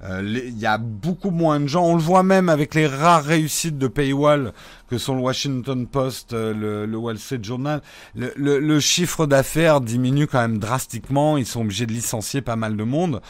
Euh, 0.03 0.21
il 0.23 0.59
y 0.59 0.67
a 0.67 0.77
beaucoup 0.77 1.31
moins 1.31 1.59
de 1.59 1.65
gens. 1.65 1.83
On 1.83 1.95
le 1.95 2.01
voit 2.01 2.21
même 2.21 2.49
avec 2.49 2.75
les 2.75 2.85
rares 2.85 3.23
réussites 3.23 3.79
de 3.79 3.87
paywall 3.87 4.53
que 4.89 4.99
sont 4.99 5.15
le 5.15 5.21
Washington 5.21 5.87
Post, 5.87 6.33
euh, 6.33 6.53
le, 6.53 6.85
le 6.85 6.97
Wall 6.97 7.17
Street 7.17 7.39
Journal. 7.41 7.81
Le, 8.15 8.31
le, 8.35 8.59
le 8.59 8.79
chiffre 8.79 9.25
d'affaires 9.25 9.81
diminue 9.81 10.27
quand 10.27 10.39
même 10.39 10.59
drastiquement. 10.59 11.37
Ils 11.37 11.47
sont 11.47 11.61
obligés 11.61 11.87
de 11.87 11.93
licencier 11.93 12.41
pas 12.41 12.55
mal 12.55 12.77
de 12.77 12.83
monde. 12.83 13.21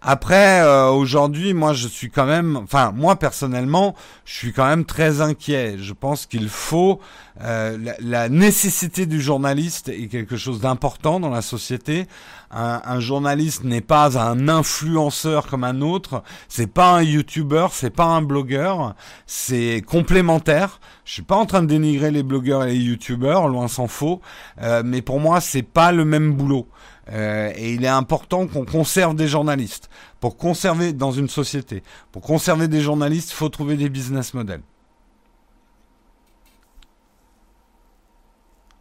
Après, 0.00 0.62
euh, 0.62 0.88
aujourd'hui, 0.88 1.52
moi, 1.52 1.74
je 1.74 1.88
suis 1.88 2.10
quand 2.10 2.26
même, 2.26 2.56
enfin, 2.56 2.92
moi 2.96 3.16
personnellement, 3.16 3.94
je 4.24 4.32
suis 4.32 4.52
quand 4.54 4.66
même 4.66 4.86
très 4.86 5.20
inquiet. 5.20 5.76
Je 5.78 5.92
pense 5.92 6.24
qu'il 6.24 6.48
faut 6.48 7.00
euh, 7.42 7.76
la, 7.78 7.94
la, 7.98 8.28
nécessité 8.28 9.06
du 9.06 9.20
journaliste 9.20 9.88
est 9.88 10.06
quelque 10.06 10.36
chose 10.36 10.60
d'important 10.60 11.18
dans 11.18 11.30
la 11.30 11.42
société. 11.42 12.06
Un, 12.52 12.80
un 12.84 13.00
journaliste 13.00 13.64
n'est 13.64 13.80
pas 13.80 14.16
un 14.18 14.48
influenceur 14.48 15.48
comme 15.48 15.64
un 15.64 15.80
autre. 15.80 16.22
C'est 16.48 16.72
pas 16.72 16.92
un 16.92 17.02
YouTuber, 17.02 17.66
c'est 17.72 17.90
pas 17.90 18.04
un 18.04 18.22
blogueur. 18.22 18.94
C'est 19.26 19.82
complémentaire. 19.84 20.78
Je 21.04 21.12
suis 21.12 21.22
pas 21.22 21.34
en 21.34 21.46
train 21.46 21.62
de 21.62 21.66
dénigrer 21.66 22.12
les 22.12 22.22
blogueurs 22.22 22.64
et 22.64 22.72
les 22.72 22.78
YouTubers, 22.78 23.48
loin 23.48 23.66
s'en 23.66 23.88
faut. 23.88 24.20
Euh, 24.62 24.82
mais 24.84 25.02
pour 25.02 25.18
moi, 25.18 25.40
c'est 25.40 25.62
pas 25.62 25.90
le 25.90 26.04
même 26.04 26.34
boulot. 26.34 26.68
Euh, 27.12 27.52
et 27.56 27.74
il 27.74 27.84
est 27.84 27.88
important 27.88 28.46
qu'on 28.46 28.64
conserve 28.64 29.16
des 29.16 29.28
journalistes. 29.28 29.90
Pour 30.20 30.36
conserver 30.36 30.92
dans 30.92 31.10
une 31.10 31.28
société, 31.28 31.82
pour 32.12 32.22
conserver 32.22 32.68
des 32.68 32.80
journalistes, 32.80 33.32
faut 33.32 33.48
trouver 33.48 33.76
des 33.76 33.88
business 33.88 34.34
models. 34.34 34.62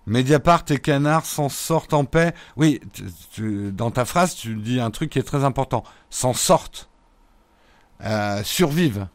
Mediapart 0.05 0.65
et 0.69 0.79
Canard 0.79 1.25
s'en 1.25 1.49
sortent 1.49 1.93
en 1.93 2.05
paix. 2.05 2.33
Oui, 2.57 2.81
tu, 2.93 3.03
tu, 3.31 3.71
dans 3.71 3.91
ta 3.91 4.05
phrase, 4.05 4.35
tu 4.35 4.55
dis 4.55 4.79
un 4.79 4.91
truc 4.91 5.11
qui 5.11 5.19
est 5.19 5.23
très 5.23 5.43
important. 5.43 5.83
S'en 6.09 6.33
sortent. 6.33 6.89
Euh, 8.03 8.43
survivent. 8.43 9.07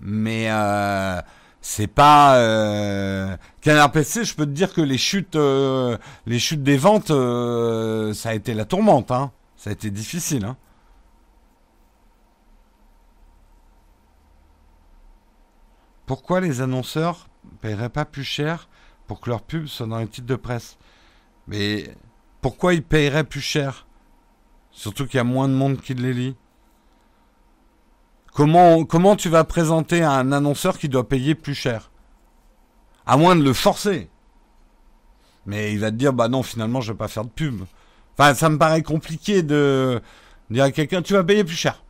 Mais 0.00 0.50
euh, 0.50 1.20
c'est 1.60 1.86
pas 1.86 2.36
euh, 2.36 3.36
Canard 3.60 3.92
PC. 3.92 4.24
Je 4.24 4.34
peux 4.34 4.46
te 4.46 4.50
dire 4.50 4.72
que 4.72 4.80
les 4.80 4.98
chutes, 4.98 5.36
euh, 5.36 5.98
les 6.26 6.38
chutes 6.38 6.62
des 6.62 6.76
ventes, 6.76 7.10
euh, 7.10 8.12
ça 8.14 8.30
a 8.30 8.34
été 8.34 8.54
la 8.54 8.64
tourmente. 8.64 9.10
Hein. 9.10 9.32
Ça 9.56 9.70
a 9.70 9.72
été 9.72 9.90
difficile. 9.90 10.44
Hein. 10.44 10.56
Pourquoi 16.06 16.40
les 16.40 16.62
annonceurs 16.62 17.28
paieraient 17.60 17.90
pas 17.90 18.04
plus 18.04 18.24
cher 18.24 18.67
pour 19.08 19.20
que 19.20 19.30
leur 19.30 19.42
pub 19.42 19.66
soit 19.66 19.86
dans 19.88 19.98
les 19.98 20.06
titres 20.06 20.28
de 20.28 20.36
presse. 20.36 20.78
Mais 21.48 21.90
pourquoi 22.40 22.74
ils 22.74 22.82
paieraient 22.82 23.24
plus 23.24 23.40
cher? 23.40 23.86
Surtout 24.70 25.06
qu'il 25.06 25.16
y 25.16 25.20
a 25.20 25.24
moins 25.24 25.48
de 25.48 25.54
monde 25.54 25.80
qui 25.80 25.94
les 25.94 26.12
lit. 26.14 26.36
Comment, 28.32 28.84
comment 28.84 29.16
tu 29.16 29.28
vas 29.28 29.42
présenter 29.42 30.02
à 30.02 30.12
un 30.12 30.30
annonceur 30.30 30.78
qui 30.78 30.88
doit 30.88 31.08
payer 31.08 31.34
plus 31.34 31.54
cher? 31.54 31.90
À 33.06 33.16
moins 33.16 33.34
de 33.34 33.42
le 33.42 33.54
forcer. 33.54 34.08
Mais 35.46 35.72
il 35.72 35.80
va 35.80 35.90
te 35.90 35.96
dire, 35.96 36.12
bah 36.12 36.28
non, 36.28 36.42
finalement, 36.44 36.80
je 36.80 36.92
vais 36.92 36.98
pas 36.98 37.08
faire 37.08 37.24
de 37.24 37.30
pub. 37.30 37.62
Enfin, 38.16 38.34
ça 38.34 38.50
me 38.50 38.58
paraît 38.58 38.82
compliqué 38.82 39.42
de 39.42 40.00
dire 40.50 40.64
à 40.64 40.70
quelqu'un, 40.70 41.02
tu 41.02 41.14
vas 41.14 41.24
payer 41.24 41.42
plus 41.42 41.56
cher. 41.56 41.82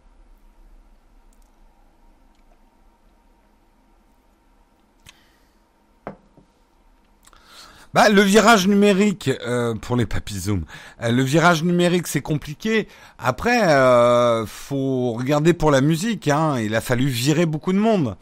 Bah, 7.99 8.11
le 8.11 8.23
virage 8.23 8.69
numérique 8.69 9.29
euh, 9.45 9.75
pour 9.75 9.97
les 9.97 10.07
papis 10.07 10.39
zoom. 10.39 10.63
Euh, 11.03 11.11
le 11.11 11.25
virage 11.25 11.65
numérique, 11.65 12.07
c'est 12.07 12.21
compliqué. 12.21 12.87
Après, 13.19 13.61
euh, 13.73 14.47
faut 14.47 15.15
regarder 15.15 15.53
pour 15.53 15.73
la 15.73 15.81
musique. 15.81 16.29
Hein. 16.29 16.61
Il 16.61 16.77
a 16.77 16.81
fallu 16.81 17.09
virer 17.09 17.45
beaucoup 17.45 17.73
de 17.73 17.79
monde. 17.79 18.17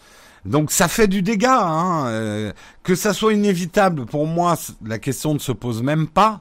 Donc 0.47 0.73
ça 0.73 0.89
fait 0.89 1.09
du 1.09 1.21
dégât. 1.21 1.61
Hein. 1.61 2.07
Euh, 2.07 2.53
que 2.85 2.95
ça 2.95 3.13
soit 3.13 3.35
inévitable, 3.35 4.07
pour 4.07 4.27
moi, 4.27 4.55
la 4.83 4.99
question 4.99 5.35
ne 5.35 5.39
se 5.39 5.53
pose 5.53 5.83
même 5.83 6.07
pas. 6.07 6.41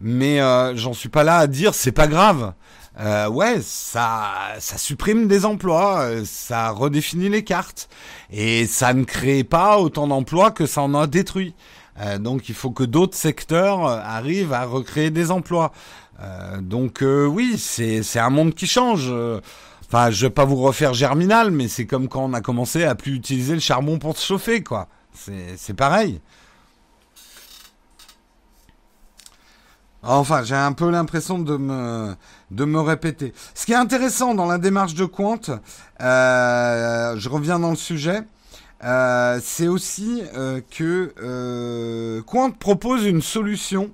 Mais 0.00 0.40
euh, 0.40 0.76
j'en 0.76 0.92
suis 0.92 1.08
pas 1.08 1.24
là 1.24 1.38
à 1.38 1.48
dire 1.48 1.74
c'est 1.74 1.90
pas 1.90 2.06
grave. 2.06 2.52
Euh, 3.00 3.28
ouais, 3.28 3.56
ça, 3.62 4.30
ça 4.60 4.78
supprime 4.78 5.26
des 5.26 5.44
emplois, 5.44 6.08
ça 6.24 6.70
redéfinit 6.70 7.30
les 7.30 7.42
cartes 7.42 7.88
et 8.30 8.64
ça 8.66 8.94
ne 8.94 9.02
crée 9.02 9.42
pas 9.42 9.78
autant 9.78 10.06
d'emplois 10.06 10.52
que 10.52 10.66
ça 10.66 10.82
en 10.82 10.94
a 10.94 11.08
détruit. 11.08 11.52
Euh, 12.00 12.18
donc 12.18 12.48
il 12.48 12.54
faut 12.54 12.70
que 12.70 12.84
d'autres 12.84 13.16
secteurs 13.16 13.86
euh, 13.86 13.98
arrivent 14.02 14.52
à 14.52 14.64
recréer 14.64 15.10
des 15.10 15.30
emplois. 15.30 15.72
Euh, 16.20 16.60
donc 16.60 17.02
oui, 17.02 17.58
c'est 17.58 18.18
un 18.18 18.30
monde 18.30 18.54
qui 18.54 18.66
change. 18.66 19.12
Enfin, 19.86 20.10
je 20.10 20.26
vais 20.26 20.30
pas 20.30 20.44
vous 20.44 20.56
refaire 20.56 20.94
Germinal, 20.94 21.50
mais 21.50 21.68
c'est 21.68 21.86
comme 21.86 22.08
quand 22.08 22.24
on 22.24 22.32
a 22.32 22.40
commencé 22.40 22.84
à 22.84 22.94
plus 22.94 23.14
utiliser 23.14 23.54
le 23.54 23.60
charbon 23.60 23.98
pour 23.98 24.16
se 24.16 24.26
chauffer, 24.26 24.62
quoi. 24.62 24.88
C'est 25.14 25.74
pareil. 25.74 26.20
Enfin, 30.02 30.44
j'ai 30.44 30.54
un 30.54 30.72
peu 30.72 30.90
l'impression 30.90 31.38
de 31.38 31.56
me, 31.56 32.14
de 32.50 32.64
me 32.64 32.80
répéter. 32.80 33.32
Ce 33.54 33.66
qui 33.66 33.72
est 33.72 33.76
intéressant 33.76 34.34
dans 34.34 34.46
la 34.46 34.58
démarche 34.58 34.94
de 34.94 35.04
Quant, 35.04 35.40
je 36.00 37.28
reviens 37.28 37.58
dans 37.58 37.70
le 37.70 37.76
sujet, 37.76 38.22
euh, 38.84 39.40
c'est 39.42 39.68
aussi 39.68 40.22
euh, 40.34 40.60
que 40.70 41.14
euh, 41.22 42.22
Quant 42.22 42.50
propose 42.50 43.06
une 43.06 43.22
solution 43.22 43.90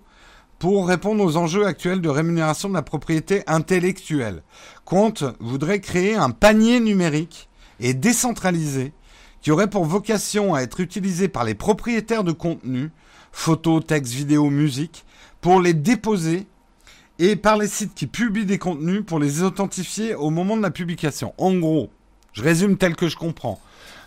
pour 0.58 0.88
répondre 0.88 1.24
aux 1.24 1.36
enjeux 1.36 1.66
actuels 1.66 2.00
de 2.00 2.08
rémunération 2.08 2.68
de 2.68 2.74
la 2.74 2.82
propriété 2.82 3.42
intellectuelle. 3.46 4.42
Quant 4.84 5.14
voudrait 5.40 5.80
créer 5.80 6.14
un 6.14 6.30
panier 6.30 6.80
numérique 6.80 7.48
et 7.80 7.94
décentralisé 7.94 8.92
qui 9.40 9.50
aurait 9.50 9.70
pour 9.70 9.84
vocation 9.84 10.54
à 10.54 10.62
être 10.62 10.80
utilisé 10.80 11.28
par 11.28 11.44
les 11.44 11.54
propriétaires 11.54 12.22
de 12.22 12.32
contenu, 12.32 12.90
photos, 13.32 13.84
textes, 13.84 14.12
vidéos, 14.12 14.50
musique, 14.50 15.04
pour 15.40 15.60
les 15.60 15.74
déposer 15.74 16.46
et 17.18 17.34
par 17.34 17.56
les 17.56 17.66
sites 17.66 17.94
qui 17.94 18.06
publient 18.06 18.46
des 18.46 18.58
contenus 18.58 19.04
pour 19.04 19.18
les 19.18 19.42
authentifier 19.42 20.14
au 20.14 20.30
moment 20.30 20.56
de 20.56 20.62
la 20.62 20.70
publication. 20.70 21.34
En 21.38 21.54
gros, 21.54 21.90
je 22.32 22.42
résume 22.42 22.76
tel 22.76 22.94
que 22.94 23.08
je 23.08 23.16
comprends. 23.16 23.60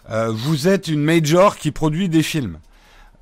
Euh, 0.09 0.31
vous 0.31 0.67
êtes 0.67 0.87
une 0.87 1.01
major 1.01 1.57
qui 1.57 1.71
produit 1.71 2.09
des 2.09 2.23
films. 2.23 2.59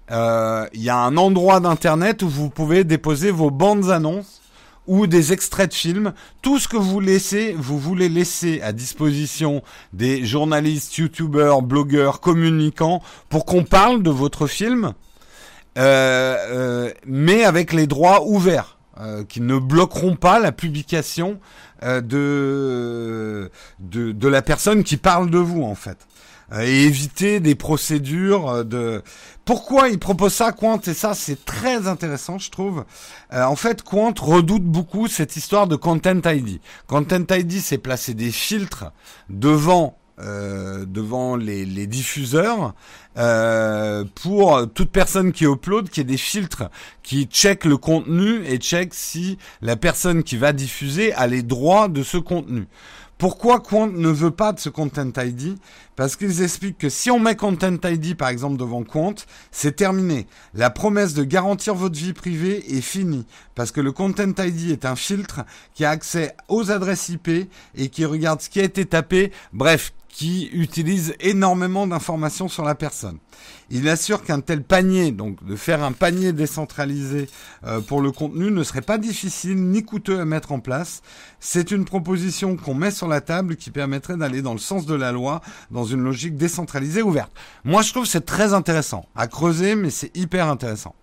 Il 0.10 0.16
euh, 0.16 0.66
y 0.74 0.90
a 0.90 0.98
un 0.98 1.16
endroit 1.18 1.60
d'internet 1.60 2.24
où 2.24 2.30
vous 2.30 2.50
pouvez 2.50 2.84
déposer 2.84 3.32
vos 3.32 3.52
bandes 3.52 3.90
annonces 3.90 4.42
ou 4.88 5.08
des 5.08 5.32
extraits 5.32 5.70
de 5.70 5.74
films, 5.74 6.14
tout 6.42 6.60
ce 6.60 6.68
que 6.68 6.78
vous 6.78 7.00
laissez, 7.00 7.56
vous 7.58 7.80
voulez 7.80 8.10
laisser 8.10 8.62
à 8.62 8.74
disposition 8.74 9.64
des 9.94 10.26
journalistes, 10.26 10.98
youtubeurs, 10.98 11.62
blogueurs, 11.62 12.20
communicants 12.20 13.02
pour 13.30 13.46
qu'on 13.46 13.64
parle 13.64 14.04
de 14.04 14.10
votre 14.10 14.46
film, 14.46 14.94
euh, 15.78 16.36
euh, 16.50 16.92
mais 17.06 17.46
avec 17.46 17.72
les 17.72 17.88
droits 17.88 18.26
ouverts, 18.26 18.78
euh, 19.00 19.24
qui 19.24 19.42
ne 19.42 19.58
bloqueront 19.58 20.16
pas 20.16 20.40
la 20.40 20.52
publication 20.52 21.40
euh, 21.84 22.02
de, 22.02 23.50
de 23.80 24.12
de 24.12 24.28
la 24.28 24.42
personne 24.44 24.84
qui 24.84 24.98
parle 24.98 25.32
de 25.32 25.40
vous 25.40 25.64
en 25.64 25.76
fait. 25.76 25.98
Euh, 26.54 26.62
et 26.62 26.84
éviter 26.84 27.40
des 27.40 27.56
procédures 27.56 28.50
euh, 28.50 28.64
de... 28.64 29.02
Pourquoi 29.46 29.90
il 29.90 30.00
propose 30.00 30.34
ça, 30.34 30.52
Quant 30.52 30.80
Et 30.82 30.94
ça, 30.94 31.14
c'est 31.14 31.44
très 31.46 31.88
intéressant, 31.88 32.38
je 32.38 32.52
trouve. 32.52 32.86
Euh, 33.34 33.44
en 33.44 33.56
fait, 33.56 33.82
Quant 33.82 34.14
redoute 34.20 34.64
beaucoup 34.64 35.08
cette 35.08 35.36
histoire 35.36 35.68
de 35.68 35.76
Content 35.76 36.22
ID. 36.26 36.60
Content 36.88 37.26
ID, 37.30 37.60
c'est 37.60 37.78
placer 37.78 38.14
des 38.14 38.32
filtres 38.32 38.92
devant 39.30 39.98
euh, 40.20 40.86
devant 40.86 41.36
les, 41.36 41.66
les 41.66 41.88
diffuseurs 41.88 42.76
euh, 43.18 44.06
pour 44.14 44.72
toute 44.72 44.92
personne 44.92 45.32
qui 45.32 45.46
upload, 45.46 45.90
qui 45.90 46.02
ait 46.02 46.04
des 46.04 46.18
filtres 46.18 46.70
qui 47.02 47.26
check 47.26 47.66
le 47.66 47.78
contenu 47.78 48.46
et 48.46 48.58
check 48.58 48.94
si 48.94 49.40
la 49.64 49.76
personne 49.76 50.22
qui 50.22 50.38
va 50.38 50.54
diffuser 50.54 51.14
a 51.14 51.26
les 51.26 51.42
droits 51.42 51.88
de 51.88 52.04
ce 52.04 52.18
contenu. 52.18 52.68
Pourquoi 53.24 53.62
Quant 53.62 53.88
ne 53.88 54.10
veut 54.10 54.32
pas 54.32 54.52
de 54.52 54.60
ce 54.60 54.68
Content 54.68 55.10
ID 55.16 55.56
Parce 55.96 56.18
qu'ils 56.18 56.42
expliquent 56.42 56.78
que 56.78 56.90
si 56.90 57.10
on 57.10 57.20
met 57.20 57.38
Content 57.38 57.78
ID 57.82 58.18
par 58.18 58.28
exemple 58.28 58.58
devant 58.58 58.84
compte, 58.84 59.28
c'est 59.50 59.78
terminé. 59.78 60.28
La 60.54 60.70
promesse 60.70 61.14
de 61.14 61.24
garantir 61.24 61.74
votre 61.74 61.98
vie 61.98 62.12
privée 62.12 62.76
est 62.76 62.82
finie. 62.82 63.26
Parce 63.56 63.72
que 63.72 63.80
le 63.80 63.94
Content 63.94 64.34
ID 64.38 64.72
est 64.72 64.84
un 64.84 64.98
filtre 64.98 65.46
qui 65.74 65.86
a 65.86 65.92
accès 65.92 66.36
aux 66.50 66.70
adresses 66.70 67.08
IP 67.08 67.30
et 67.76 67.88
qui 67.88 68.04
regarde 68.04 68.42
ce 68.42 68.50
qui 68.50 68.60
a 68.60 68.64
été 68.64 68.86
tapé. 68.86 69.32
Bref, 69.54 69.94
qui 70.14 70.48
utilise 70.54 71.16
énormément 71.20 71.88
d'informations 71.88 72.48
sur 72.48 72.64
la 72.64 72.76
personne. 72.76 73.18
Il 73.72 73.90
assure 73.90 74.24
qu'un 74.24 74.42
tel 74.42 74.64
panier, 74.64 75.12
donc 75.12 75.44
de 75.44 75.56
faire 75.56 75.84
un 75.84 75.92
panier 75.92 76.34
décentralisé 76.34 77.28
euh, 77.66 77.82
pour 77.82 78.00
le 78.00 78.12
contenu, 78.12 78.52
ne 78.52 78.64
serait 78.64 78.82
pas 78.82 79.00
difficile 79.00 79.58
ni 79.58 79.84
coûteux 79.84 80.20
à 80.20 80.26
mettre 80.26 80.52
en 80.52 80.60
place. 80.60 81.02
C'est 81.40 81.72
une 81.72 81.84
proposition 81.84 82.56
qu'on 82.56 82.76
met 82.76 82.92
sur 82.92 83.08
la 83.08 83.22
table 83.22 83.56
qui 83.56 83.72
permettrait 83.72 84.16
d'aller 84.16 84.44
dans 84.44 84.54
le 84.54 84.60
sens 84.60 84.86
de 84.86 84.94
la 84.94 85.12
loi, 85.12 85.42
dans 85.72 85.84
une 85.84 86.04
logique 86.04 86.38
décentralisée 86.38 87.02
ouverte. 87.02 87.32
Moi, 87.64 87.82
je 87.82 87.92
trouve 87.92 88.06
c'est 88.06 88.26
très 88.26 88.54
intéressant 88.54 89.06
à 89.16 89.28
creuser, 89.28 89.76
mais 89.76 89.90
c'est 89.90 90.16
hyper 90.16 90.48
intéressant. 90.48 90.94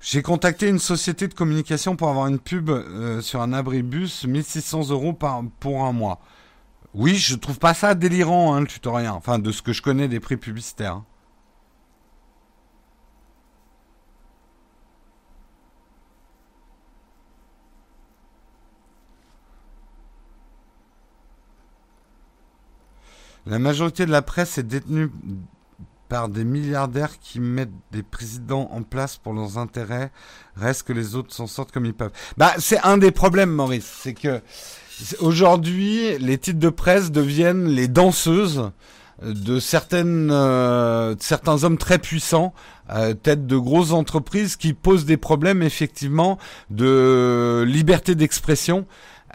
J'ai 0.00 0.22
contacté 0.22 0.68
une 0.68 0.78
société 0.78 1.28
de 1.28 1.34
communication 1.34 1.94
pour 1.94 2.08
avoir 2.08 2.26
une 2.26 2.38
pub 2.38 2.70
euh, 2.70 3.20
sur 3.20 3.42
un 3.42 3.52
abribus, 3.52 4.24
1600 4.24 4.88
euros 4.90 5.12
par, 5.12 5.42
pour 5.60 5.84
un 5.84 5.92
mois. 5.92 6.20
Oui, 6.94 7.16
je 7.16 7.36
trouve 7.36 7.58
pas 7.58 7.74
ça 7.74 7.94
délirant, 7.94 8.54
hein, 8.54 8.60
le 8.60 8.66
tutoriel. 8.66 9.10
Enfin, 9.10 9.38
de 9.38 9.52
ce 9.52 9.62
que 9.62 9.72
je 9.72 9.82
connais 9.82 10.08
des 10.08 10.20
prix 10.20 10.36
publicitaires. 10.38 10.94
Hein. 10.96 11.04
La 23.46 23.58
majorité 23.58 24.06
de 24.06 24.10
la 24.10 24.22
presse 24.22 24.58
est 24.58 24.62
détenue 24.62 25.10
par 26.10 26.28
des 26.28 26.44
milliardaires 26.44 27.20
qui 27.20 27.38
mettent 27.40 27.70
des 27.92 28.02
présidents 28.02 28.68
en 28.72 28.82
place 28.82 29.16
pour 29.16 29.32
leurs 29.32 29.56
intérêts, 29.56 30.10
reste 30.56 30.82
que 30.82 30.92
les 30.92 31.14
autres 31.14 31.32
s'en 31.32 31.46
sortent 31.46 31.70
comme 31.70 31.86
ils 31.86 31.94
peuvent. 31.94 32.10
Bah, 32.36 32.52
c'est 32.58 32.80
un 32.80 32.98
des 32.98 33.12
problèmes, 33.12 33.50
Maurice, 33.50 33.90
c'est 34.02 34.14
que 34.14 34.42
aujourd'hui, 35.20 36.18
les 36.18 36.36
titres 36.36 36.58
de 36.58 36.68
presse 36.68 37.12
deviennent 37.12 37.68
les 37.68 37.86
danseuses 37.86 38.70
de 39.22 39.60
certaines, 39.60 40.30
euh, 40.32 41.14
certains 41.20 41.62
hommes 41.62 41.78
très 41.78 41.98
puissants, 41.98 42.54
euh, 42.90 43.14
tête 43.14 43.46
de 43.46 43.56
grosses 43.56 43.92
entreprises 43.92 44.56
qui 44.56 44.72
posent 44.72 45.04
des 45.04 45.16
problèmes 45.16 45.62
effectivement 45.62 46.38
de 46.70 47.64
liberté 47.66 48.16
d'expression. 48.16 48.86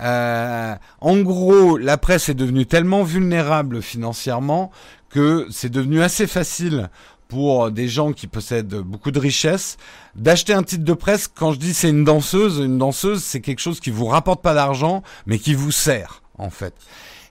Euh, 0.01 0.75
en 0.99 1.17
gros, 1.21 1.77
la 1.77 1.97
presse 1.97 2.27
est 2.27 2.33
devenue 2.33 2.65
tellement 2.65 3.03
vulnérable 3.03 3.81
financièrement 3.81 4.71
que 5.15 5.47
c'est 5.49 5.69
devenu 5.69 6.03
assez 6.03 6.27
facile 6.27 6.89
pour 7.29 7.71
des 7.71 7.87
gens 7.87 8.11
qui 8.11 8.27
possèdent 8.27 8.75
beaucoup 8.75 9.11
de 9.11 9.19
richesses 9.19 9.77
d'acheter 10.13 10.51
un 10.51 10.61
titre 10.61 10.83
de 10.83 10.93
presse. 10.93 11.29
Quand 11.33 11.53
je 11.53 11.57
dis 11.57 11.73
c'est 11.73 11.89
une 11.89 12.03
danseuse, 12.03 12.57
une 12.57 12.77
danseuse, 12.77 13.23
c'est 13.23 13.39
quelque 13.39 13.61
chose 13.61 13.79
qui 13.79 13.91
vous 13.91 14.07
rapporte 14.07 14.41
pas 14.41 14.53
d'argent, 14.53 15.03
mais 15.25 15.39
qui 15.39 15.53
vous 15.53 15.71
sert 15.71 16.21
en 16.37 16.49
fait. 16.49 16.73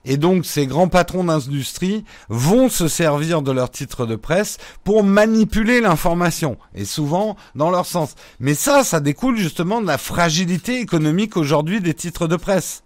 Et 0.03 0.17
donc 0.17 0.47
ces 0.47 0.65
grands 0.65 0.87
patrons 0.87 1.25
d'industrie 1.25 2.05
vont 2.27 2.69
se 2.69 2.87
servir 2.87 3.43
de 3.43 3.51
leur 3.51 3.69
titre 3.69 4.07
de 4.07 4.15
presse 4.15 4.57
pour 4.83 5.03
manipuler 5.03 5.79
l'information, 5.79 6.57
et 6.73 6.85
souvent 6.85 7.35
dans 7.53 7.69
leur 7.69 7.85
sens. 7.85 8.15
Mais 8.39 8.55
ça, 8.55 8.83
ça 8.83 8.99
découle 8.99 9.37
justement 9.37 9.79
de 9.79 9.85
la 9.85 9.99
fragilité 9.99 10.79
économique 10.79 11.37
aujourd'hui 11.37 11.81
des 11.81 11.93
titres 11.93 12.27
de 12.27 12.35
presse. 12.35 12.81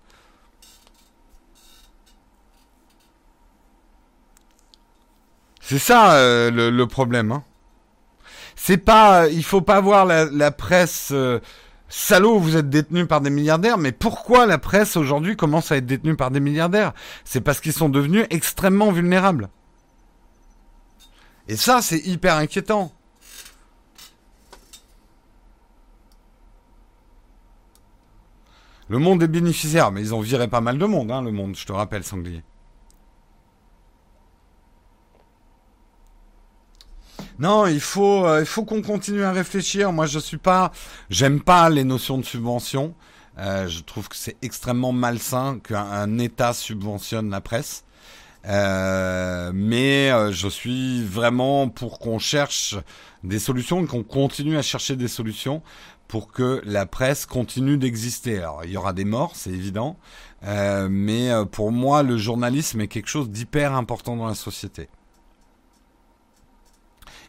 C'est 5.69 5.77
ça 5.77 6.13
euh, 6.13 6.49
le, 6.49 6.87
problème. 6.87 7.31
Hein. 7.31 7.43
C'est 8.55 8.77
pas, 8.77 9.27
il 9.27 9.43
faut 9.43 9.61
pas 9.61 9.79
voir 9.79 10.03
la, 10.03 10.51
presse 10.51 11.09
euh, 11.11 11.39
salaud. 11.89 12.39
Vous 12.39 12.57
êtes 12.57 12.71
détenu 12.71 13.05
par 13.05 13.21
des 13.21 13.29
milliardaires, 13.29 13.77
mais 13.77 13.91
pourquoi 13.91 14.47
la 14.47 14.57
presse 14.57 14.97
aujourd'hui 14.97 15.35
commence 15.35 15.71
à 15.71 15.77
être 15.77 15.85
détenue 15.85 16.15
par 16.15 16.31
des 16.31 16.39
milliardaires? 16.39 16.93
C'est 17.23 17.41
parce 17.41 17.59
qu'ils 17.59 17.73
sont 17.73 17.87
devenus 17.87 18.25
extrêmement 18.31 18.91
vulnérables. 18.91 19.47
Et 21.47 21.55
ça, 21.55 21.83
c'est 21.83 21.99
hyper 21.99 22.37
inquiétant. 22.37 22.91
Le 28.87 28.97
monde 28.97 29.21
est 29.21 29.27
bénéficiaire, 29.27 29.91
mais 29.91 30.01
ils 30.01 30.15
ont 30.15 30.21
viré 30.21 30.47
pas 30.47 30.61
mal 30.61 30.79
de 30.79 30.85
monde, 30.87 31.11
hein, 31.11 31.21
le 31.21 31.31
monde, 31.31 31.55
je 31.55 31.67
te 31.67 31.71
rappelle, 31.73 32.03
Sanglier. 32.03 32.41
Non, 37.39 37.67
il 37.67 37.79
faut, 37.79 38.25
euh, 38.25 38.41
il 38.41 38.45
faut 38.45 38.65
qu'on 38.65 38.81
continue 38.81 39.23
à 39.23 39.31
réfléchir. 39.31 39.93
Moi, 39.93 40.07
je 40.07 40.19
suis 40.19 40.37
pas, 40.37 40.73
j'aime 41.09 41.39
pas 41.39 41.69
les 41.69 41.85
notions 41.85 42.17
de 42.17 42.25
subvention. 42.25 42.93
Euh, 43.37 43.69
je 43.69 43.79
trouve 43.79 44.09
que 44.09 44.17
c'est 44.17 44.35
extrêmement 44.41 44.91
malsain 44.91 45.59
qu'un 45.63 46.17
État 46.17 46.51
subventionne 46.51 47.29
la 47.29 47.39
presse. 47.39 47.85
Euh, 48.45 49.51
mais 49.53 50.11
je 50.33 50.49
suis 50.49 51.03
vraiment 51.05 51.69
pour 51.69 51.99
qu'on 51.99 52.19
cherche 52.19 52.75
des 53.23 53.39
solutions, 53.39 53.85
qu'on 53.85 54.03
continue 54.03 54.57
à 54.57 54.61
chercher 54.61 54.97
des 54.97 55.07
solutions 55.07 55.61
pour 56.09 56.31
que 56.31 56.61
la 56.65 56.85
presse 56.85 57.25
continue 57.25 57.77
d'exister. 57.77 58.39
Alors, 58.39 58.65
il 58.65 58.71
y 58.71 58.77
aura 58.77 58.91
des 58.91 59.05
morts, 59.05 59.31
c'est 59.35 59.51
évident, 59.51 59.97
mais 60.41 61.29
pour 61.51 61.71
moi, 61.71 62.01
le 62.03 62.17
journalisme 62.17 62.81
est 62.81 62.87
quelque 62.87 63.09
chose 63.09 63.29
d'hyper 63.29 63.73
important 63.73 64.15
dans 64.17 64.27
la 64.27 64.35
société. 64.35 64.89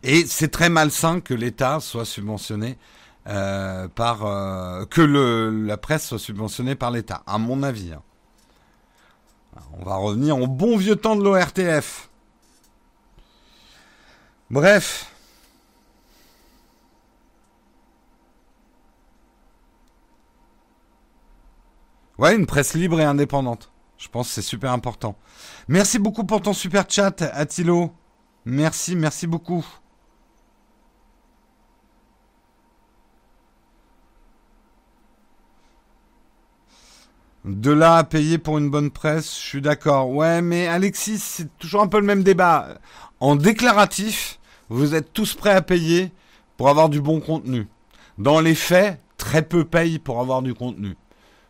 Et 0.03 0.27
c'est 0.27 0.49
très 0.49 0.69
malsain 0.69 1.21
que 1.21 1.35
l'État 1.35 1.81
soit 1.81 2.05
subventionné 2.05 2.79
euh, 3.27 3.87
par 3.89 4.25
euh, 4.25 4.87
que 4.87 5.03
le, 5.03 5.51
la 5.67 5.77
presse 5.77 6.07
soit 6.09 6.19
subventionnée 6.19 6.75
par 6.75 6.91
l'État, 6.91 7.23
à 7.27 7.39
mon 7.39 7.63
avis. 7.63 7.93
Hein. 7.93 8.03
On 9.79 9.85
va 9.85 9.97
revenir 9.97 10.39
au 10.39 10.47
bon 10.47 10.77
vieux 10.77 10.97
temps 10.97 11.17
de 11.17 11.23
l'ORTF. 11.23 12.09
Bref. 14.51 15.13
Ouais, 22.19 22.35
une 22.35 22.47
presse 22.47 22.75
libre 22.75 23.01
et 23.01 23.05
indépendante. 23.05 23.71
Je 23.97 24.09
pense 24.09 24.29
que 24.29 24.35
c'est 24.35 24.43
super 24.43 24.73
important. 24.73 25.17
Merci 25.69 25.99
beaucoup 25.99 26.25
pour 26.25 26.43
ton 26.43 26.53
super 26.53 26.85
chat, 26.89 27.23
Attilo. 27.23 27.93
Merci, 28.45 28.97
merci 28.97 29.27
beaucoup. 29.27 29.65
De 37.45 37.71
là 37.71 37.97
à 37.97 38.05
payer 38.05 38.37
pour 38.37 38.59
une 38.59 38.69
bonne 38.69 38.91
presse, 38.91 39.35
je 39.35 39.47
suis 39.47 39.61
d'accord. 39.63 40.11
Ouais, 40.11 40.43
mais 40.43 40.67
Alexis, 40.67 41.19
c'est 41.19 41.59
toujours 41.59 41.81
un 41.81 41.87
peu 41.87 41.99
le 41.99 42.07
même 42.07 42.23
débat. 42.23 42.79
En 43.19 43.35
déclaratif, 43.35 44.39
vous 44.69 44.95
êtes 44.95 45.13
tous 45.13 45.35
prêts 45.35 45.55
à 45.55 45.63
payer 45.63 46.13
pour 46.59 46.69
avoir 46.69 46.91
du 46.91 47.01
bon 47.01 47.21
contenu. 47.21 47.67
Dans 48.19 48.41
les 48.41 48.55
faits, 48.55 49.01
très 49.17 49.43
peu 49.43 49.65
payent 49.65 49.99
pour 49.99 50.21
avoir 50.21 50.43
du 50.43 50.53
contenu. 50.53 50.97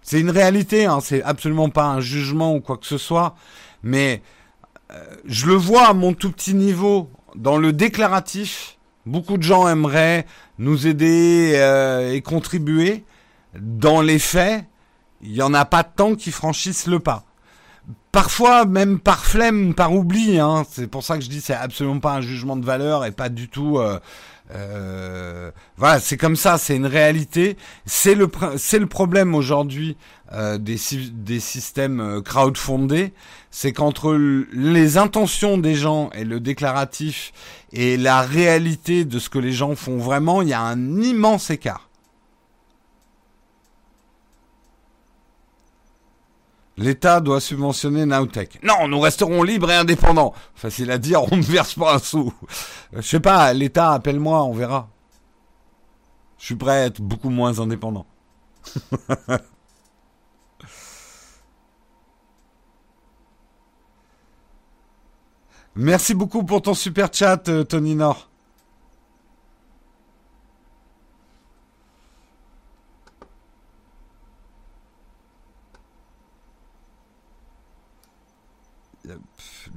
C'est 0.02 0.20
une 0.20 0.30
réalité, 0.30 0.86
hein, 0.86 1.00
c'est 1.00 1.22
absolument 1.22 1.68
pas 1.68 1.86
un 1.86 2.00
jugement 2.00 2.54
ou 2.54 2.60
quoi 2.60 2.76
que 2.76 2.86
ce 2.86 2.98
soit, 2.98 3.34
mais 3.82 4.22
euh, 4.92 5.04
je 5.24 5.46
le 5.46 5.54
vois 5.54 5.88
à 5.88 5.92
mon 5.92 6.14
tout 6.14 6.30
petit 6.30 6.54
niveau. 6.54 7.10
Dans 7.34 7.58
le 7.58 7.72
déclaratif, 7.72 8.78
beaucoup 9.06 9.36
de 9.36 9.42
gens 9.42 9.68
aimeraient 9.68 10.26
nous 10.58 10.86
aider 10.86 11.52
euh, 11.56 12.12
et 12.12 12.22
contribuer. 12.22 13.04
Dans 13.58 14.00
les 14.00 14.18
faits, 14.18 14.64
il 15.22 15.34
y 15.34 15.42
en 15.42 15.54
a 15.54 15.64
pas 15.64 15.84
tant 15.84 16.14
qui 16.14 16.30
franchissent 16.30 16.86
le 16.86 16.98
pas. 16.98 17.24
Parfois, 18.12 18.64
même 18.64 18.98
par 18.98 19.24
flemme, 19.24 19.74
par 19.74 19.92
oubli. 19.92 20.38
Hein. 20.38 20.64
C'est 20.70 20.88
pour 20.88 21.04
ça 21.04 21.16
que 21.16 21.24
je 21.24 21.28
dis 21.28 21.40
c'est 21.40 21.54
absolument 21.54 22.00
pas 22.00 22.14
un 22.14 22.20
jugement 22.20 22.56
de 22.56 22.64
valeur 22.64 23.04
et 23.04 23.12
pas 23.12 23.28
du 23.28 23.48
tout. 23.48 23.78
Euh, 23.78 23.98
euh, 24.54 25.50
voilà, 25.76 26.00
c'est 26.00 26.16
comme 26.16 26.36
ça, 26.36 26.58
c'est 26.58 26.76
une 26.76 26.86
réalité. 26.86 27.56
C'est 27.86 28.14
le 28.14 28.28
c'est 28.56 28.78
le 28.78 28.86
problème 28.86 29.34
aujourd'hui 29.34 29.96
euh, 30.32 30.58
des 30.58 30.78
des 31.12 31.40
systèmes 31.40 32.00
euh, 32.00 32.20
crowdfundés, 32.20 33.12
c'est 33.50 33.72
qu'entre 33.72 34.14
les 34.52 34.98
intentions 34.98 35.58
des 35.58 35.74
gens 35.74 36.10
et 36.14 36.24
le 36.24 36.40
déclaratif 36.40 37.32
et 37.72 37.96
la 37.96 38.22
réalité 38.22 39.04
de 39.04 39.18
ce 39.18 39.28
que 39.28 39.38
les 39.38 39.52
gens 39.52 39.76
font 39.76 39.98
vraiment, 39.98 40.42
il 40.42 40.48
y 40.48 40.54
a 40.54 40.62
un 40.62 41.00
immense 41.00 41.50
écart. 41.50 41.89
L'État 46.80 47.20
doit 47.20 47.40
subventionner 47.42 48.06
Nowtech. 48.06 48.58
Non, 48.62 48.88
nous 48.88 48.98
resterons 49.00 49.42
libres 49.42 49.70
et 49.70 49.76
indépendants. 49.76 50.32
Facile 50.54 50.90
à 50.90 50.96
dire, 50.96 51.30
on 51.30 51.36
ne 51.36 51.42
verse 51.42 51.74
pas 51.74 51.96
un 51.96 51.98
sou. 51.98 52.32
Euh, 52.94 53.02
je 53.02 53.06
sais 53.06 53.20
pas, 53.20 53.52
l'État, 53.52 53.92
appelle-moi, 53.92 54.42
on 54.44 54.54
verra. 54.54 54.88
Je 56.38 56.46
suis 56.46 56.54
prêt 56.56 56.80
à 56.80 56.86
être 56.86 57.02
beaucoup 57.02 57.28
moins 57.28 57.60
indépendant. 57.60 58.06
Merci 65.76 66.14
beaucoup 66.14 66.44
pour 66.44 66.62
ton 66.62 66.72
super 66.72 67.10
chat, 67.12 67.46
euh, 67.50 67.62
Tony 67.62 67.94
Nord. 67.94 68.29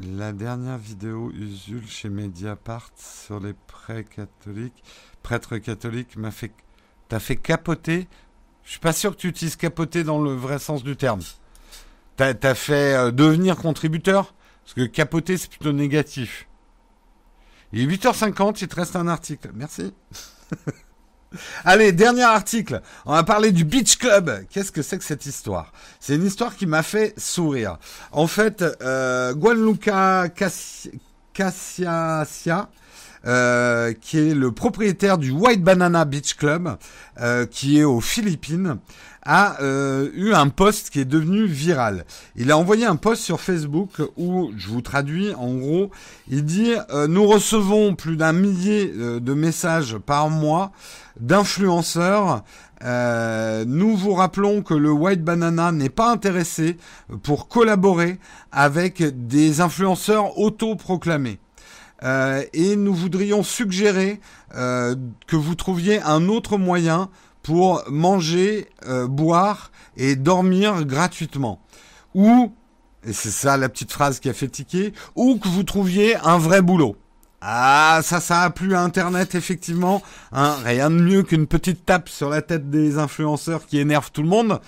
La 0.02 0.34
dernière 0.34 0.78
vidéo 0.78 1.32
Usul 1.32 1.88
chez 1.88 2.10
Mediapart 2.10 2.92
sur 2.96 3.40
les 3.40 3.54
prêtres 3.54 4.10
catholiques, 4.10 4.84
prêtres 5.22 5.58
catholiques 5.58 6.16
m'a 6.16 6.32
fait, 6.32 6.52
t'as 7.10 7.20
fait 7.20 7.36
capoter. 7.36 8.08
Je 8.64 8.72
suis 8.72 8.80
pas 8.80 8.94
sûr 8.94 9.12
que 9.12 9.18
tu 9.18 9.28
utilises 9.28 9.56
capoter 9.56 10.04
dans 10.04 10.22
le 10.22 10.34
vrai 10.34 10.60
sens 10.60 10.84
du 10.84 10.96
terme. 10.96 11.22
T'as 12.16 12.34
as 12.44 12.56
fait 12.56 12.96
euh, 12.96 13.12
devenir 13.12 13.58
contributeur? 13.58 14.34
Parce 14.64 14.74
que 14.76 14.86
capoter, 14.86 15.38
c'est 15.38 15.50
plutôt 15.50 15.74
négatif. 15.74 16.48
Il 17.74 17.82
est 17.82 17.96
8h50, 17.96 18.60
il 18.62 18.68
te 18.68 18.76
reste 18.76 18.96
un 18.96 19.08
article. 19.08 19.52
Merci. 19.54 19.94
Allez, 21.66 21.92
dernier 21.92 22.24
article. 22.24 22.82
On 23.06 23.14
va 23.14 23.24
parler 23.24 23.52
du 23.52 23.64
Beach 23.66 23.98
Club. 23.98 24.46
Qu'est-ce 24.50 24.72
que 24.72 24.82
c'est 24.82 24.98
que 24.98 25.04
cette 25.04 25.26
histoire? 25.26 25.72
C'est 26.00 26.16
une 26.16 26.26
histoire 26.26 26.56
qui 26.56 26.66
m'a 26.66 26.84
fait 26.84 27.14
sourire. 27.18 27.78
En 28.12 28.28
fait, 28.28 28.64
euh, 28.82 29.34
Guanluca 29.34 30.28
Cassiasia, 31.34 32.70
euh, 33.26 33.94
qui 33.94 34.20
est 34.20 34.36
le 34.36 34.52
propriétaire 34.52 35.18
du 35.18 35.32
White 35.32 35.64
Banana 35.64 36.06
Beach 36.06 36.36
Club, 36.36 36.78
euh, 37.22 37.46
qui 37.46 37.80
est 37.80 37.84
aux 37.84 38.02
Philippines, 38.02 38.78
a 39.26 39.62
euh, 39.62 40.10
eu 40.14 40.34
un 40.34 40.50
post 40.50 40.90
qui 40.90 41.00
est 41.00 41.06
devenu 41.06 41.46
viral. 41.46 42.06
Il 42.36 42.52
a 42.52 42.58
envoyé 42.58 42.86
un 42.86 42.96
post 42.96 43.22
sur 43.22 43.40
Facebook 43.40 44.02
où, 44.18 44.52
je 44.58 44.68
vous 44.68 44.82
traduis, 44.82 45.34
en 45.34 45.54
gros, 45.56 45.92
il 46.28 46.44
dit 46.44 46.74
euh, 46.92 47.08
Nous 47.08 47.26
recevons 47.26 47.96
plus 47.96 48.18
d'un 48.18 48.34
millier 48.34 48.92
euh, 48.96 49.20
de 49.20 49.34
messages 49.34 49.98
par 49.98 50.30
mois 50.30 50.72
d'influenceurs. 51.20 52.44
nous 52.84 53.96
vous 53.96 54.14
rappelons 54.14 54.62
que 54.62 54.74
le 54.74 54.92
White 54.92 55.24
Banana 55.24 55.72
n'est 55.72 55.90
pas 55.90 56.12
intéressé 56.12 56.78
pour 57.22 57.48
collaborer 57.48 58.20
avec 58.52 59.04
des 59.28 59.62
influenceurs 59.62 60.38
autoproclamés. 60.40 61.40
et 62.02 62.76
nous 62.76 62.96
voudrions 62.96 63.44
suggérer 63.44 64.20
que 64.52 65.36
vous 65.36 65.56
trouviez 65.56 66.02
un 66.02 66.28
autre 66.30 66.58
moyen 66.58 67.10
pour 67.44 67.84
manger, 67.90 68.68
euh, 68.88 69.08
boire 69.08 69.72
et 69.98 70.16
dormir 70.16 70.86
gratuitement. 70.86 71.62
Ou, 72.16 72.52
et 73.06 73.14
c'est 73.14 73.30
ça 73.30 73.58
la 73.58 73.70
petite 73.70 73.92
phrase 73.92 74.20
qui 74.20 74.30
a 74.30 74.34
fait 74.34 74.48
tiquer, 74.48 74.94
ou 75.16 75.38
que 75.38 75.48
vous 75.48 75.64
trouviez 75.64 76.16
un 76.16 76.38
vrai 76.38 76.62
boulot. 76.62 76.96
Ah, 77.42 78.00
ça, 78.04 78.22
ça 78.22 78.44
a 78.44 78.50
plu 78.50 78.74
à 78.74 78.82
Internet, 78.82 79.36
effectivement. 79.36 80.02
Hein, 80.32 80.56
rien 80.64 80.90
de 80.90 80.96
mieux 80.96 81.24
qu'une 81.24 81.46
petite 81.46 81.86
tape 81.86 82.08
sur 82.08 82.30
la 82.30 82.42
tête 82.42 82.70
des 82.70 82.98
influenceurs 82.98 83.66
qui 83.66 83.80
énervent 83.80 84.12
tout 84.12 84.24
le 84.24 84.30
monde. 84.30 84.62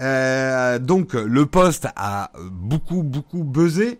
Euh, 0.00 0.78
donc, 0.78 1.14
le 1.14 1.46
poste 1.46 1.88
a 1.96 2.30
beaucoup, 2.38 3.02
beaucoup 3.02 3.44
buzzé. 3.44 3.98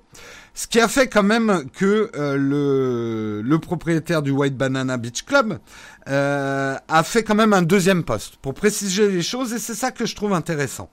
Ce 0.58 0.66
qui 0.66 0.80
a 0.80 0.88
fait 0.88 1.06
quand 1.06 1.22
même 1.22 1.66
que 1.72 2.10
euh, 2.16 3.42
le, 3.44 3.58
propriétaire 3.58 4.22
du 4.22 4.32
White 4.32 4.56
Banana 4.56 4.96
Beach 4.96 5.24
Club 5.24 5.60
euh, 6.08 6.76
a 6.88 7.02
fait 7.02 7.22
quand 7.22 7.34
même 7.34 7.52
un 7.52 7.62
deuxième 7.62 8.04
poste 8.04 8.36
pour 8.36 8.54
préciser 8.54 9.08
les 9.08 9.22
choses 9.22 9.52
et 9.52 9.58
c'est 9.58 9.74
ça 9.74 9.90
que 9.90 10.06
je 10.06 10.14
trouve 10.14 10.32
intéressant. 10.32 10.88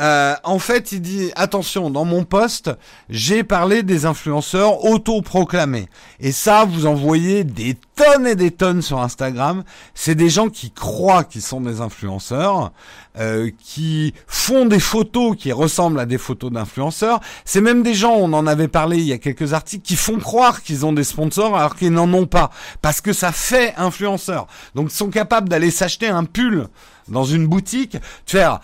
Euh, 0.00 0.34
en 0.44 0.58
fait, 0.58 0.92
il 0.92 1.02
dit 1.02 1.30
attention, 1.36 1.90
dans 1.90 2.06
mon 2.06 2.24
poste, 2.24 2.70
j'ai 3.10 3.44
parlé 3.44 3.82
des 3.82 4.06
influenceurs 4.06 4.84
autoproclamés. 4.84 5.88
Et 6.20 6.32
ça, 6.32 6.64
vous 6.64 6.86
en 6.86 6.94
voyez 6.94 7.44
des 7.44 7.76
tonnes 7.96 8.26
et 8.26 8.34
des 8.34 8.50
tonnes 8.50 8.80
sur 8.80 9.00
Instagram. 9.00 9.62
C'est 9.94 10.14
des 10.14 10.30
gens 10.30 10.48
qui 10.48 10.70
croient 10.70 11.24
qu'ils 11.24 11.42
sont 11.42 11.60
des 11.60 11.82
influenceurs, 11.82 12.72
euh, 13.18 13.50
qui 13.62 14.14
font 14.26 14.64
des 14.64 14.80
photos 14.80 15.36
qui 15.36 15.52
ressemblent 15.52 16.00
à 16.00 16.06
des 16.06 16.18
photos 16.18 16.50
d'influenceurs. 16.50 17.20
C'est 17.44 17.60
même 17.60 17.82
des 17.82 17.94
gens, 17.94 18.14
on 18.14 18.32
en 18.32 18.46
avait 18.46 18.68
parlé 18.68 18.96
il 18.98 19.06
y 19.06 19.12
a 19.12 19.18
quelques 19.18 19.52
articles, 19.52 19.84
qui 19.84 19.96
font 19.96 20.18
croire 20.18 20.62
qu'ils 20.62 20.86
ont 20.86 20.94
des 20.94 21.04
sponsors 21.04 21.56
alors 21.56 21.76
qu'ils 21.76 21.92
n'en 21.92 22.10
ont 22.14 22.26
pas, 22.26 22.50
parce 22.80 23.02
que 23.02 23.12
ça 23.12 23.32
fait 23.32 23.74
influenceur. 23.76 24.46
Donc 24.74 24.90
ils 24.90 24.96
sont 24.96 25.10
capables 25.10 25.48
d'aller 25.48 25.70
s'acheter 25.70 26.08
un 26.08 26.24
pull 26.24 26.68
dans 27.08 27.24
une 27.24 27.46
boutique, 27.46 27.96
faire 28.24 28.60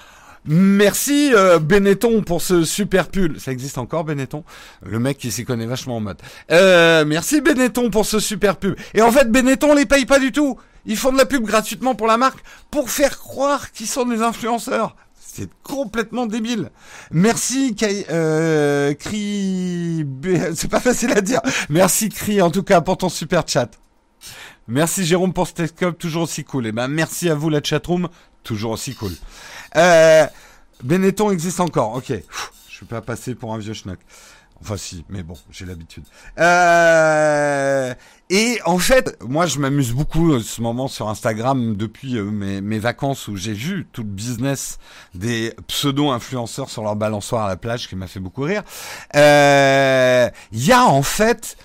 Merci 0.47 1.33
euh, 1.35 1.59
Benetton 1.59 2.23
pour 2.23 2.43
ce 2.43 2.65
super 2.65 3.09
pull. 3.09 3.41
Ça 3.41 3.53
existe 3.53 3.79
encore 3.79 4.05
Benetton? 4.05 4.45
Le 4.85 4.99
mec 4.99 5.19
qui 5.19 5.31
s'y 5.31 5.45
connaît 5.45 5.67
vachement 5.67 5.97
en 5.97 6.01
mode. 6.01 6.19
Euh, 6.51 7.05
merci 7.05 7.41
Benetton 7.41 7.91
pour 7.91 8.07
ce 8.07 8.21
super 8.21 8.57
pull. 8.57 8.77
Et 8.95 9.03
en 9.03 9.11
fait 9.11 9.31
Benetton 9.31 9.75
les 9.75 9.87
paye 9.87 10.07
pas 10.07 10.19
du 10.19 10.33
tout. 10.33 10.57
Ils 10.85 10.97
font 10.97 11.13
de 11.13 11.19
la 11.19 11.27
pub 11.27 11.45
gratuitement 11.45 11.95
pour 11.95 12.07
la 12.07 12.17
marque 12.17 12.39
pour 12.71 12.91
faire 12.91 13.19
croire 13.19 13.73
qu'ils 13.73 13.89
sont 13.89 14.07
des 14.07 14.23
influenceurs. 14.23 14.95
C'est 15.21 15.51
complètement 15.63 16.27
débile. 16.27 16.71
Merci 17.11 17.75
euh, 17.83 18.95
Cri... 18.95 20.07
C'est 20.55 20.71
pas 20.71 20.81
facile 20.81 21.13
à 21.13 21.21
dire. 21.21 21.41
Merci 21.69 22.09
Cri 22.09 22.41
en 22.41 22.51
tout 22.51 22.63
cas 22.63 22.81
pour 22.81 22.97
ton 22.97 23.09
super 23.09 23.43
chat. 23.47 23.71
Merci 24.69 25.05
Jérôme 25.05 25.33
pour 25.33 25.47
ce 25.47 25.53
test 25.53 25.99
toujours 25.99 26.23
aussi 26.23 26.45
cool. 26.45 26.67
Et 26.67 26.73
ben 26.73 26.89
merci 26.89 27.29
à 27.29 27.35
vous 27.35 27.51
la 27.51 27.63
chatroom, 27.63 28.09
toujours 28.43 28.73
aussi 28.73 28.95
cool. 28.95 29.13
Euh, 29.77 30.27
Benetton 30.83 31.31
existe 31.31 31.61
encore. 31.61 31.95
Ok. 31.95 32.13
Je 32.69 32.75
suis 32.75 32.87
pas 32.87 33.01
passé 33.01 33.35
pour 33.35 33.55
un 33.55 33.59
vieux 33.59 33.75
schnock. 33.75 33.99
Enfin 34.63 34.77
si, 34.79 35.05
mais 35.11 35.23
bon, 35.23 35.35
j'ai 35.51 35.67
l'habitude. 35.67 36.05
Euh, 36.39 37.95
et 38.31 38.59
en 38.65 38.79
fait, 38.79 39.17
moi 39.23 39.47
je 39.47 39.59
m'amuse 39.59 39.93
beaucoup 39.93 40.35
en 40.35 40.41
ce 40.41 40.63
moment 40.63 40.89
sur 40.89 41.09
Instagram 41.09 41.77
depuis 41.77 42.17
euh, 42.17 42.25
mes, 42.25 42.79
vacances 42.79 43.29
où 43.29 43.37
j'ai 43.37 43.53
vu 43.53 43.87
tout 43.93 44.03
le 44.03 44.09
business 44.09 44.79
des 45.15 45.55
pseudo-influenceurs 45.69 46.71
sur 46.71 46.83
leur 46.83 46.97
balançoire 46.97 47.45
à 47.45 47.49
la 47.49 47.57
plage 47.57 47.87
qui 47.87 47.97
m'a 47.97 48.07
fait 48.07 48.21
beaucoup 48.21 48.43
rire. 48.43 48.63
Euh, 49.15 50.31
il 50.53 50.65
y 50.65 50.73
a 50.73 50.85
en 50.87 51.03
fait, 51.03 51.59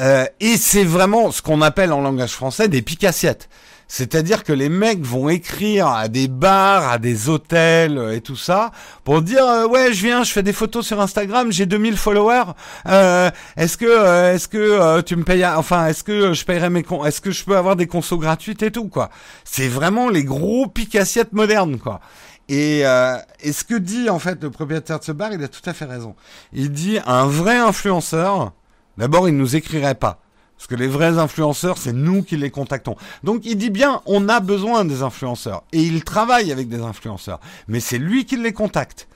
euh, 0.00 0.24
et 0.40 0.56
c'est 0.56 0.84
vraiment 0.84 1.32
ce 1.32 1.42
qu'on 1.42 1.60
appelle 1.60 1.92
en 1.92 2.00
langage 2.00 2.32
français 2.32 2.68
des 2.68 2.80
picassiettes. 2.80 3.50
C'est-à-dire 3.92 4.44
que 4.44 4.52
les 4.52 4.68
mecs 4.68 5.02
vont 5.02 5.28
écrire 5.28 5.88
à 5.88 6.06
des 6.06 6.28
bars, 6.28 6.88
à 6.88 6.98
des 6.98 7.28
hôtels 7.28 7.98
euh, 7.98 8.14
et 8.14 8.20
tout 8.20 8.36
ça 8.36 8.70
pour 9.02 9.20
dire 9.20 9.44
euh, 9.44 9.66
ouais 9.66 9.92
je 9.92 10.06
viens, 10.06 10.22
je 10.22 10.30
fais 10.30 10.44
des 10.44 10.52
photos 10.52 10.86
sur 10.86 11.00
Instagram, 11.00 11.50
j'ai 11.50 11.66
2000 11.66 11.96
followers. 11.96 12.52
Euh, 12.86 13.32
est-ce 13.56 13.76
que 13.76 14.32
est-ce 14.32 14.46
que 14.46 15.00
tu 15.00 15.16
me 15.16 15.24
payes 15.24 15.44
enfin 15.44 15.88
est-ce 15.88 16.04
que 16.04 16.32
je 16.32 16.44
paierai 16.44 16.70
mes 16.70 16.84
est-ce 17.04 17.20
que 17.20 17.32
je 17.32 17.42
peux 17.42 17.56
avoir 17.56 17.74
des 17.74 17.88
consos 17.88 18.16
gratuites 18.16 18.62
et 18.62 18.70
tout 18.70 18.86
quoi. 18.86 19.10
C'est 19.42 19.66
vraiment 19.66 20.08
les 20.08 20.22
gros 20.22 20.68
picassiettes 20.68 21.32
modernes 21.32 21.78
quoi. 21.78 22.00
Et, 22.48 22.82
et 22.82 23.52
ce 23.52 23.64
que 23.64 23.74
dit 23.74 24.08
en 24.08 24.20
fait 24.20 24.40
le 24.40 24.50
propriétaire 24.50 25.00
de 25.00 25.04
ce 25.04 25.12
bar, 25.12 25.32
il 25.32 25.42
a 25.42 25.48
tout 25.48 25.68
à 25.68 25.72
fait 25.72 25.84
raison. 25.84 26.14
Il 26.52 26.70
dit 26.70 27.00
un 27.06 27.26
vrai 27.26 27.56
influenceur, 27.56 28.52
d'abord 28.98 29.28
il 29.28 29.36
nous 29.36 29.56
écrirait 29.56 29.96
pas. 29.96 30.20
Parce 30.60 30.66
que 30.68 30.74
les 30.74 30.88
vrais 30.88 31.18
influenceurs, 31.18 31.78
c'est 31.78 31.94
nous 31.94 32.22
qui 32.22 32.36
les 32.36 32.50
contactons. 32.50 32.94
Donc 33.24 33.46
il 33.46 33.56
dit 33.56 33.70
bien, 33.70 34.02
on 34.04 34.28
a 34.28 34.40
besoin 34.40 34.84
des 34.84 35.00
influenceurs. 35.00 35.62
Et 35.72 35.80
il 35.80 36.04
travaille 36.04 36.52
avec 36.52 36.68
des 36.68 36.82
influenceurs. 36.82 37.40
Mais 37.66 37.80
c'est 37.80 37.96
lui 37.96 38.26
qui 38.26 38.36
les 38.36 38.52
contacte. 38.52 39.08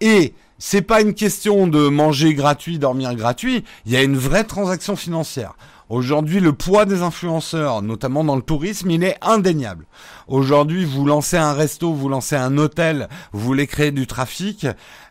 Et 0.00 0.34
c'est 0.58 0.82
pas 0.82 1.00
une 1.00 1.14
question 1.14 1.68
de 1.68 1.86
manger 1.86 2.34
gratuit, 2.34 2.80
dormir 2.80 3.14
gratuit. 3.14 3.62
Il 3.86 3.92
y 3.92 3.96
a 3.96 4.02
une 4.02 4.16
vraie 4.16 4.42
transaction 4.42 4.96
financière. 4.96 5.54
Aujourd'hui, 5.90 6.40
le 6.40 6.54
poids 6.54 6.86
des 6.86 7.02
influenceurs, 7.02 7.82
notamment 7.82 8.24
dans 8.24 8.34
le 8.34 8.42
tourisme, 8.42 8.90
il 8.90 9.04
est 9.04 9.16
indéniable. 9.22 9.86
Aujourd'hui, 10.26 10.84
vous 10.84 11.06
lancez 11.06 11.36
un 11.36 11.52
resto, 11.52 11.92
vous 11.92 12.08
lancez 12.08 12.34
un 12.34 12.58
hôtel, 12.58 13.08
vous 13.32 13.40
voulez 13.40 13.68
créer 13.68 13.92
du 13.92 14.08
trafic, 14.08 14.66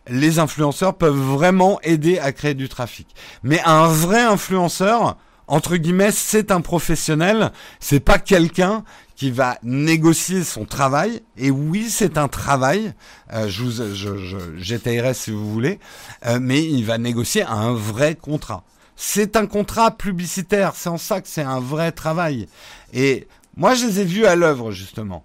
les 0.10 0.40
influenceurs 0.40 0.96
peuvent 0.96 1.16
vraiment 1.16 1.80
aider 1.84 2.20
à 2.20 2.34
créer 2.34 2.54
du 2.54 2.68
trafic. 2.68 3.08
Mais 3.44 3.62
un 3.66 3.88
vrai 3.88 4.22
influenceur, 4.22 5.18
entre 5.50 5.78
guillemets, 5.78 6.12
c'est 6.12 6.52
un 6.52 6.62
professionnel, 6.62 7.52
c'est 7.80 8.00
pas 8.00 8.20
quelqu'un 8.20 8.84
qui 9.16 9.32
va 9.32 9.58
négocier 9.64 10.44
son 10.44 10.64
travail. 10.64 11.24
Et 11.38 11.50
oui, 11.50 11.90
c'est 11.90 12.20
un 12.20 12.28
travail. 12.28 12.94
Euh, 13.34 13.50
je 13.50 15.14
si 15.14 15.32
vous 15.32 15.52
voulez, 15.52 15.80
euh, 16.28 16.38
mais 16.40 16.64
il 16.64 16.86
va 16.86 17.00
négocier 17.00 17.42
un 17.42 17.74
vrai 17.74 18.14
contrat. 18.14 18.64
C'est 18.96 19.36
un 19.36 19.48
contrat 19.48 19.90
publicitaire. 19.90 20.74
C'est 20.76 20.90
en 20.90 21.00
ça 21.00 21.20
que 21.20 21.28
c'est 21.28 21.42
un 21.42 21.60
vrai 21.60 21.92
travail. 21.92 22.48
Et 22.94 23.28
moi, 23.58 23.74
je 23.74 23.88
les 23.88 24.02
ai 24.02 24.06
vus 24.06 24.28
à 24.28 24.36
l'œuvre 24.36 24.72
justement. 24.72 25.24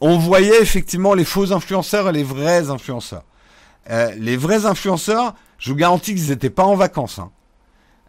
On 0.00 0.18
voyait 0.18 0.62
effectivement 0.62 1.14
les 1.14 1.24
faux 1.24 1.52
influenceurs 1.52 2.08
et 2.10 2.12
les 2.12 2.22
vrais 2.22 2.70
influenceurs. 2.70 3.24
Euh, 3.90 4.14
les 4.16 4.36
vrais 4.36 4.66
influenceurs, 4.66 5.34
je 5.58 5.70
vous 5.70 5.76
garantis 5.76 6.14
qu'ils 6.14 6.28
n'étaient 6.28 6.48
pas 6.48 6.64
en 6.64 6.76
vacances. 6.76 7.18
Hein. 7.18 7.32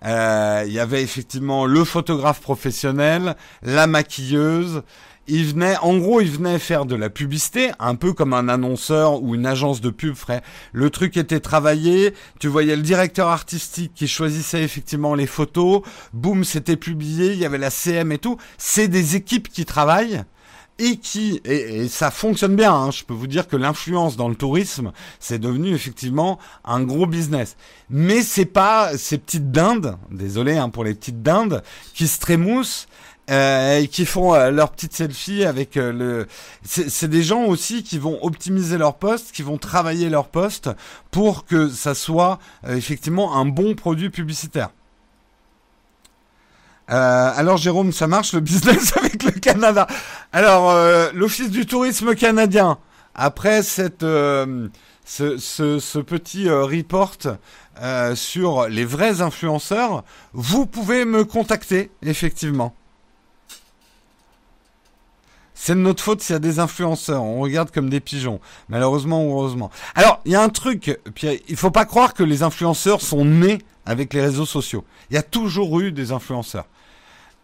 Euh, 0.03 0.63
il 0.67 0.73
y 0.73 0.79
avait 0.79 1.01
effectivement 1.01 1.65
le 1.65 1.83
photographe 1.83 2.41
professionnel, 2.41 3.35
la 3.63 3.87
maquilleuse. 3.87 4.83
Il 5.27 5.45
venait, 5.45 5.75
en 5.77 5.97
gros, 5.97 6.21
il 6.21 6.29
venait 6.29 6.59
faire 6.59 6.85
de 6.85 6.95
la 6.95 7.09
publicité, 7.09 7.71
un 7.79 7.95
peu 7.95 8.13
comme 8.13 8.33
un 8.33 8.47
annonceur 8.47 9.23
ou 9.23 9.33
une 9.33 9.47
agence 9.47 9.81
de 9.81 9.89
pub 9.89 10.13
ferait. 10.13 10.43
Le 10.71 10.91
truc 10.91 11.17
était 11.17 11.39
travaillé. 11.39 12.13
Tu 12.39 12.47
voyais 12.47 12.75
le 12.75 12.83
directeur 12.83 13.29
artistique 13.29 13.93
qui 13.95 14.07
choisissait 14.07 14.61
effectivement 14.61 15.15
les 15.15 15.25
photos. 15.25 15.81
Boum, 16.13 16.43
c'était 16.43 16.77
publié. 16.77 17.31
Il 17.31 17.39
y 17.39 17.45
avait 17.45 17.57
la 17.57 17.71
CM 17.71 18.11
et 18.11 18.19
tout. 18.19 18.37
C'est 18.59 18.87
des 18.87 19.15
équipes 19.15 19.49
qui 19.49 19.65
travaillent 19.65 20.23
et 20.79 20.97
qui 20.97 21.41
et, 21.45 21.87
ça 21.87 22.11
fonctionne 22.11 22.55
bien. 22.55 22.73
Hein. 22.73 22.91
Je 22.91 23.03
peux 23.03 23.13
vous 23.13 23.27
dire 23.27 23.47
que 23.47 23.55
l'influence 23.55 24.17
dans 24.17 24.29
le 24.29 24.35
tourisme, 24.35 24.91
c'est 25.19 25.39
devenu 25.39 25.73
effectivement 25.73 26.39
un 26.63 26.81
gros 26.83 27.05
business. 27.05 27.55
Mais 27.89 28.21
c'est 28.21 28.45
pas 28.45 28.97
ces 28.97 29.17
petites 29.17 29.51
dindes, 29.51 29.97
désolé 30.11 30.57
hein, 30.57 30.69
pour 30.69 30.83
les 30.83 30.93
petites 30.93 31.21
dindes, 31.21 31.63
qui 31.93 32.07
se 32.07 32.19
trémoussent. 32.19 32.87
Euh, 33.31 33.79
et 33.79 33.87
qui 33.87 34.05
font 34.05 34.35
euh, 34.35 34.51
leur 34.51 34.71
petite 34.71 34.93
selfie 34.93 35.45
avec 35.45 35.77
euh, 35.77 35.91
le. 35.91 36.27
C'est 36.63 37.09
des 37.09 37.23
gens 37.23 37.45
aussi 37.45 37.81
qui 37.81 37.97
vont 37.97 38.23
optimiser 38.23 38.77
leur 38.77 38.97
poste, 38.97 39.31
qui 39.31 39.41
vont 39.41 39.57
travailler 39.57 40.09
leur 40.09 40.27
poste 40.27 40.69
pour 41.09 41.45
que 41.45 41.67
ça 41.67 41.95
soit 41.95 42.37
euh, 42.67 42.75
effectivement 42.75 43.35
un 43.35 43.45
bon 43.45 43.73
produit 43.73 44.11
publicitaire. 44.11 44.69
Euh, 46.91 47.31
alors 47.35 47.57
Jérôme, 47.57 47.91
ça 47.91 48.07
marche 48.07 48.33
le 48.33 48.39
business 48.39 48.95
avec 48.97 49.23
le 49.23 49.31
Canada? 49.31 49.87
Alors 50.31 50.71
euh, 50.71 51.09
l'Office 51.13 51.49
du 51.49 51.65
tourisme 51.65 52.15
canadien, 52.15 52.77
après 53.15 53.63
cette, 53.63 54.03
euh, 54.03 54.67
ce, 55.03 55.37
ce, 55.37 55.79
ce, 55.79 55.99
petit 55.99 56.49
report 56.49 57.17
sur 58.15 58.67
les 58.67 58.85
vrais 58.85 59.21
influenceurs, 59.21 60.03
vous 60.33 60.65
pouvez 60.65 61.05
me 61.05 61.25
contacter 61.25 61.91
effectivement. 62.03 62.75
C'est 65.57 65.73
de 65.73 65.79
notre 65.79 66.03
faute 66.03 66.21
s'il 66.21 66.33
y 66.33 66.35
a 66.35 66.39
des 66.39 66.59
influenceurs. 66.59 67.23
On 67.23 67.39
regarde 67.39 67.71
comme 67.71 67.89
des 67.89 68.01
pigeons. 68.01 68.41
Malheureusement 68.67 69.25
ou 69.25 69.31
heureusement. 69.31 69.71
Alors, 69.95 70.19
il 70.25 70.33
y 70.33 70.35
a 70.35 70.43
un 70.43 70.49
truc, 70.49 70.99
Pierre. 71.15 71.39
Il 71.47 71.55
faut 71.55 71.71
pas 71.71 71.85
croire 71.85 72.13
que 72.13 72.23
les 72.23 72.43
influenceurs 72.43 73.01
sont 73.01 73.23
nés 73.23 73.59
avec 73.85 74.13
les 74.13 74.21
réseaux 74.21 74.45
sociaux. 74.45 74.83
Il 75.09 75.15
y 75.15 75.17
a 75.17 75.23
toujours 75.23 75.79
eu 75.79 75.93
des 75.93 76.11
influenceurs 76.11 76.65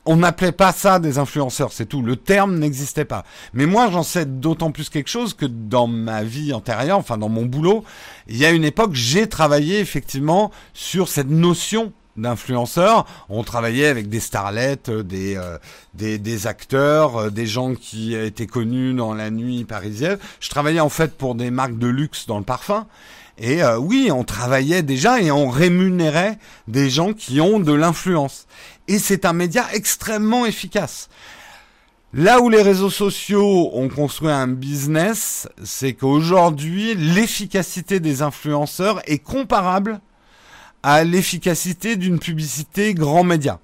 on 0.06 0.18
n'appelait 0.18 0.52
pas 0.52 0.72
ça 0.72 1.00
des 1.00 1.18
influenceurs, 1.18 1.72
c'est 1.72 1.86
tout. 1.86 2.02
Le 2.02 2.16
terme 2.16 2.58
n'existait 2.58 3.06
pas. 3.06 3.24
Mais 3.54 3.66
moi, 3.66 3.90
j'en 3.92 4.04
sais 4.04 4.26
d'autant 4.26 4.72
plus 4.72 4.90
quelque 4.90 5.10
chose 5.10 5.34
que 5.34 5.46
dans 5.46 5.88
ma 5.88 6.24
vie 6.24 6.54
antérieure, 6.54 6.98
enfin 6.98 7.18
dans 7.18 7.30
mon 7.30 7.46
boulot, 7.46 7.84
il 8.28 8.38
y 8.38 8.46
a 8.46 8.52
une 8.52 8.64
époque, 8.64 8.94
j'ai 8.94 9.28
travaillé 9.28 9.80
effectivement 9.80 10.52
sur 10.74 11.08
cette 11.08 11.30
notion 11.30 11.94
d'influenceurs. 12.18 13.06
On 13.30 13.44
travaillait 13.44 13.88
avec 13.88 14.10
des 14.10 14.20
starlettes, 14.20 14.90
euh, 14.90 15.04
des, 15.04 15.38
euh, 15.38 15.58
des, 15.94 16.18
des, 16.18 16.48
acteurs, 16.48 17.18
euh, 17.18 17.30
des 17.30 17.48
gens 17.48 17.74
qui 17.76 18.16
étaient 18.16 18.48
connus 18.48 18.94
dans 18.94 19.14
la 19.14 19.30
nuit 19.30 19.64
parisienne. 19.66 20.18
Je 20.40 20.50
travaillais 20.50 20.80
en 20.80 20.90
fait 20.90 21.18
pour 21.18 21.36
des 21.36 21.52
marques 21.52 21.78
de 21.78 21.88
luxe 21.88 22.28
dans 22.28 22.38
le 22.38 22.44
parfum. 22.44 22.88
Et 23.38 23.64
oui, 23.80 24.12
on 24.14 24.24
travaillait 24.24 24.84
déjà 24.84 25.20
et 25.20 25.32
on 25.32 25.50
rémunérait 25.50 26.38
des 26.68 26.92
gens 26.92 27.14
qui 27.14 27.42
ont 27.42 27.60
de 27.60 27.72
l'influence 27.72 28.46
et 28.92 29.00
c'est 29.00 29.24
un 29.24 29.32
média 29.32 29.66
extrêmement 29.72 30.46
efficace. 30.46 31.08
Là 32.14 32.42
où 32.42 32.50
les 32.50 32.62
réseaux 32.62 32.90
sociaux 32.90 33.70
ont 33.72 33.88
construit 33.88 34.30
un 34.30 34.50
business, 34.50 35.48
c'est 35.64 35.94
qu'aujourd'hui, 35.94 36.94
l'efficacité 36.96 38.02
des 38.02 38.22
influenceurs 38.22 39.02
est 39.06 39.20
comparable 39.20 40.02
à 40.84 41.06
l'efficacité 41.06 41.96
d'une 41.96 42.20
publicité 42.20 42.94
grand 42.94 43.24
média. 43.24 43.60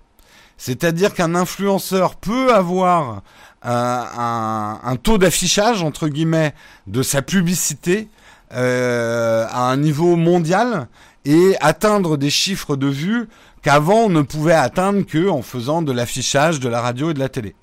C'est-à-dire 0.56 1.14
qu'un 1.14 1.36
influenceur 1.36 2.16
peut 2.16 2.54
avoir 2.54 3.22
un, 3.64 4.80
un, 4.82 4.96
taux 4.96 5.18
d'affichage, 5.18 5.84
entre 5.84 6.08
guillemets, 6.08 6.54
de 6.88 7.04
sa 7.04 7.22
publicité 7.22 8.08
euh, 8.54 9.46
à 9.50 9.64
un 9.64 9.76
niveau 9.76 10.16
mondial 10.16 10.88
et 11.26 11.58
atteindre 11.60 12.16
des 12.16 12.30
chiffres 12.30 12.78
de 12.78 12.88
vues 12.88 13.28
qu'avant 13.68 14.06
on 14.06 14.10
ne 14.10 14.22
pouvait 14.22 14.54
atteindre 14.54 15.06
que 15.06 15.28
en 15.28 15.42
faisant 15.42 15.82
de 15.82 15.92
l'affichage, 15.92 16.62
de 16.62 16.70
la 16.70 16.80
radio 16.80 17.12
et 17.12 17.14
de 17.14 17.20
la 17.20 17.28
télé. 17.28 17.54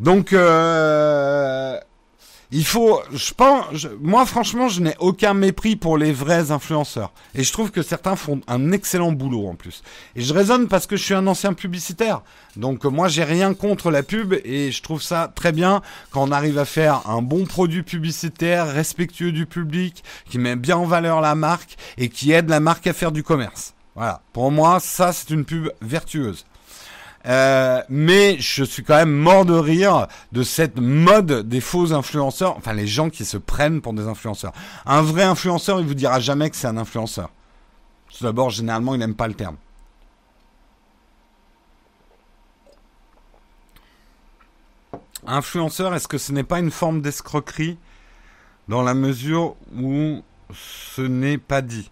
Donc, 0.00 0.32
euh, 0.32 1.51
il 2.54 2.66
faut, 2.66 3.00
je 3.12 3.32
pense, 3.32 3.88
moi 4.00 4.26
franchement, 4.26 4.68
je 4.68 4.82
n'ai 4.82 4.94
aucun 4.98 5.32
mépris 5.32 5.74
pour 5.74 5.96
les 5.96 6.12
vrais 6.12 6.50
influenceurs. 6.50 7.12
Et 7.34 7.44
je 7.44 7.52
trouve 7.52 7.70
que 7.70 7.80
certains 7.80 8.14
font 8.14 8.42
un 8.46 8.72
excellent 8.72 9.10
boulot 9.10 9.46
en 9.46 9.54
plus. 9.54 9.82
Et 10.16 10.20
je 10.20 10.34
raisonne 10.34 10.68
parce 10.68 10.86
que 10.86 10.96
je 10.96 11.02
suis 11.02 11.14
un 11.14 11.26
ancien 11.26 11.54
publicitaire. 11.54 12.20
Donc 12.56 12.84
moi, 12.84 13.08
j'ai 13.08 13.24
rien 13.24 13.54
contre 13.54 13.90
la 13.90 14.02
pub 14.02 14.34
et 14.44 14.70
je 14.70 14.82
trouve 14.82 15.00
ça 15.00 15.32
très 15.34 15.52
bien 15.52 15.80
quand 16.10 16.28
on 16.28 16.30
arrive 16.30 16.58
à 16.58 16.66
faire 16.66 17.08
un 17.08 17.22
bon 17.22 17.46
produit 17.46 17.82
publicitaire 17.82 18.70
respectueux 18.70 19.32
du 19.32 19.46
public, 19.46 20.04
qui 20.28 20.38
met 20.38 20.54
bien 20.54 20.76
en 20.76 20.84
valeur 20.84 21.22
la 21.22 21.34
marque 21.34 21.76
et 21.96 22.10
qui 22.10 22.32
aide 22.32 22.50
la 22.50 22.60
marque 22.60 22.86
à 22.86 22.92
faire 22.92 23.12
du 23.12 23.22
commerce. 23.22 23.72
Voilà. 23.94 24.20
Pour 24.34 24.50
moi, 24.50 24.78
ça, 24.78 25.14
c'est 25.14 25.30
une 25.30 25.46
pub 25.46 25.70
vertueuse. 25.80 26.44
Euh, 27.26 27.82
mais 27.88 28.36
je 28.40 28.64
suis 28.64 28.82
quand 28.82 28.96
même 28.96 29.12
mort 29.12 29.44
de 29.44 29.54
rire 29.54 30.08
de 30.32 30.42
cette 30.42 30.78
mode 30.78 31.48
des 31.48 31.60
faux 31.60 31.92
influenceurs, 31.92 32.56
enfin 32.56 32.72
les 32.72 32.86
gens 32.86 33.10
qui 33.10 33.24
se 33.24 33.36
prennent 33.36 33.80
pour 33.80 33.92
des 33.92 34.08
influenceurs. 34.08 34.52
Un 34.86 35.02
vrai 35.02 35.22
influenceur, 35.22 35.80
il 35.80 35.86
vous 35.86 35.94
dira 35.94 36.18
jamais 36.18 36.50
que 36.50 36.56
c'est 36.56 36.66
un 36.66 36.76
influenceur. 36.76 37.30
Tout 38.16 38.24
d'abord, 38.24 38.50
généralement, 38.50 38.94
il 38.94 38.98
n'aime 38.98 39.14
pas 39.14 39.28
le 39.28 39.34
terme. 39.34 39.56
Influenceur, 45.24 45.94
est-ce 45.94 46.08
que 46.08 46.18
ce 46.18 46.32
n'est 46.32 46.42
pas 46.42 46.58
une 46.58 46.72
forme 46.72 47.00
d'escroquerie 47.00 47.78
dans 48.66 48.82
la 48.82 48.94
mesure 48.94 49.54
où 49.76 50.22
ce 50.52 51.02
n'est 51.02 51.38
pas 51.38 51.62
dit? 51.62 51.90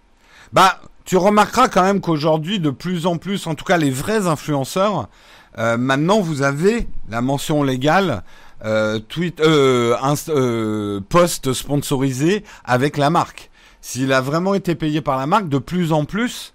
Bah, 0.53 0.81
tu 1.11 1.17
remarqueras 1.17 1.67
quand 1.67 1.83
même 1.83 2.01
qu'aujourd'hui, 2.01 2.61
de 2.61 2.71
plus 2.71 3.05
en 3.05 3.17
plus, 3.17 3.49
en 3.49 3.57
tout 3.57 3.65
cas 3.65 3.79
les 3.79 3.91
vrais 3.91 4.29
influenceurs, 4.29 5.09
euh, 5.59 5.77
maintenant 5.77 6.21
vous 6.21 6.43
avez 6.43 6.87
la 7.09 7.21
mention 7.21 7.65
légale 7.65 8.23
euh, 8.65 9.01
tweet, 9.01 9.41
euh, 9.41 11.01
post 11.09 11.53
sponsorisé 11.53 12.45
avec 12.65 12.97
la 12.97 13.11
marque. 13.11 13.51
S'il 13.81 14.13
a 14.13 14.21
vraiment 14.21 14.55
été 14.55 14.77
payé 14.77 15.01
par 15.01 15.19
la 15.19 15.27
marque, 15.27 15.49
de 15.49 15.59
plus 15.59 15.93
en 15.93 16.05
plus, 16.05 16.55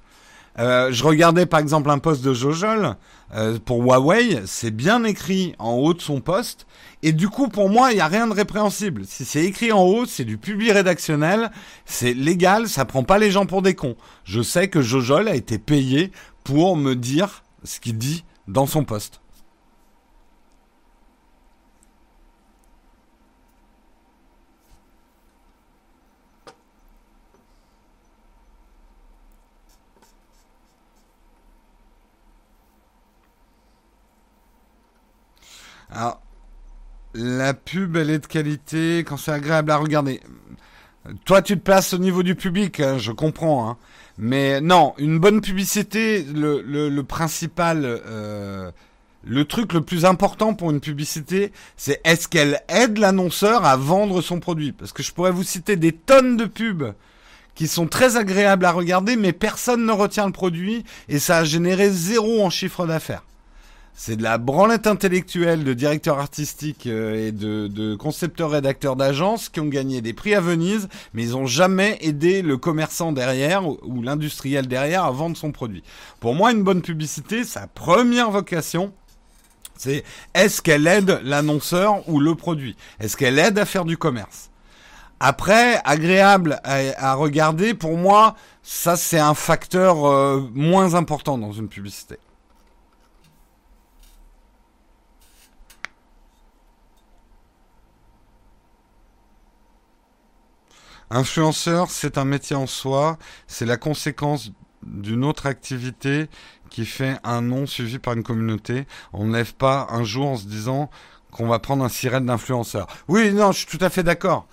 je 0.57 1.03
regardais 1.03 1.45
par 1.45 1.59
exemple 1.59 1.89
un 1.89 1.97
post 1.97 2.23
de 2.23 2.33
Jojol 2.33 2.95
euh, 3.33 3.57
pour 3.63 3.81
Huawei, 3.83 4.43
c'est 4.45 4.71
bien 4.71 5.03
écrit 5.03 5.55
en 5.57 5.73
haut 5.73 5.93
de 5.93 6.01
son 6.01 6.21
poste, 6.21 6.67
et 7.03 7.11
du 7.11 7.27
coup 7.27 7.47
pour 7.47 7.69
moi 7.69 7.91
il 7.91 7.95
n'y 7.95 8.01
a 8.01 8.07
rien 8.07 8.27
de 8.27 8.33
répréhensible. 8.33 9.03
Si 9.05 9.25
c'est 9.25 9.43
écrit 9.43 9.71
en 9.71 9.83
haut, 9.83 10.05
c'est 10.05 10.25
du 10.25 10.37
public 10.37 10.71
rédactionnel, 10.71 11.51
c'est 11.85 12.13
légal, 12.13 12.69
ça 12.69 12.85
prend 12.85 13.03
pas 13.03 13.17
les 13.17 13.31
gens 13.31 13.45
pour 13.45 13.61
des 13.61 13.75
cons. 13.75 13.95
Je 14.23 14.41
sais 14.41 14.67
que 14.67 14.81
Jojol 14.81 15.27
a 15.27 15.35
été 15.35 15.57
payé 15.57 16.11
pour 16.43 16.77
me 16.77 16.95
dire 16.95 17.43
ce 17.63 17.79
qu'il 17.79 17.97
dit 17.97 18.23
dans 18.47 18.67
son 18.67 18.83
poste. 18.83 19.21
Alors, 35.95 36.21
la 37.13 37.53
pub, 37.53 37.95
elle 37.95 38.09
est 38.09 38.19
de 38.19 38.27
qualité 38.27 39.05
quand 39.07 39.15
c'est 39.15 39.31
agréable 39.31 39.71
à 39.71 39.77
regarder. 39.77 40.19
Toi, 41.23 41.41
tu 41.41 41.55
te 41.55 41.61
places 41.61 41.93
au 41.93 41.97
niveau 41.99 42.21
du 42.21 42.35
public, 42.35 42.81
hein, 42.81 42.97
je 42.97 43.13
comprends. 43.13 43.69
Hein. 43.69 43.77
Mais 44.17 44.59
non, 44.59 44.93
une 44.97 45.19
bonne 45.19 45.39
publicité, 45.39 46.25
le, 46.33 47.01
principal, 47.03 47.81
euh, 47.85 48.71
le 49.23 49.45
truc 49.45 49.71
le 49.71 49.81
plus 49.81 50.03
important 50.03 50.53
pour 50.53 50.69
une 50.71 50.81
publicité, 50.81 51.53
c'est 51.77 52.01
est-ce 52.03 52.27
qu'elle 52.27 52.61
aide 52.67 52.97
l'annonceur 52.97 53.63
à 53.63 53.77
vendre 53.77 54.21
son 54.21 54.41
produit? 54.41 54.73
Parce 54.73 54.91
que 54.91 55.03
je 55.03 55.13
pourrais 55.13 55.31
vous 55.31 55.43
citer 55.43 55.77
des 55.77 55.93
tonnes 55.93 56.35
de 56.35 56.45
pubs 56.45 56.93
qui 57.53 57.67
sont 57.67 57.87
très 57.87 58.17
agréables 58.17 58.65
à 58.65 58.71
regarder, 58.71 59.15
mais 59.15 59.31
personne 59.31 59.85
ne 59.85 59.93
retient 59.93 60.25
le 60.25 60.33
produit 60.33 60.83
et 61.07 61.19
ça 61.19 61.37
a 61.37 61.43
généré 61.45 61.89
zéro 61.89 62.43
en 62.43 62.49
chiffre 62.49 62.85
d'affaires. 62.85 63.23
C'est 63.97 64.17
de 64.17 64.23
la 64.23 64.37
branlette 64.37 64.87
intellectuelle 64.87 65.63
de 65.63 65.73
directeurs 65.73 66.19
artistiques 66.19 66.85
euh, 66.85 67.27
et 67.27 67.31
de, 67.31 67.67
de 67.67 67.95
concepteurs 67.95 68.49
rédacteurs 68.49 68.97
d'agences 68.97 69.47
qui 69.47 69.61
ont 69.61 69.67
gagné 69.67 70.01
des 70.01 70.11
prix 70.11 70.35
à 70.35 70.41
Venise, 70.41 70.89
mais 71.13 71.23
ils 71.23 71.37
ont 71.37 71.45
jamais 71.45 71.97
aidé 72.01 72.41
le 72.41 72.57
commerçant 72.57 73.13
derrière 73.13 73.65
ou, 73.65 74.01
l'industriel 74.01 74.67
derrière 74.67 75.05
à 75.05 75.11
vendre 75.11 75.37
son 75.37 75.53
produit. 75.53 75.81
Pour 76.19 76.35
moi, 76.35 76.51
une 76.51 76.61
bonne 76.61 76.81
publicité, 76.81 77.45
sa 77.45 77.67
première 77.67 78.31
vocation, 78.31 78.91
C'est 79.77 80.03
est-ce 80.33 80.61
qu'elle 80.61 80.87
aide 80.87 81.21
l'annonceur 81.23 82.07
ou 82.09 82.19
le 82.19 82.35
produit? 82.35 82.75
Est-ce 82.99 83.15
qu'elle 83.15 83.39
aide 83.39 83.57
à 83.57 83.65
faire 83.65 83.85
du 83.85 83.97
commerce? 83.97 84.49
Après, 85.21 85.79
agréable 85.85 86.59
à, 86.65 87.13
regarder, 87.13 87.73
pour 87.73 87.95
moi, 87.95 88.35
ça 88.61 88.97
c'est 88.97 89.19
un 89.19 89.33
facteur 89.33 90.05
euh, 90.05 90.41
moins 90.53 90.95
important 90.95 91.37
dans 91.37 91.53
une 91.53 91.69
publicité. 91.69 92.17
Influenceur, 101.09 101.89
c'est 101.89 102.17
un 102.17 102.25
métier 102.25 102.55
en 102.55 102.67
soi, 102.67 103.17
c'est 103.47 103.65
la 103.65 103.77
conséquence 103.77 104.51
d'une 104.83 105.23
autre 105.23 105.45
activité 105.45 106.29
qui 106.69 106.85
fait 106.85 107.17
un 107.23 107.41
nom 107.41 107.65
suivi 107.65 107.99
par 107.99 108.13
une 108.13 108.23
communauté. 108.23 108.85
On 109.13 109.25
ne 109.25 109.33
lève 109.33 109.53
pas 109.53 109.87
un 109.91 110.03
jour 110.03 110.27
en 110.27 110.37
se 110.37 110.45
disant 110.45 110.89
qu'on 111.31 111.47
va 111.47 111.59
prendre 111.59 111.83
un 111.83 111.89
sirène 111.89 112.25
d'influenceur. 112.25 112.87
Oui, 113.07 113.31
non, 113.31 113.51
je 113.51 113.59
suis 113.59 113.77
tout 113.77 113.83
à 113.83 113.89
fait 113.89 114.03
d'accord. 114.03 114.47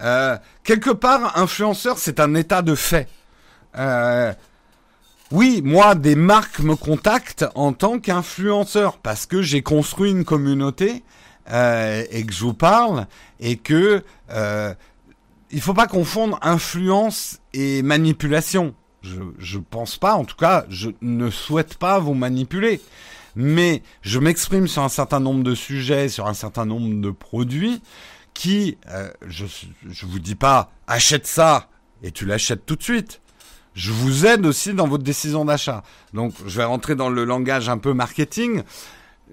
Euh, 0.00 0.36
quelque 0.62 0.90
part, 0.90 1.38
influenceur, 1.38 1.98
c'est 1.98 2.20
un 2.20 2.34
état 2.34 2.62
de 2.62 2.74
fait. 2.74 3.08
Euh, 3.78 4.32
oui, 5.32 5.60
moi, 5.64 5.94
des 5.94 6.14
marques 6.14 6.60
me 6.60 6.76
contactent 6.76 7.46
en 7.54 7.72
tant 7.72 7.98
qu'influenceur 7.98 8.98
parce 8.98 9.26
que 9.26 9.42
j'ai 9.42 9.62
construit 9.62 10.10
une 10.10 10.24
communauté 10.24 11.02
euh, 11.50 12.04
et 12.10 12.24
que 12.24 12.32
je 12.32 12.44
vous 12.44 12.54
parle 12.54 13.06
et 13.40 13.56
que 13.56 14.02
euh, 14.30 14.74
il 15.50 15.60
faut 15.60 15.74
pas 15.74 15.86
confondre 15.86 16.38
influence 16.42 17.40
et 17.52 17.82
manipulation. 17.82 18.74
Je, 19.02 19.20
je 19.38 19.58
pense 19.58 19.96
pas, 19.98 20.14
en 20.14 20.24
tout 20.24 20.36
cas, 20.36 20.66
je 20.68 20.90
ne 21.00 21.30
souhaite 21.30 21.76
pas 21.76 21.98
vous 21.98 22.14
manipuler. 22.14 22.80
Mais 23.36 23.82
je 24.00 24.18
m'exprime 24.18 24.66
sur 24.66 24.82
un 24.82 24.88
certain 24.88 25.20
nombre 25.20 25.44
de 25.44 25.54
sujets, 25.54 26.08
sur 26.08 26.26
un 26.26 26.34
certain 26.34 26.64
nombre 26.64 27.00
de 27.00 27.10
produits 27.10 27.82
qui, 28.36 28.76
euh, 28.88 29.10
je 29.26 29.46
je 29.88 30.06
vous 30.06 30.18
dis 30.18 30.34
pas 30.34 30.70
achète 30.86 31.26
ça 31.26 31.68
et 32.02 32.10
tu 32.10 32.26
l'achètes 32.26 32.66
tout 32.66 32.76
de 32.76 32.82
suite. 32.82 33.20
Je 33.74 33.92
vous 33.92 34.24
aide 34.24 34.46
aussi 34.46 34.72
dans 34.72 34.88
votre 34.88 35.04
décision 35.04 35.44
d'achat. 35.44 35.82
Donc, 36.14 36.32
je 36.46 36.56
vais 36.56 36.64
rentrer 36.64 36.94
dans 36.94 37.10
le 37.10 37.24
langage 37.24 37.68
un 37.68 37.76
peu 37.76 37.92
marketing 37.92 38.62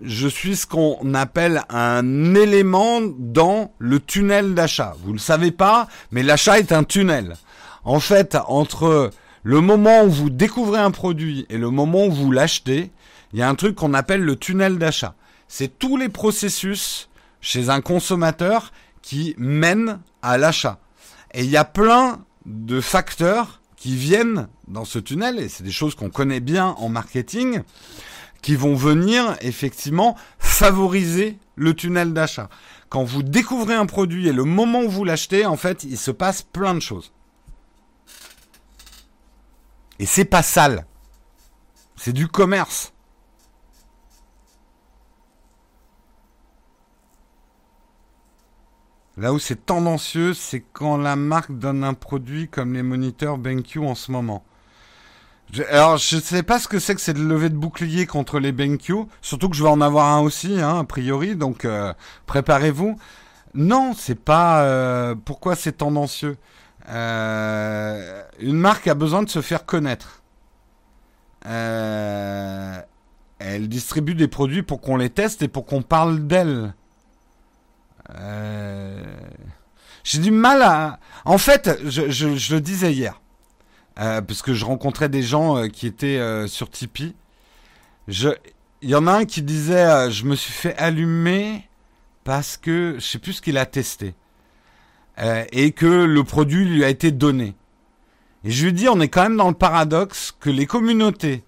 je 0.03 0.27
suis 0.27 0.55
ce 0.55 0.67
qu'on 0.67 1.13
appelle 1.13 1.63
un 1.69 2.35
élément 2.35 2.99
dans 3.01 3.73
le 3.79 3.99
tunnel 3.99 4.53
d'achat. 4.53 4.95
Vous 4.99 5.09
ne 5.09 5.13
le 5.13 5.19
savez 5.19 5.51
pas, 5.51 5.87
mais 6.11 6.23
l'achat 6.23 6.59
est 6.59 6.71
un 6.71 6.83
tunnel. 6.83 7.35
En 7.83 7.99
fait, 7.99 8.37
entre 8.47 9.11
le 9.43 9.61
moment 9.61 10.03
où 10.03 10.09
vous 10.09 10.29
découvrez 10.29 10.79
un 10.79 10.91
produit 10.91 11.45
et 11.49 11.57
le 11.57 11.69
moment 11.69 12.05
où 12.05 12.11
vous 12.11 12.31
l'achetez, 12.31 12.91
il 13.31 13.39
y 13.39 13.41
a 13.41 13.49
un 13.49 13.55
truc 13.55 13.75
qu'on 13.75 13.93
appelle 13.93 14.21
le 14.21 14.35
tunnel 14.35 14.77
d'achat. 14.77 15.15
C'est 15.47 15.79
tous 15.79 15.97
les 15.97 16.09
processus 16.09 17.09
chez 17.41 17.69
un 17.69 17.81
consommateur 17.81 18.71
qui 19.01 19.35
mènent 19.37 19.99
à 20.21 20.37
l'achat. 20.37 20.79
Et 21.33 21.43
il 21.43 21.49
y 21.49 21.57
a 21.57 21.65
plein 21.65 22.23
de 22.45 22.79
facteurs 22.79 23.61
qui 23.75 23.95
viennent 23.95 24.47
dans 24.67 24.85
ce 24.85 24.99
tunnel, 24.99 25.39
et 25.39 25.49
c'est 25.49 25.63
des 25.63 25.71
choses 25.71 25.95
qu'on 25.95 26.09
connaît 26.09 26.39
bien 26.39 26.67
en 26.77 26.87
marketing, 26.87 27.63
qui 28.43 28.55
vont 28.55 28.75
venir 28.75 29.35
effectivement 29.41 30.15
favoriser 30.37 31.39
le 31.55 31.73
tunnel 31.73 32.13
d'achat. 32.13 32.49
Quand 32.89 33.03
vous 33.03 33.23
découvrez 33.23 33.73
un 33.73 33.87
produit 33.87 34.27
et 34.27 34.33
le 34.33 34.43
moment 34.43 34.81
où 34.81 34.89
vous 34.89 35.05
l'achetez, 35.05 35.47
en 35.47 35.55
fait, 35.55 35.83
il 35.85 35.97
se 35.97 36.11
passe 36.11 36.43
plein 36.43 36.75
de 36.75 36.81
choses. 36.81 37.11
Et 39.97 40.05
c'est 40.05 40.25
pas 40.25 40.43
sale. 40.43 40.85
C'est 41.95 42.13
du 42.13 42.27
commerce. 42.27 42.91
Là 49.15 49.31
où 49.31 49.39
c'est 49.39 49.65
tendancieux, 49.65 50.33
c'est 50.33 50.65
quand 50.73 50.97
la 50.97 51.15
marque 51.15 51.51
donne 51.51 51.83
un 51.83 51.93
produit 51.93 52.49
comme 52.49 52.73
les 52.73 52.83
moniteurs 52.83 53.37
BenQ 53.37 53.79
en 53.79 53.95
ce 53.95 54.11
moment 54.11 54.43
alors, 55.69 55.97
je 55.97 56.17
sais 56.17 56.43
pas 56.43 56.59
ce 56.59 56.67
que 56.67 56.79
c'est 56.79 56.95
que 56.95 57.01
cette 57.01 57.17
levée 57.17 57.49
de 57.49 57.55
bouclier 57.55 58.07
contre 58.07 58.39
les 58.39 58.51
BenQ. 58.51 59.05
Surtout 59.21 59.49
que 59.49 59.55
je 59.55 59.63
vais 59.63 59.69
en 59.69 59.81
avoir 59.81 60.07
un 60.07 60.21
aussi, 60.21 60.59
hein, 60.59 60.79
a 60.79 60.83
priori. 60.83 61.35
Donc, 61.35 61.65
euh, 61.65 61.93
préparez-vous. 62.25 62.97
Non, 63.53 63.93
c'est 63.95 64.19
pas. 64.19 64.63
Euh, 64.63 65.15
pourquoi 65.15 65.55
c'est 65.55 65.73
tendancieux? 65.73 66.37
Euh, 66.89 68.23
Une 68.39 68.57
marque 68.57 68.87
a 68.87 68.95
besoin 68.95 69.23
de 69.23 69.29
se 69.29 69.41
faire 69.41 69.65
connaître. 69.65 70.21
elle 71.45 72.87
distribue 73.67 74.15
des 74.15 74.27
produits 74.27 74.63
pour 74.63 74.81
qu'on 74.81 74.97
les 74.97 75.09
teste 75.09 75.41
et 75.41 75.47
pour 75.47 75.65
qu'on 75.65 75.81
parle 75.81 76.25
d'elle. 76.25 76.73
J'ai 80.03 80.19
du 80.19 80.31
mal 80.31 80.61
à. 80.63 80.99
En 81.25 81.37
fait, 81.37 81.79
je 81.85 82.53
le 82.53 82.61
disais 82.61 82.93
hier. 82.93 83.19
Euh, 83.99 84.21
parce 84.21 84.41
que 84.41 84.53
je 84.53 84.65
rencontrais 84.65 85.09
des 85.09 85.21
gens 85.21 85.57
euh, 85.57 85.67
qui 85.67 85.85
étaient 85.85 86.17
euh, 86.17 86.47
sur 86.47 86.69
Tipeee. 86.69 87.13
Il 88.07 88.89
y 88.89 88.95
en 88.95 89.05
a 89.05 89.13
un 89.13 89.25
qui 89.25 89.41
disait, 89.41 90.11
je 90.11 90.25
me 90.25 90.35
suis 90.35 90.51
fait 90.51 90.75
allumer 90.77 91.67
parce 92.23 92.57
que 92.57 92.95
je 92.99 93.05
sais 93.05 93.19
plus 93.19 93.33
ce 93.33 93.41
qu'il 93.41 93.57
a 93.57 93.65
testé 93.65 94.13
et 95.51 95.71
que 95.71 95.85
le 95.85 96.23
produit 96.25 96.65
lui 96.65 96.83
a 96.83 96.89
été 96.89 97.11
donné. 97.11 97.55
Et 98.43 98.51
je 98.51 98.65
lui 98.65 98.73
dis, 98.73 98.89
on 98.89 98.99
est 98.99 99.07
quand 99.07 99.23
même 99.23 99.37
dans 99.37 99.47
le 99.47 99.53
paradoxe 99.53 100.35
que 100.37 100.49
les 100.49 100.65
communautés, 100.65 101.45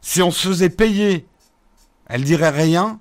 si 0.00 0.22
on 0.22 0.30
se 0.30 0.46
faisait 0.46 0.70
payer, 0.70 1.26
elles 2.06 2.22
diraient 2.22 2.50
rien, 2.50 3.00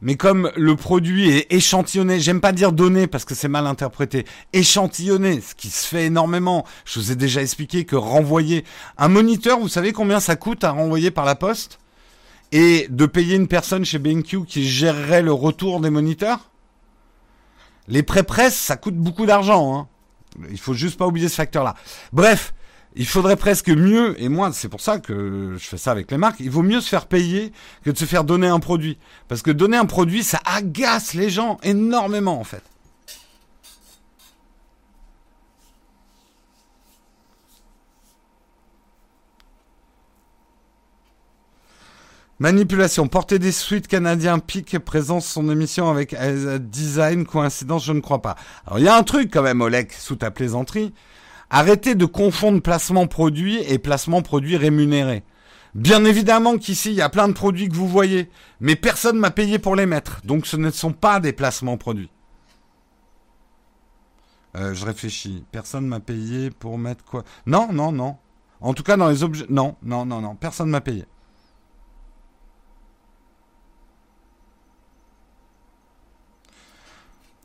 mais 0.00 0.16
comme 0.16 0.52
le 0.56 0.76
produit 0.76 1.30
est 1.30 1.52
échantillonné, 1.52 2.20
j'aime 2.20 2.40
pas 2.40 2.52
dire 2.52 2.72
donné 2.72 3.06
parce 3.06 3.24
que 3.24 3.34
c'est 3.34 3.48
mal 3.48 3.66
interprété, 3.66 4.24
échantillonné, 4.52 5.40
ce 5.40 5.54
qui 5.54 5.70
se 5.70 5.86
fait 5.86 6.06
énormément. 6.06 6.64
Je 6.84 7.00
vous 7.00 7.12
ai 7.12 7.16
déjà 7.16 7.42
expliqué 7.42 7.84
que 7.84 7.96
renvoyer 7.96 8.64
un 8.96 9.08
moniteur, 9.08 9.58
vous 9.58 9.68
savez 9.68 9.92
combien 9.92 10.20
ça 10.20 10.36
coûte 10.36 10.62
à 10.62 10.70
renvoyer 10.70 11.10
par 11.10 11.24
la 11.24 11.34
poste? 11.34 11.78
Et 12.50 12.86
de 12.88 13.04
payer 13.04 13.36
une 13.36 13.48
personne 13.48 13.84
chez 13.84 13.98
BenQ 13.98 14.44
qui 14.46 14.66
gérerait 14.66 15.22
le 15.22 15.32
retour 15.32 15.80
des 15.80 15.90
moniteurs? 15.90 16.50
Les 17.88 18.02
pré-presse, 18.02 18.56
ça 18.56 18.76
coûte 18.76 18.96
beaucoup 18.96 19.26
d'argent. 19.26 19.76
Hein. 19.76 19.88
Il 20.50 20.58
faut 20.58 20.74
juste 20.74 20.96
pas 20.98 21.06
oublier 21.06 21.28
ce 21.28 21.34
facteur-là. 21.34 21.74
Bref, 22.12 22.54
il 22.96 23.06
faudrait 23.06 23.36
presque 23.36 23.68
mieux, 23.68 24.20
et 24.20 24.28
moi 24.28 24.52
c'est 24.52 24.68
pour 24.68 24.80
ça 24.80 24.98
que 24.98 25.56
je 25.58 25.64
fais 25.66 25.76
ça 25.76 25.90
avec 25.90 26.10
les 26.10 26.18
marques, 26.18 26.40
il 26.40 26.50
vaut 26.50 26.62
mieux 26.62 26.80
se 26.80 26.88
faire 26.88 27.06
payer 27.06 27.52
que 27.84 27.90
de 27.90 27.98
se 27.98 28.04
faire 28.04 28.24
donner 28.24 28.48
un 28.48 28.60
produit. 28.60 28.98
Parce 29.28 29.42
que 29.42 29.50
donner 29.50 29.76
un 29.76 29.86
produit, 29.86 30.24
ça 30.24 30.40
agace 30.44 31.14
les 31.14 31.30
gens 31.30 31.58
énormément 31.62 32.40
en 32.40 32.44
fait. 32.44 32.62
Manipulation. 42.40 43.08
Porter 43.08 43.40
des 43.40 43.50
suites 43.50 43.88
canadiens 43.88 44.38
pique 44.38 44.78
présence 44.78 45.26
son 45.26 45.50
émission 45.50 45.90
avec 45.90 46.14
design. 46.70 47.26
Coïncidence, 47.26 47.84
je 47.84 47.92
ne 47.92 48.00
crois 48.00 48.22
pas. 48.22 48.36
Alors 48.64 48.78
il 48.78 48.84
y 48.84 48.88
a 48.88 48.96
un 48.96 49.02
truc 49.02 49.32
quand 49.32 49.42
même, 49.42 49.60
Oleg, 49.60 49.90
sous 49.90 50.14
ta 50.14 50.30
plaisanterie. 50.30 50.94
Arrêtez 51.50 51.94
de 51.94 52.04
confondre 52.04 52.60
placement 52.60 53.06
produit 53.06 53.58
et 53.60 53.78
placement 53.78 54.22
produit 54.22 54.56
rémunéré. 54.56 55.22
Bien 55.74 56.04
évidemment 56.04 56.58
qu'ici, 56.58 56.90
il 56.90 56.96
y 56.96 57.02
a 57.02 57.08
plein 57.08 57.28
de 57.28 57.32
produits 57.32 57.68
que 57.68 57.74
vous 57.74 57.88
voyez, 57.88 58.30
mais 58.60 58.76
personne 58.76 59.18
m'a 59.18 59.30
payé 59.30 59.58
pour 59.58 59.76
les 59.76 59.86
mettre, 59.86 60.20
donc 60.24 60.46
ce 60.46 60.56
ne 60.56 60.70
sont 60.70 60.92
pas 60.92 61.20
des 61.20 61.32
placements 61.32 61.76
produits. 61.76 62.10
Euh, 64.56 64.74
je 64.74 64.84
réfléchis. 64.84 65.44
Personne 65.52 65.86
m'a 65.86 66.00
payé 66.00 66.50
pour 66.50 66.78
mettre 66.78 67.04
quoi? 67.04 67.22
Non, 67.46 67.68
non, 67.72 67.92
non. 67.92 68.16
En 68.60 68.74
tout 68.74 68.82
cas, 68.82 68.96
dans 68.96 69.08
les 69.08 69.22
objets... 69.22 69.46
Non, 69.48 69.76
non, 69.82 70.04
non, 70.04 70.20
non. 70.20 70.34
Personne 70.34 70.70
m'a 70.70 70.80
payé. 70.80 71.04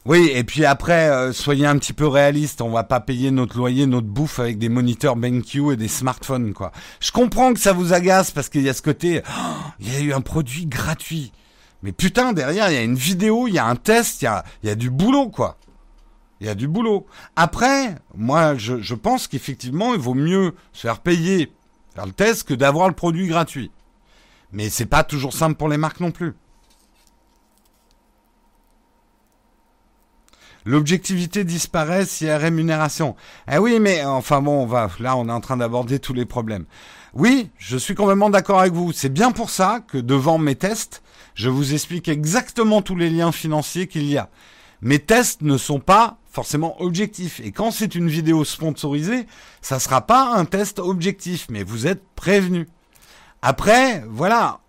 Oui, 0.05 0.29
et 0.33 0.43
puis 0.43 0.65
après, 0.65 1.09
euh, 1.09 1.31
soyez 1.31 1.65
un 1.65 1.77
petit 1.77 1.93
peu 1.93 2.07
réaliste. 2.07 2.61
On 2.61 2.71
va 2.71 2.83
pas 2.83 2.99
payer 2.99 3.31
notre 3.31 3.57
loyer, 3.57 3.85
notre 3.85 4.07
bouffe 4.07 4.39
avec 4.39 4.57
des 4.57 4.67
moniteurs 4.67 5.15
BenQ 5.15 5.71
et 5.71 5.77
des 5.77 5.87
smartphones, 5.87 6.53
quoi. 6.53 6.73
Je 6.99 7.11
comprends 7.11 7.53
que 7.53 7.59
ça 7.59 7.71
vous 7.71 7.93
agace 7.93 8.31
parce 8.31 8.49
qu'il 8.49 8.63
y 8.63 8.69
a 8.69 8.73
ce 8.73 8.81
côté, 8.81 9.21
oh, 9.25 9.71
il 9.79 9.93
y 9.93 9.95
a 9.95 9.99
eu 10.01 10.13
un 10.13 10.19
produit 10.19 10.65
gratuit. 10.65 11.31
Mais 11.83 11.93
putain, 11.93 12.33
derrière, 12.33 12.69
il 12.69 12.73
y 12.73 12.77
a 12.77 12.83
une 12.83 12.95
vidéo, 12.95 13.47
il 13.47 13.53
y 13.53 13.59
a 13.59 13.65
un 13.65 13.77
test, 13.77 14.21
il 14.21 14.25
y 14.25 14.27
a, 14.27 14.43
il 14.61 14.69
y 14.69 14.71
a 14.71 14.75
du 14.75 14.89
boulot, 14.89 15.29
quoi. 15.29 15.57
Il 16.41 16.47
y 16.47 16.49
a 16.49 16.55
du 16.55 16.67
boulot. 16.67 17.05
Après, 17.37 17.95
moi, 18.17 18.57
je, 18.57 18.81
je 18.81 18.95
pense 18.95 19.27
qu'effectivement, 19.27 19.93
il 19.93 20.01
vaut 20.01 20.15
mieux 20.15 20.53
se 20.73 20.81
faire 20.81 20.99
payer, 20.99 21.49
faire 21.95 22.05
le 22.05 22.11
test, 22.11 22.43
que 22.43 22.53
d'avoir 22.53 22.89
le 22.89 22.93
produit 22.93 23.27
gratuit. 23.27 23.71
Mais 24.51 24.69
c'est 24.69 24.85
pas 24.85 25.03
toujours 25.03 25.33
simple 25.33 25.55
pour 25.55 25.69
les 25.69 25.77
marques 25.77 26.01
non 26.01 26.11
plus. 26.11 26.33
L'objectivité 30.65 31.43
disparaît 31.43 32.05
s'il 32.05 32.27
y 32.27 32.29
a 32.29 32.37
rémunération. 32.37 33.15
Eh 33.51 33.57
oui, 33.57 33.79
mais 33.79 34.03
enfin 34.05 34.41
bon, 34.41 34.63
on 34.63 34.65
va, 34.65 34.89
là, 34.99 35.17
on 35.17 35.27
est 35.27 35.31
en 35.31 35.41
train 35.41 35.57
d'aborder 35.57 35.99
tous 35.99 36.13
les 36.13 36.25
problèmes. 36.25 36.65
Oui, 37.13 37.49
je 37.57 37.77
suis 37.77 37.95
complètement 37.95 38.29
d'accord 38.29 38.59
avec 38.59 38.73
vous. 38.73 38.91
C'est 38.91 39.13
bien 39.13 39.31
pour 39.31 39.49
ça 39.49 39.81
que 39.87 39.97
devant 39.97 40.37
mes 40.37 40.55
tests, 40.55 41.03
je 41.35 41.49
vous 41.49 41.73
explique 41.73 42.07
exactement 42.07 42.81
tous 42.81 42.95
les 42.95 43.09
liens 43.09 43.31
financiers 43.31 43.87
qu'il 43.87 44.05
y 44.05 44.17
a. 44.17 44.29
Mes 44.81 44.99
tests 44.99 45.41
ne 45.41 45.57
sont 45.57 45.79
pas 45.79 46.17
forcément 46.33 46.81
objectifs. 46.81 47.39
Et 47.41 47.51
quand 47.51 47.71
c'est 47.71 47.93
une 47.95 48.07
vidéo 48.07 48.43
sponsorisée, 48.43 49.27
ça 49.61 49.79
sera 49.79 50.01
pas 50.01 50.33
un 50.35 50.45
test 50.45 50.79
objectif, 50.79 51.47
mais 51.49 51.63
vous 51.63 51.85
êtes 51.87 52.01
prévenu. 52.15 52.67
Après, 53.43 54.03
voilà, 54.09 54.61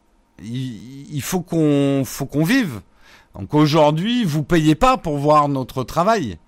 il, 0.43 1.23
faut 1.23 1.41
qu'on 1.41 2.03
faut 2.05 2.27
qu'on 2.27 2.45
vive. 2.45 2.81
Donc 3.35 3.55
aujourd'hui, 3.55 4.25
vous 4.25 4.45
payez 4.45 4.75
pas 4.75 4.97
pour 4.97 5.19
voir 5.19 5.49
notre 5.49 5.85
travail. 5.85 6.39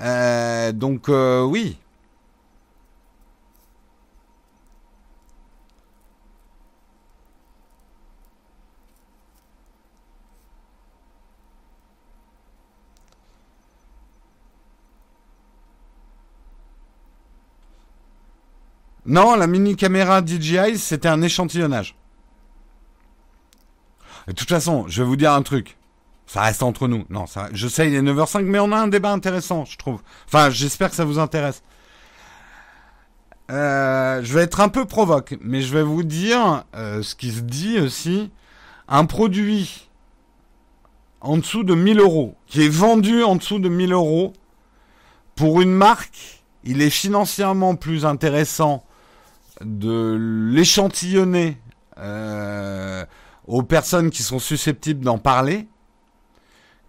Euh, 0.00 0.72
donc 0.72 1.08
euh, 1.08 1.42
oui, 1.42 1.76
Non, 19.10 19.34
la 19.34 19.48
mini 19.48 19.74
caméra 19.74 20.24
DJI, 20.24 20.78
c'était 20.78 21.08
un 21.08 21.20
échantillonnage. 21.20 21.96
de 24.28 24.32
toute 24.32 24.48
façon, 24.48 24.86
je 24.86 25.02
vais 25.02 25.08
vous 25.08 25.16
dire 25.16 25.32
un 25.32 25.42
truc. 25.42 25.79
Ça 26.30 26.42
reste 26.42 26.62
entre 26.62 26.86
nous. 26.86 27.04
Non, 27.10 27.26
ça, 27.26 27.48
je 27.52 27.66
sais, 27.66 27.88
il 27.88 27.94
est 27.96 28.02
9h05, 28.02 28.42
mais 28.44 28.60
on 28.60 28.70
a 28.70 28.76
un 28.76 28.86
débat 28.86 29.10
intéressant, 29.10 29.64
je 29.64 29.76
trouve. 29.76 30.00
Enfin, 30.26 30.48
j'espère 30.48 30.90
que 30.90 30.94
ça 30.94 31.04
vous 31.04 31.18
intéresse. 31.18 31.64
Euh, 33.50 34.20
je 34.22 34.32
vais 34.32 34.42
être 34.42 34.60
un 34.60 34.68
peu 34.68 34.84
provoque, 34.84 35.36
mais 35.40 35.60
je 35.60 35.74
vais 35.74 35.82
vous 35.82 36.04
dire 36.04 36.62
euh, 36.76 37.02
ce 37.02 37.16
qui 37.16 37.32
se 37.32 37.40
dit 37.40 37.80
aussi. 37.80 38.30
Un 38.86 39.06
produit 39.06 39.88
en 41.20 41.36
dessous 41.36 41.64
de 41.64 41.74
1000 41.74 41.98
euros, 41.98 42.36
qui 42.46 42.62
est 42.62 42.68
vendu 42.68 43.24
en 43.24 43.34
dessous 43.34 43.58
de 43.58 43.68
1000 43.68 43.92
euros, 43.92 44.32
pour 45.34 45.60
une 45.60 45.72
marque, 45.72 46.44
il 46.62 46.80
est 46.80 46.90
financièrement 46.90 47.74
plus 47.74 48.06
intéressant 48.06 48.84
de 49.62 50.16
l'échantillonner 50.52 51.58
euh, 51.98 53.04
aux 53.48 53.64
personnes 53.64 54.10
qui 54.10 54.22
sont 54.22 54.38
susceptibles 54.38 55.04
d'en 55.04 55.18
parler 55.18 55.66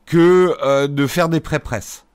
que 0.06 0.56
euh, 0.62 0.88
de 0.88 1.08
faire 1.08 1.30
des 1.30 1.39
pré-presses. 1.39 2.06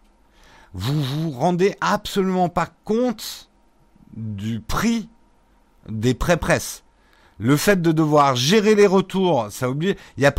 Vous 0.75 1.03
vous 1.03 1.31
rendez 1.31 1.75
absolument 1.81 2.49
pas 2.49 2.69
compte 2.85 3.51
du 4.15 4.61
prix 4.61 5.09
des 5.89 6.15
pré-presses. 6.15 6.85
Le 7.39 7.57
fait 7.57 7.81
de 7.81 7.93
devoir 7.93 8.35
gérer 8.37 8.75
les 8.75 8.87
retours, 8.87 9.49
ça 9.51 9.71
oublie. 9.71 9.95
Il 10.17 10.23
y 10.23 10.27
a 10.27 10.35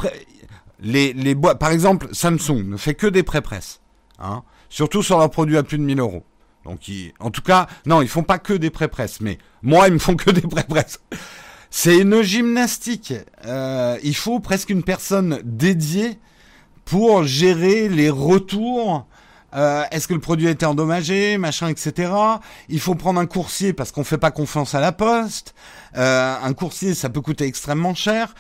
les 0.80 1.14
les 1.14 1.36
boîtes, 1.36 1.60
par 1.60 1.72
exemple, 1.72 2.08
Samsung 2.12 2.64
ne 2.66 2.78
fait 2.78 2.96
que 2.96 3.08
des 3.08 3.24
pré-presses, 3.24 3.82
hein, 4.20 4.44
surtout 4.70 5.04
sur 5.04 5.18
leurs 5.18 5.30
produits 5.30 5.58
à 5.58 5.64
plus 5.64 5.78
de 5.78 5.84
1000 5.84 6.00
euros. 6.00 6.24
Donc, 6.66 6.92
en 7.20 7.32
tout 7.32 7.42
cas, 7.42 7.68
non, 7.86 8.02
ils 8.02 8.10
font 8.10 8.24
pas 8.24 8.40
que 8.40 8.54
des 8.54 8.70
pré-presses, 8.70 9.22
mais 9.22 9.38
moi, 9.62 9.88
ils 9.88 9.94
me 9.94 10.00
font 10.00 10.16
que 10.16 10.30
des 10.32 10.42
pré-presses. 10.42 11.00
C'est 11.70 11.98
une 11.98 12.22
gymnastique. 12.22 13.14
Euh, 13.46 13.98
il 14.04 14.16
faut 14.16 14.40
presque 14.40 14.70
une 14.70 14.84
personne 14.84 15.40
dédiée 15.44 16.20
pour 16.88 17.24
gérer 17.24 17.90
les 17.90 18.10
retours. 18.10 19.06
Euh, 19.54 19.84
est-ce 19.92 20.08
que 20.08 20.14
le 20.14 20.20
produit 20.20 20.48
a 20.48 20.52
été 20.52 20.66
endommagé, 20.66 21.38
machin, 21.38 21.68
etc. 21.68 22.12
Il 22.70 22.80
faut 22.80 22.96
prendre 22.96 23.20
un 23.20 23.26
coursier 23.26 23.74
parce 23.74 23.92
qu'on 23.92 24.04
fait 24.04 24.18
pas 24.18 24.32
confiance 24.32 24.74
à 24.74 24.80
la 24.80 24.94
poste. 24.94 25.54
Euh, 25.98 26.36
un 26.42 26.54
coursier, 26.54 26.94
ça 26.94 27.10
peut 27.10 27.22
coûter 27.22 27.46
extrêmement 27.46 27.94
cher. 27.94 28.34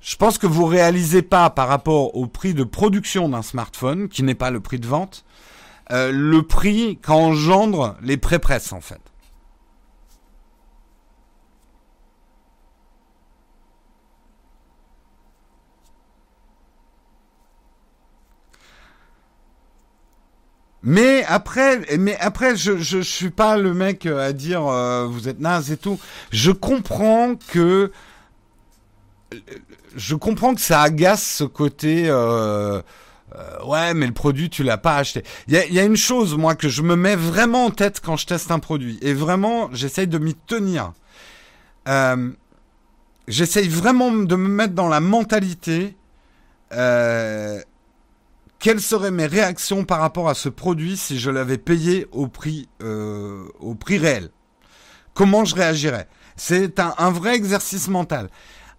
je 0.00 0.16
pense 0.16 0.38
que 0.38 0.46
vous 0.46 0.66
réalisez 0.66 1.22
pas 1.22 1.50
par 1.50 1.68
rapport 1.68 2.16
au 2.16 2.26
prix 2.26 2.52
de 2.52 2.64
production 2.64 3.28
d'un 3.28 3.42
smartphone, 3.42 4.08
qui 4.08 4.22
n'est 4.22 4.34
pas 4.34 4.50
le 4.50 4.60
prix 4.60 4.80
de 4.80 4.86
vente, 4.86 5.24
euh, 5.92 6.10
le 6.12 6.42
prix 6.42 6.98
qu'engendrent 7.00 7.96
les 8.02 8.16
pré-presses 8.16 8.72
en 8.72 8.80
fait. 8.80 9.00
Mais 20.86 21.24
après, 21.28 21.98
mais 21.98 22.16
après, 22.18 22.56
je, 22.56 22.78
je, 22.78 23.00
suis 23.00 23.30
pas 23.30 23.58
le 23.58 23.74
mec 23.74 24.06
à 24.06 24.32
dire 24.32 24.66
euh, 24.66 25.06
vous 25.06 25.28
êtes 25.28 25.40
naze 25.40 25.70
et 25.70 25.76
tout. 25.76 25.98
Je 26.30 26.50
comprends 26.52 27.34
que 27.34 27.92
je 29.94 30.14
comprends 30.14 30.54
que 30.54 30.60
ça 30.60 30.80
agace 30.80 31.38
ce 31.38 31.44
côté 31.44 32.04
euh, 32.08 32.80
euh, 33.34 33.64
ouais, 33.64 33.92
mais 33.94 34.06
le 34.06 34.12
produit, 34.12 34.48
tu 34.48 34.62
l'as 34.62 34.78
pas 34.78 34.96
acheté. 34.96 35.22
Il 35.48 35.54
y 35.54 35.78
a, 35.78 35.84
une 35.84 35.96
chose, 35.96 36.36
moi, 36.36 36.54
que 36.54 36.68
je 36.68 36.82
me 36.82 36.96
mets 36.96 37.16
vraiment 37.16 37.66
en 37.66 37.70
tête 37.70 38.00
quand 38.00 38.16
je 38.16 38.26
teste 38.26 38.50
un 38.50 38.58
produit. 38.58 38.98
Et 39.02 39.14
vraiment, 39.14 39.68
j'essaye 39.72 40.06
de 40.06 40.18
m'y 40.18 40.34
tenir. 40.34 40.92
Euh, 41.88 42.30
j'essaye 43.28 43.68
vraiment 43.68 44.10
de 44.10 44.36
me 44.36 44.48
mettre 44.48 44.74
dans 44.74 44.88
la 44.88 45.00
mentalité. 45.00 45.96
Euh, 46.72 47.60
quelles 48.58 48.80
seraient 48.80 49.10
mes 49.10 49.26
réactions 49.26 49.84
par 49.84 50.00
rapport 50.00 50.28
à 50.28 50.34
ce 50.34 50.48
produit 50.48 50.96
si 50.96 51.18
je 51.18 51.30
l'avais 51.30 51.58
payé 51.58 52.06
au 52.12 52.26
prix, 52.26 52.68
prix 53.80 53.98
réel? 53.98 54.30
Comment 55.14 55.44
je 55.44 55.54
réagirais? 55.54 56.08
C'est 56.36 56.80
un, 56.80 56.94
un 56.98 57.10
vrai 57.10 57.34
exercice 57.34 57.88
mental. 57.88 58.28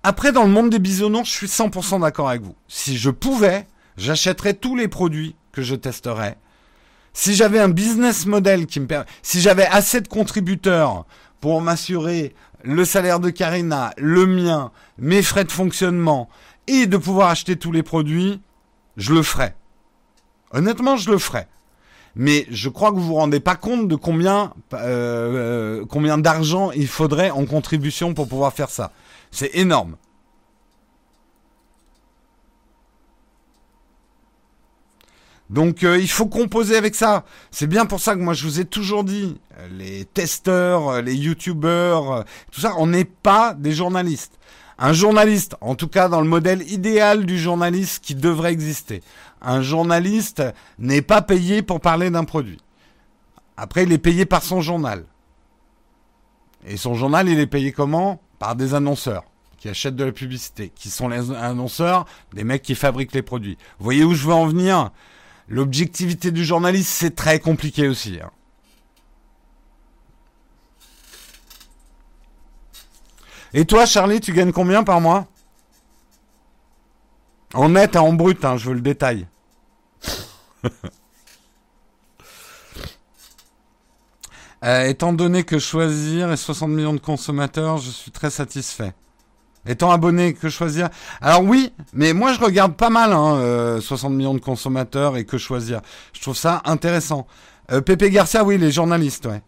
Après, 0.03 0.31
dans 0.31 0.43
le 0.43 0.49
monde 0.49 0.69
des 0.69 0.79
bisounours, 0.79 1.29
je 1.29 1.35
suis 1.35 1.47
100% 1.47 2.01
d'accord 2.01 2.29
avec 2.29 2.41
vous. 2.41 2.55
Si 2.67 2.97
je 2.97 3.09
pouvais, 3.09 3.67
j'achèterais 3.97 4.53
tous 4.53 4.75
les 4.75 4.87
produits 4.87 5.35
que 5.51 5.61
je 5.61 5.75
testerais. 5.75 6.37
Si 7.13 7.33
j'avais 7.33 7.59
un 7.59 7.69
business 7.69 8.27
model 8.27 8.67
qui 8.67 8.79
me 8.79 8.85
permet, 8.85 9.07
si 9.23 9.41
j'avais 9.41 9.65
assez 9.65 10.01
de 10.01 10.07
contributeurs 10.07 11.05
pour 11.41 11.61
m'assurer 11.61 12.35
le 12.63 12.85
salaire 12.85 13.19
de 13.19 13.31
Karina, 13.31 13.91
le 13.97 14.27
mien, 14.27 14.71
mes 14.99 15.23
frais 15.23 15.43
de 15.43 15.51
fonctionnement 15.51 16.29
et 16.67 16.85
de 16.85 16.97
pouvoir 16.97 17.29
acheter 17.29 17.55
tous 17.55 17.71
les 17.71 17.83
produits, 17.83 18.41
je 18.97 19.13
le 19.13 19.23
ferais. 19.23 19.55
Honnêtement, 20.51 20.95
je 20.95 21.11
le 21.11 21.17
ferais. 21.17 21.47
Mais 22.15 22.47
je 22.49 22.69
crois 22.69 22.91
que 22.91 22.95
vous 22.95 23.05
vous 23.05 23.13
rendez 23.13 23.39
pas 23.39 23.55
compte 23.55 23.87
de 23.87 23.95
combien, 23.95 24.53
euh, 24.73 25.81
euh, 25.81 25.85
combien 25.87 26.17
d'argent 26.17 26.71
il 26.71 26.87
faudrait 26.87 27.29
en 27.29 27.45
contribution 27.45 28.15
pour 28.15 28.27
pouvoir 28.27 28.53
faire 28.53 28.71
ça. 28.71 28.91
C'est 29.29 29.51
énorme. 29.53 29.97
Donc 35.51 35.83
euh, 35.83 35.99
il 35.99 36.09
faut 36.09 36.25
composer 36.25 36.75
avec 36.75 36.95
ça. 36.95 37.23
C'est 37.51 37.67
bien 37.67 37.85
pour 37.85 37.99
ça 37.99 38.15
que 38.15 38.19
moi 38.19 38.33
je 38.33 38.45
vous 38.45 38.59
ai 38.59 38.65
toujours 38.65 39.03
dit, 39.03 39.39
les 39.71 40.05
testeurs, 40.05 41.03
les 41.03 41.15
youtubeurs, 41.15 42.25
tout 42.51 42.61
ça, 42.61 42.73
on 42.79 42.87
n'est 42.87 43.05
pas 43.05 43.53
des 43.53 43.73
journalistes. 43.73 44.39
Un 44.79 44.93
journaliste, 44.93 45.55
en 45.61 45.75
tout 45.75 45.87
cas 45.87 46.07
dans 46.07 46.21
le 46.21 46.27
modèle 46.27 46.61
idéal 46.71 47.25
du 47.25 47.39
journaliste 47.39 48.03
qui 48.03 48.13
devrait 48.13 48.51
exister, 48.51 49.01
un 49.41 49.61
journaliste 49.61 50.43
n'est 50.77 51.01
pas 51.01 51.21
payé 51.21 51.63
pour 51.63 51.81
parler 51.81 52.11
d'un 52.11 52.25
produit. 52.25 52.59
Après, 53.55 53.83
il 53.83 53.91
est 53.91 53.97
payé 53.97 54.25
par 54.25 54.43
son 54.43 54.61
journal. 54.61 55.05
Et 56.67 56.77
son 56.77 56.93
journal, 56.93 57.27
il 57.27 57.39
est 57.39 57.47
payé 57.47 57.71
comment? 57.71 58.21
Par 58.37 58.55
des 58.55 58.75
annonceurs 58.75 59.23
qui 59.57 59.67
achètent 59.67 59.95
de 59.95 60.03
la 60.03 60.11
publicité, 60.11 60.71
qui 60.75 60.91
sont 60.91 61.07
les 61.07 61.31
annonceurs 61.31 62.05
des 62.33 62.43
mecs 62.43 62.61
qui 62.61 62.75
fabriquent 62.75 63.13
les 63.13 63.23
produits. 63.23 63.57
Vous 63.79 63.85
voyez 63.85 64.03
où 64.03 64.13
je 64.13 64.27
veux 64.27 64.33
en 64.33 64.45
venir? 64.45 64.91
L'objectivité 65.47 66.29
du 66.29 66.45
journaliste, 66.45 66.89
c'est 66.89 67.15
très 67.15 67.39
compliqué 67.39 67.87
aussi. 67.87 68.19
Hein. 68.21 68.29
Et 73.57 73.65
toi, 73.65 73.87
Charlie, 73.87 74.19
tu 74.19 74.33
gagnes 74.33 74.51
combien 74.51 74.83
par 74.83 75.01
mois? 75.01 75.25
En 77.55 77.69
net 77.69 77.95
et 77.95 77.97
en 77.97 78.13
brut, 78.13 78.45
hein, 78.45 78.55
je 78.55 78.69
veux 78.69 78.75
le 78.75 78.81
détail. 78.81 79.25
Euh, 84.65 84.85
étant 84.85 85.13
donné 85.13 85.43
que 85.43 85.59
choisir 85.59 86.31
est 86.31 86.35
60 86.35 86.71
millions 86.71 86.95
de 86.95 86.99
consommateurs, 86.99 87.77
je 87.77 87.91
suis 87.91 88.09
très 88.09 88.31
satisfait. 88.31 88.95
Étant 89.67 89.91
abonné, 89.91 90.33
que 90.33 90.49
choisir? 90.49 90.89
Alors 91.21 91.43
oui, 91.43 91.71
mais 91.93 92.11
moi 92.11 92.33
je 92.33 92.39
regarde 92.39 92.75
pas 92.75 92.89
mal, 92.89 93.13
hein, 93.13 93.79
60 93.79 94.11
euh, 94.11 94.15
millions 94.15 94.33
de 94.33 94.39
consommateurs 94.39 95.15
et 95.15 95.25
que 95.25 95.37
choisir. 95.37 95.81
Je 96.11 96.21
trouve 96.21 96.35
ça 96.35 96.63
intéressant. 96.65 97.27
Euh, 97.71 97.81
Pépé 97.81 98.09
Garcia, 98.09 98.43
oui, 98.43 98.57
les 98.57 98.71
journalistes, 98.71 99.27
ouais. 99.27 99.43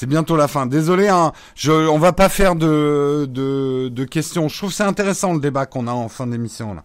C'est 0.00 0.06
bientôt 0.06 0.34
la 0.34 0.48
fin. 0.48 0.64
Désolé, 0.64 1.08
hein, 1.08 1.30
je, 1.54 1.72
on 1.72 1.98
va 1.98 2.14
pas 2.14 2.30
faire 2.30 2.56
de, 2.56 4.06
questions. 4.10 4.48
Je 4.48 4.56
trouve 4.56 4.72
c'est 4.72 4.82
intéressant 4.82 5.34
le 5.34 5.40
débat 5.40 5.66
qu'on 5.66 5.86
a 5.86 5.92
en 5.92 6.08
fin 6.08 6.26
d'émission 6.26 6.72
là. 6.72 6.84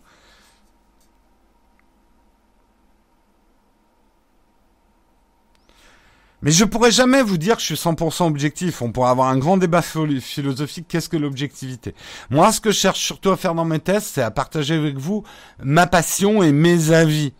Mais 6.41 6.51
je 6.51 6.65
pourrais 6.65 6.91
jamais 6.91 7.21
vous 7.21 7.37
dire 7.37 7.55
que 7.55 7.61
je 7.61 7.67
suis 7.67 7.75
100% 7.75 8.27
objectif. 8.27 8.81
On 8.81 8.91
pourrait 8.91 9.11
avoir 9.11 9.29
un 9.29 9.37
grand 9.37 9.55
débat 9.55 9.81
philosophique. 9.81 10.87
Qu'est-ce 10.89 11.07
que 11.07 11.15
l'objectivité? 11.15 11.95
Moi, 12.29 12.51
ce 12.51 12.59
que 12.59 12.71
je 12.71 12.77
cherche 12.77 12.99
surtout 12.99 13.31
à 13.31 13.37
faire 13.37 13.55
dans 13.55 13.63
mes 13.63 13.79
tests, 13.79 14.15
c'est 14.15 14.23
à 14.23 14.29
partager 14.29 14.73
avec 14.73 14.97
vous 14.97 15.23
ma 15.63 15.87
passion 15.87 16.43
et 16.43 16.51
mes 16.51 16.91
avis. 16.91 17.31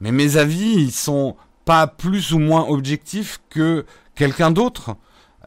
Mais 0.00 0.10
mes 0.10 0.36
avis, 0.36 0.72
ils 0.78 0.90
sont 0.90 1.36
pas 1.64 1.86
plus 1.86 2.32
ou 2.32 2.40
moins 2.40 2.66
objectifs 2.66 3.40
que 3.50 3.86
quelqu'un 4.16 4.50
d'autre. 4.50 4.96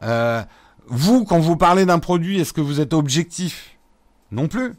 Euh, 0.02 0.42
vous, 0.86 1.24
quand 1.24 1.38
vous 1.38 1.56
parlez 1.56 1.86
d'un 1.86 1.98
produit, 1.98 2.40
est-ce 2.40 2.52
que 2.52 2.60
vous 2.60 2.80
êtes 2.80 2.92
objectif 2.92 3.76
Non 4.30 4.48
plus. 4.48 4.74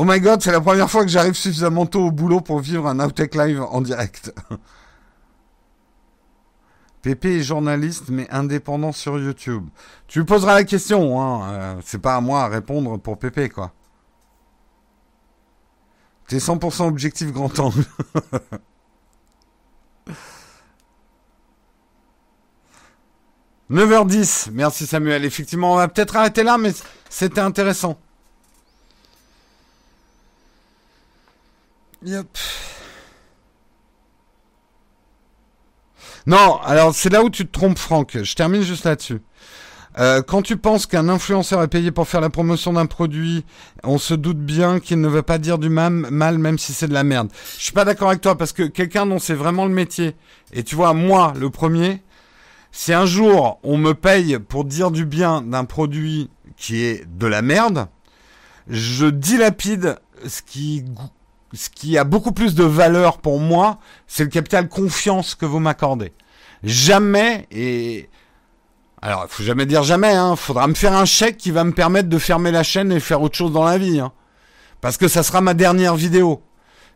Oh 0.00 0.04
my 0.04 0.20
god, 0.20 0.40
c'est 0.40 0.52
la 0.52 0.60
première 0.60 0.88
fois 0.88 1.02
que 1.02 1.10
j'arrive 1.10 1.34
suffisamment 1.34 1.84
tôt 1.84 2.06
au 2.06 2.10
boulot 2.12 2.40
pour 2.40 2.60
vivre 2.60 2.86
un 2.86 3.00
Outtake 3.00 3.34
Live 3.34 3.60
en 3.60 3.80
direct. 3.80 4.32
Pépé 7.02 7.38
est 7.38 7.42
journaliste 7.42 8.04
mais 8.08 8.30
indépendant 8.30 8.92
sur 8.92 9.18
YouTube. 9.18 9.66
Tu 10.06 10.24
poseras 10.24 10.54
la 10.54 10.62
question, 10.62 11.20
hein. 11.20 11.50
Euh, 11.50 11.80
c'est 11.84 12.00
pas 12.00 12.14
à 12.14 12.20
moi 12.20 12.42
à 12.42 12.48
répondre 12.48 12.96
pour 12.98 13.18
Pépé, 13.18 13.48
quoi. 13.48 13.72
T'es 16.28 16.36
100% 16.36 16.86
objectif 16.86 17.32
grand 17.32 17.58
angle. 17.58 17.84
«9h10, 23.70 24.48
merci 24.52 24.86
Samuel. 24.86 25.26
Effectivement, 25.26 25.74
on 25.74 25.76
va 25.76 25.88
peut-être 25.88 26.16
arrêter 26.16 26.42
là, 26.42 26.56
mais 26.56 26.72
c'était 27.10 27.42
intéressant. 27.42 27.98
Yep. 32.02 32.38
Non, 36.26 36.60
alors 36.62 36.94
c'est 36.94 37.10
là 37.10 37.22
où 37.22 37.28
tu 37.28 37.46
te 37.46 37.52
trompes, 37.52 37.78
Franck. 37.78 38.16
Je 38.22 38.34
termine 38.34 38.62
juste 38.62 38.84
là-dessus. 38.84 39.20
Euh, 39.98 40.22
quand 40.22 40.42
tu 40.42 40.56
penses 40.56 40.86
qu'un 40.86 41.08
influenceur 41.08 41.62
est 41.62 41.68
payé 41.68 41.90
pour 41.90 42.06
faire 42.06 42.20
la 42.20 42.30
promotion 42.30 42.72
d'un 42.72 42.86
produit, 42.86 43.44
on 43.82 43.98
se 43.98 44.14
doute 44.14 44.38
bien 44.38 44.78
qu'il 44.78 45.00
ne 45.00 45.08
veut 45.08 45.22
pas 45.22 45.38
dire 45.38 45.58
du 45.58 45.68
mal, 45.68 45.90
mal 45.90 46.38
même 46.38 46.58
si 46.58 46.72
c'est 46.72 46.86
de 46.86 46.94
la 46.94 47.02
merde. 47.02 47.30
Je 47.56 47.64
suis 47.64 47.72
pas 47.72 47.84
d'accord 47.84 48.08
avec 48.08 48.20
toi 48.20 48.38
parce 48.38 48.52
que 48.52 48.62
quelqu'un 48.62 49.06
dont 49.06 49.18
c'est 49.18 49.34
vraiment 49.34 49.66
le 49.66 49.74
métier, 49.74 50.14
et 50.52 50.62
tu 50.62 50.76
vois, 50.76 50.94
moi, 50.94 51.32
le 51.36 51.50
premier, 51.50 52.02
si 52.70 52.92
un 52.92 53.06
jour 53.06 53.58
on 53.64 53.76
me 53.76 53.92
paye 53.92 54.38
pour 54.38 54.64
dire 54.64 54.92
du 54.92 55.04
bien 55.04 55.42
d'un 55.42 55.64
produit 55.64 56.30
qui 56.56 56.84
est 56.84 57.04
de 57.18 57.26
la 57.26 57.42
merde, 57.42 57.88
je 58.68 59.06
dilapide 59.06 59.98
ce 60.26 60.42
qui 60.42 60.84
ce 61.54 61.70
qui 61.70 61.96
a 61.96 62.04
beaucoup 62.04 62.32
plus 62.32 62.54
de 62.54 62.64
valeur 62.64 63.18
pour 63.18 63.40
moi, 63.40 63.78
c'est 64.06 64.22
le 64.22 64.28
capital 64.28 64.68
confiance 64.68 65.34
que 65.34 65.46
vous 65.46 65.60
m'accordez. 65.60 66.12
Jamais, 66.62 67.46
et 67.50 68.10
alors 69.00 69.26
faut 69.28 69.42
jamais 69.42 69.66
dire 69.66 69.82
jamais, 69.82 70.12
hein, 70.12 70.36
faudra 70.36 70.66
me 70.66 70.74
faire 70.74 70.92
un 70.92 71.04
chèque 71.04 71.36
qui 71.36 71.50
va 71.50 71.64
me 71.64 71.72
permettre 71.72 72.08
de 72.08 72.18
fermer 72.18 72.50
la 72.50 72.62
chaîne 72.62 72.90
et 72.92 73.00
faire 73.00 73.22
autre 73.22 73.36
chose 73.36 73.52
dans 73.52 73.64
la 73.64 73.78
vie. 73.78 74.00
Hein. 74.00 74.12
Parce 74.80 74.96
que 74.96 75.08
ça 75.08 75.22
sera 75.22 75.40
ma 75.40 75.54
dernière 75.54 75.94
vidéo. 75.94 76.42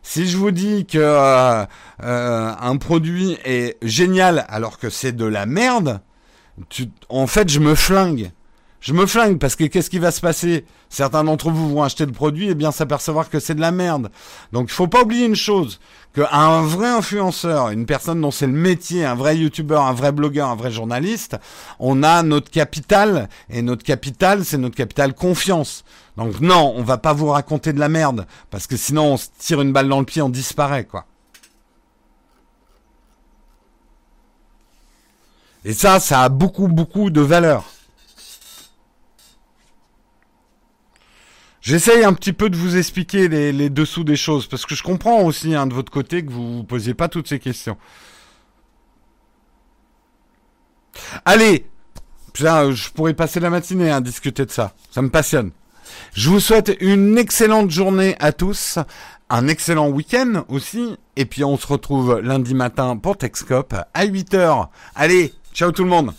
Si 0.01 0.27
je 0.27 0.37
vous 0.37 0.51
dis 0.51 0.85
que 0.85 0.97
euh, 0.97 1.65
euh, 2.03 2.53
un 2.59 2.77
produit 2.77 3.37
est 3.45 3.77
génial 3.81 4.45
alors 4.49 4.77
que 4.77 4.89
c'est 4.89 5.13
de 5.13 5.25
la 5.25 5.45
merde, 5.45 6.01
en 7.07 7.27
fait 7.27 7.49
je 7.49 7.59
me 7.59 7.73
flingue 7.73 8.31
je 8.83 8.91
me 8.91 9.05
flingue 9.05 9.39
parce 9.39 9.55
que 9.55 9.63
qu'est-ce 9.63 9.89
qui 9.89 9.97
va 9.97 10.11
se 10.11 10.19
passer? 10.19 10.65
Certains 10.89 11.23
d'entre 11.23 11.49
vous 11.49 11.69
vont 11.69 11.83
acheter 11.83 12.05
le 12.05 12.11
produit 12.11 12.49
et 12.49 12.53
bien 12.53 12.73
s'apercevoir 12.73 13.29
que 13.29 13.39
c'est 13.39 13.55
de 13.55 13.61
la 13.61 13.71
merde. 13.71 14.11
Donc 14.51 14.67
il 14.69 14.73
faut 14.73 14.89
pas 14.89 15.03
oublier 15.03 15.25
une 15.25 15.37
chose, 15.37 15.79
qu'un 16.13 16.61
vrai 16.63 16.89
influenceur, 16.89 17.69
une 17.69 17.85
personne 17.85 18.19
dont 18.19 18.29
c'est 18.29 18.45
le 18.45 18.51
métier, 18.51 19.05
un 19.05 19.15
vrai 19.15 19.37
youtubeur, 19.37 19.83
un 19.83 19.93
vrai 19.93 20.11
blogueur, 20.11 20.49
un 20.49 20.57
vrai 20.57 20.69
journaliste, 20.69 21.37
on 21.79 22.03
a 22.03 22.23
notre 22.23 22.51
capital 22.51 23.29
et 23.49 23.61
notre 23.61 23.83
capital 23.83 24.43
c'est 24.43 24.57
notre 24.57 24.75
capital 24.75 25.13
confiance. 25.13 25.85
Donc 26.17 26.41
non, 26.41 26.73
on 26.75 26.83
va 26.83 26.97
pas 26.97 27.13
vous 27.13 27.29
raconter 27.29 27.71
de 27.71 27.79
la 27.79 27.87
merde 27.87 28.27
parce 28.51 28.67
que 28.67 28.75
sinon 28.75 29.13
on 29.13 29.17
se 29.17 29.27
tire 29.39 29.61
une 29.61 29.71
balle 29.71 29.87
dans 29.87 29.99
le 29.99 30.05
pied, 30.05 30.21
on 30.21 30.29
disparaît 30.29 30.83
quoi. 30.83 31.05
Et 35.63 35.73
ça, 35.73 36.01
ça 36.01 36.23
a 36.23 36.27
beaucoup 36.27 36.67
beaucoup 36.67 37.09
de 37.09 37.21
valeur. 37.21 37.72
J'essaye 41.63 42.03
un 42.03 42.11
petit 42.13 42.33
peu 42.33 42.49
de 42.49 42.57
vous 42.57 42.75
expliquer 42.75 43.29
les, 43.29 43.69
dessous 43.69 44.03
des 44.03 44.17
choses, 44.17 44.47
parce 44.47 44.65
que 44.65 44.75
je 44.75 44.83
comprends 44.83 45.21
aussi 45.21 45.55
hein, 45.55 45.65
de 45.65 45.73
votre 45.73 45.93
côté 45.93 46.23
que 46.23 46.29
vous 46.29 46.57
ne 46.57 46.63
posiez 46.63 46.93
pas 46.93 47.07
toutes 47.07 47.29
ces 47.29 47.39
questions. 47.39 47.77
Allez, 51.23 51.65
je 52.35 52.89
pourrais 52.89 53.13
passer 53.13 53.39
la 53.39 53.49
matinée 53.49 53.89
à 53.89 54.01
discuter 54.01 54.45
de 54.45 54.51
ça. 54.51 54.73
Ça 54.91 55.01
me 55.01 55.09
passionne. 55.09 55.51
Je 56.13 56.29
vous 56.29 56.41
souhaite 56.41 56.75
une 56.81 57.17
excellente 57.17 57.71
journée 57.71 58.17
à 58.19 58.33
tous, 58.33 58.77
un 59.29 59.47
excellent 59.47 59.87
week-end 59.87 60.43
aussi, 60.49 60.97
et 61.15 61.23
puis 61.23 61.45
on 61.45 61.55
se 61.55 61.65
retrouve 61.65 62.19
lundi 62.19 62.55
matin 62.55 62.97
pour 62.97 63.15
Texcop 63.15 63.73
à 63.93 64.05
8h. 64.05 64.67
Allez, 64.95 65.33
ciao 65.53 65.71
tout 65.71 65.85
le 65.85 65.89
monde 65.89 66.13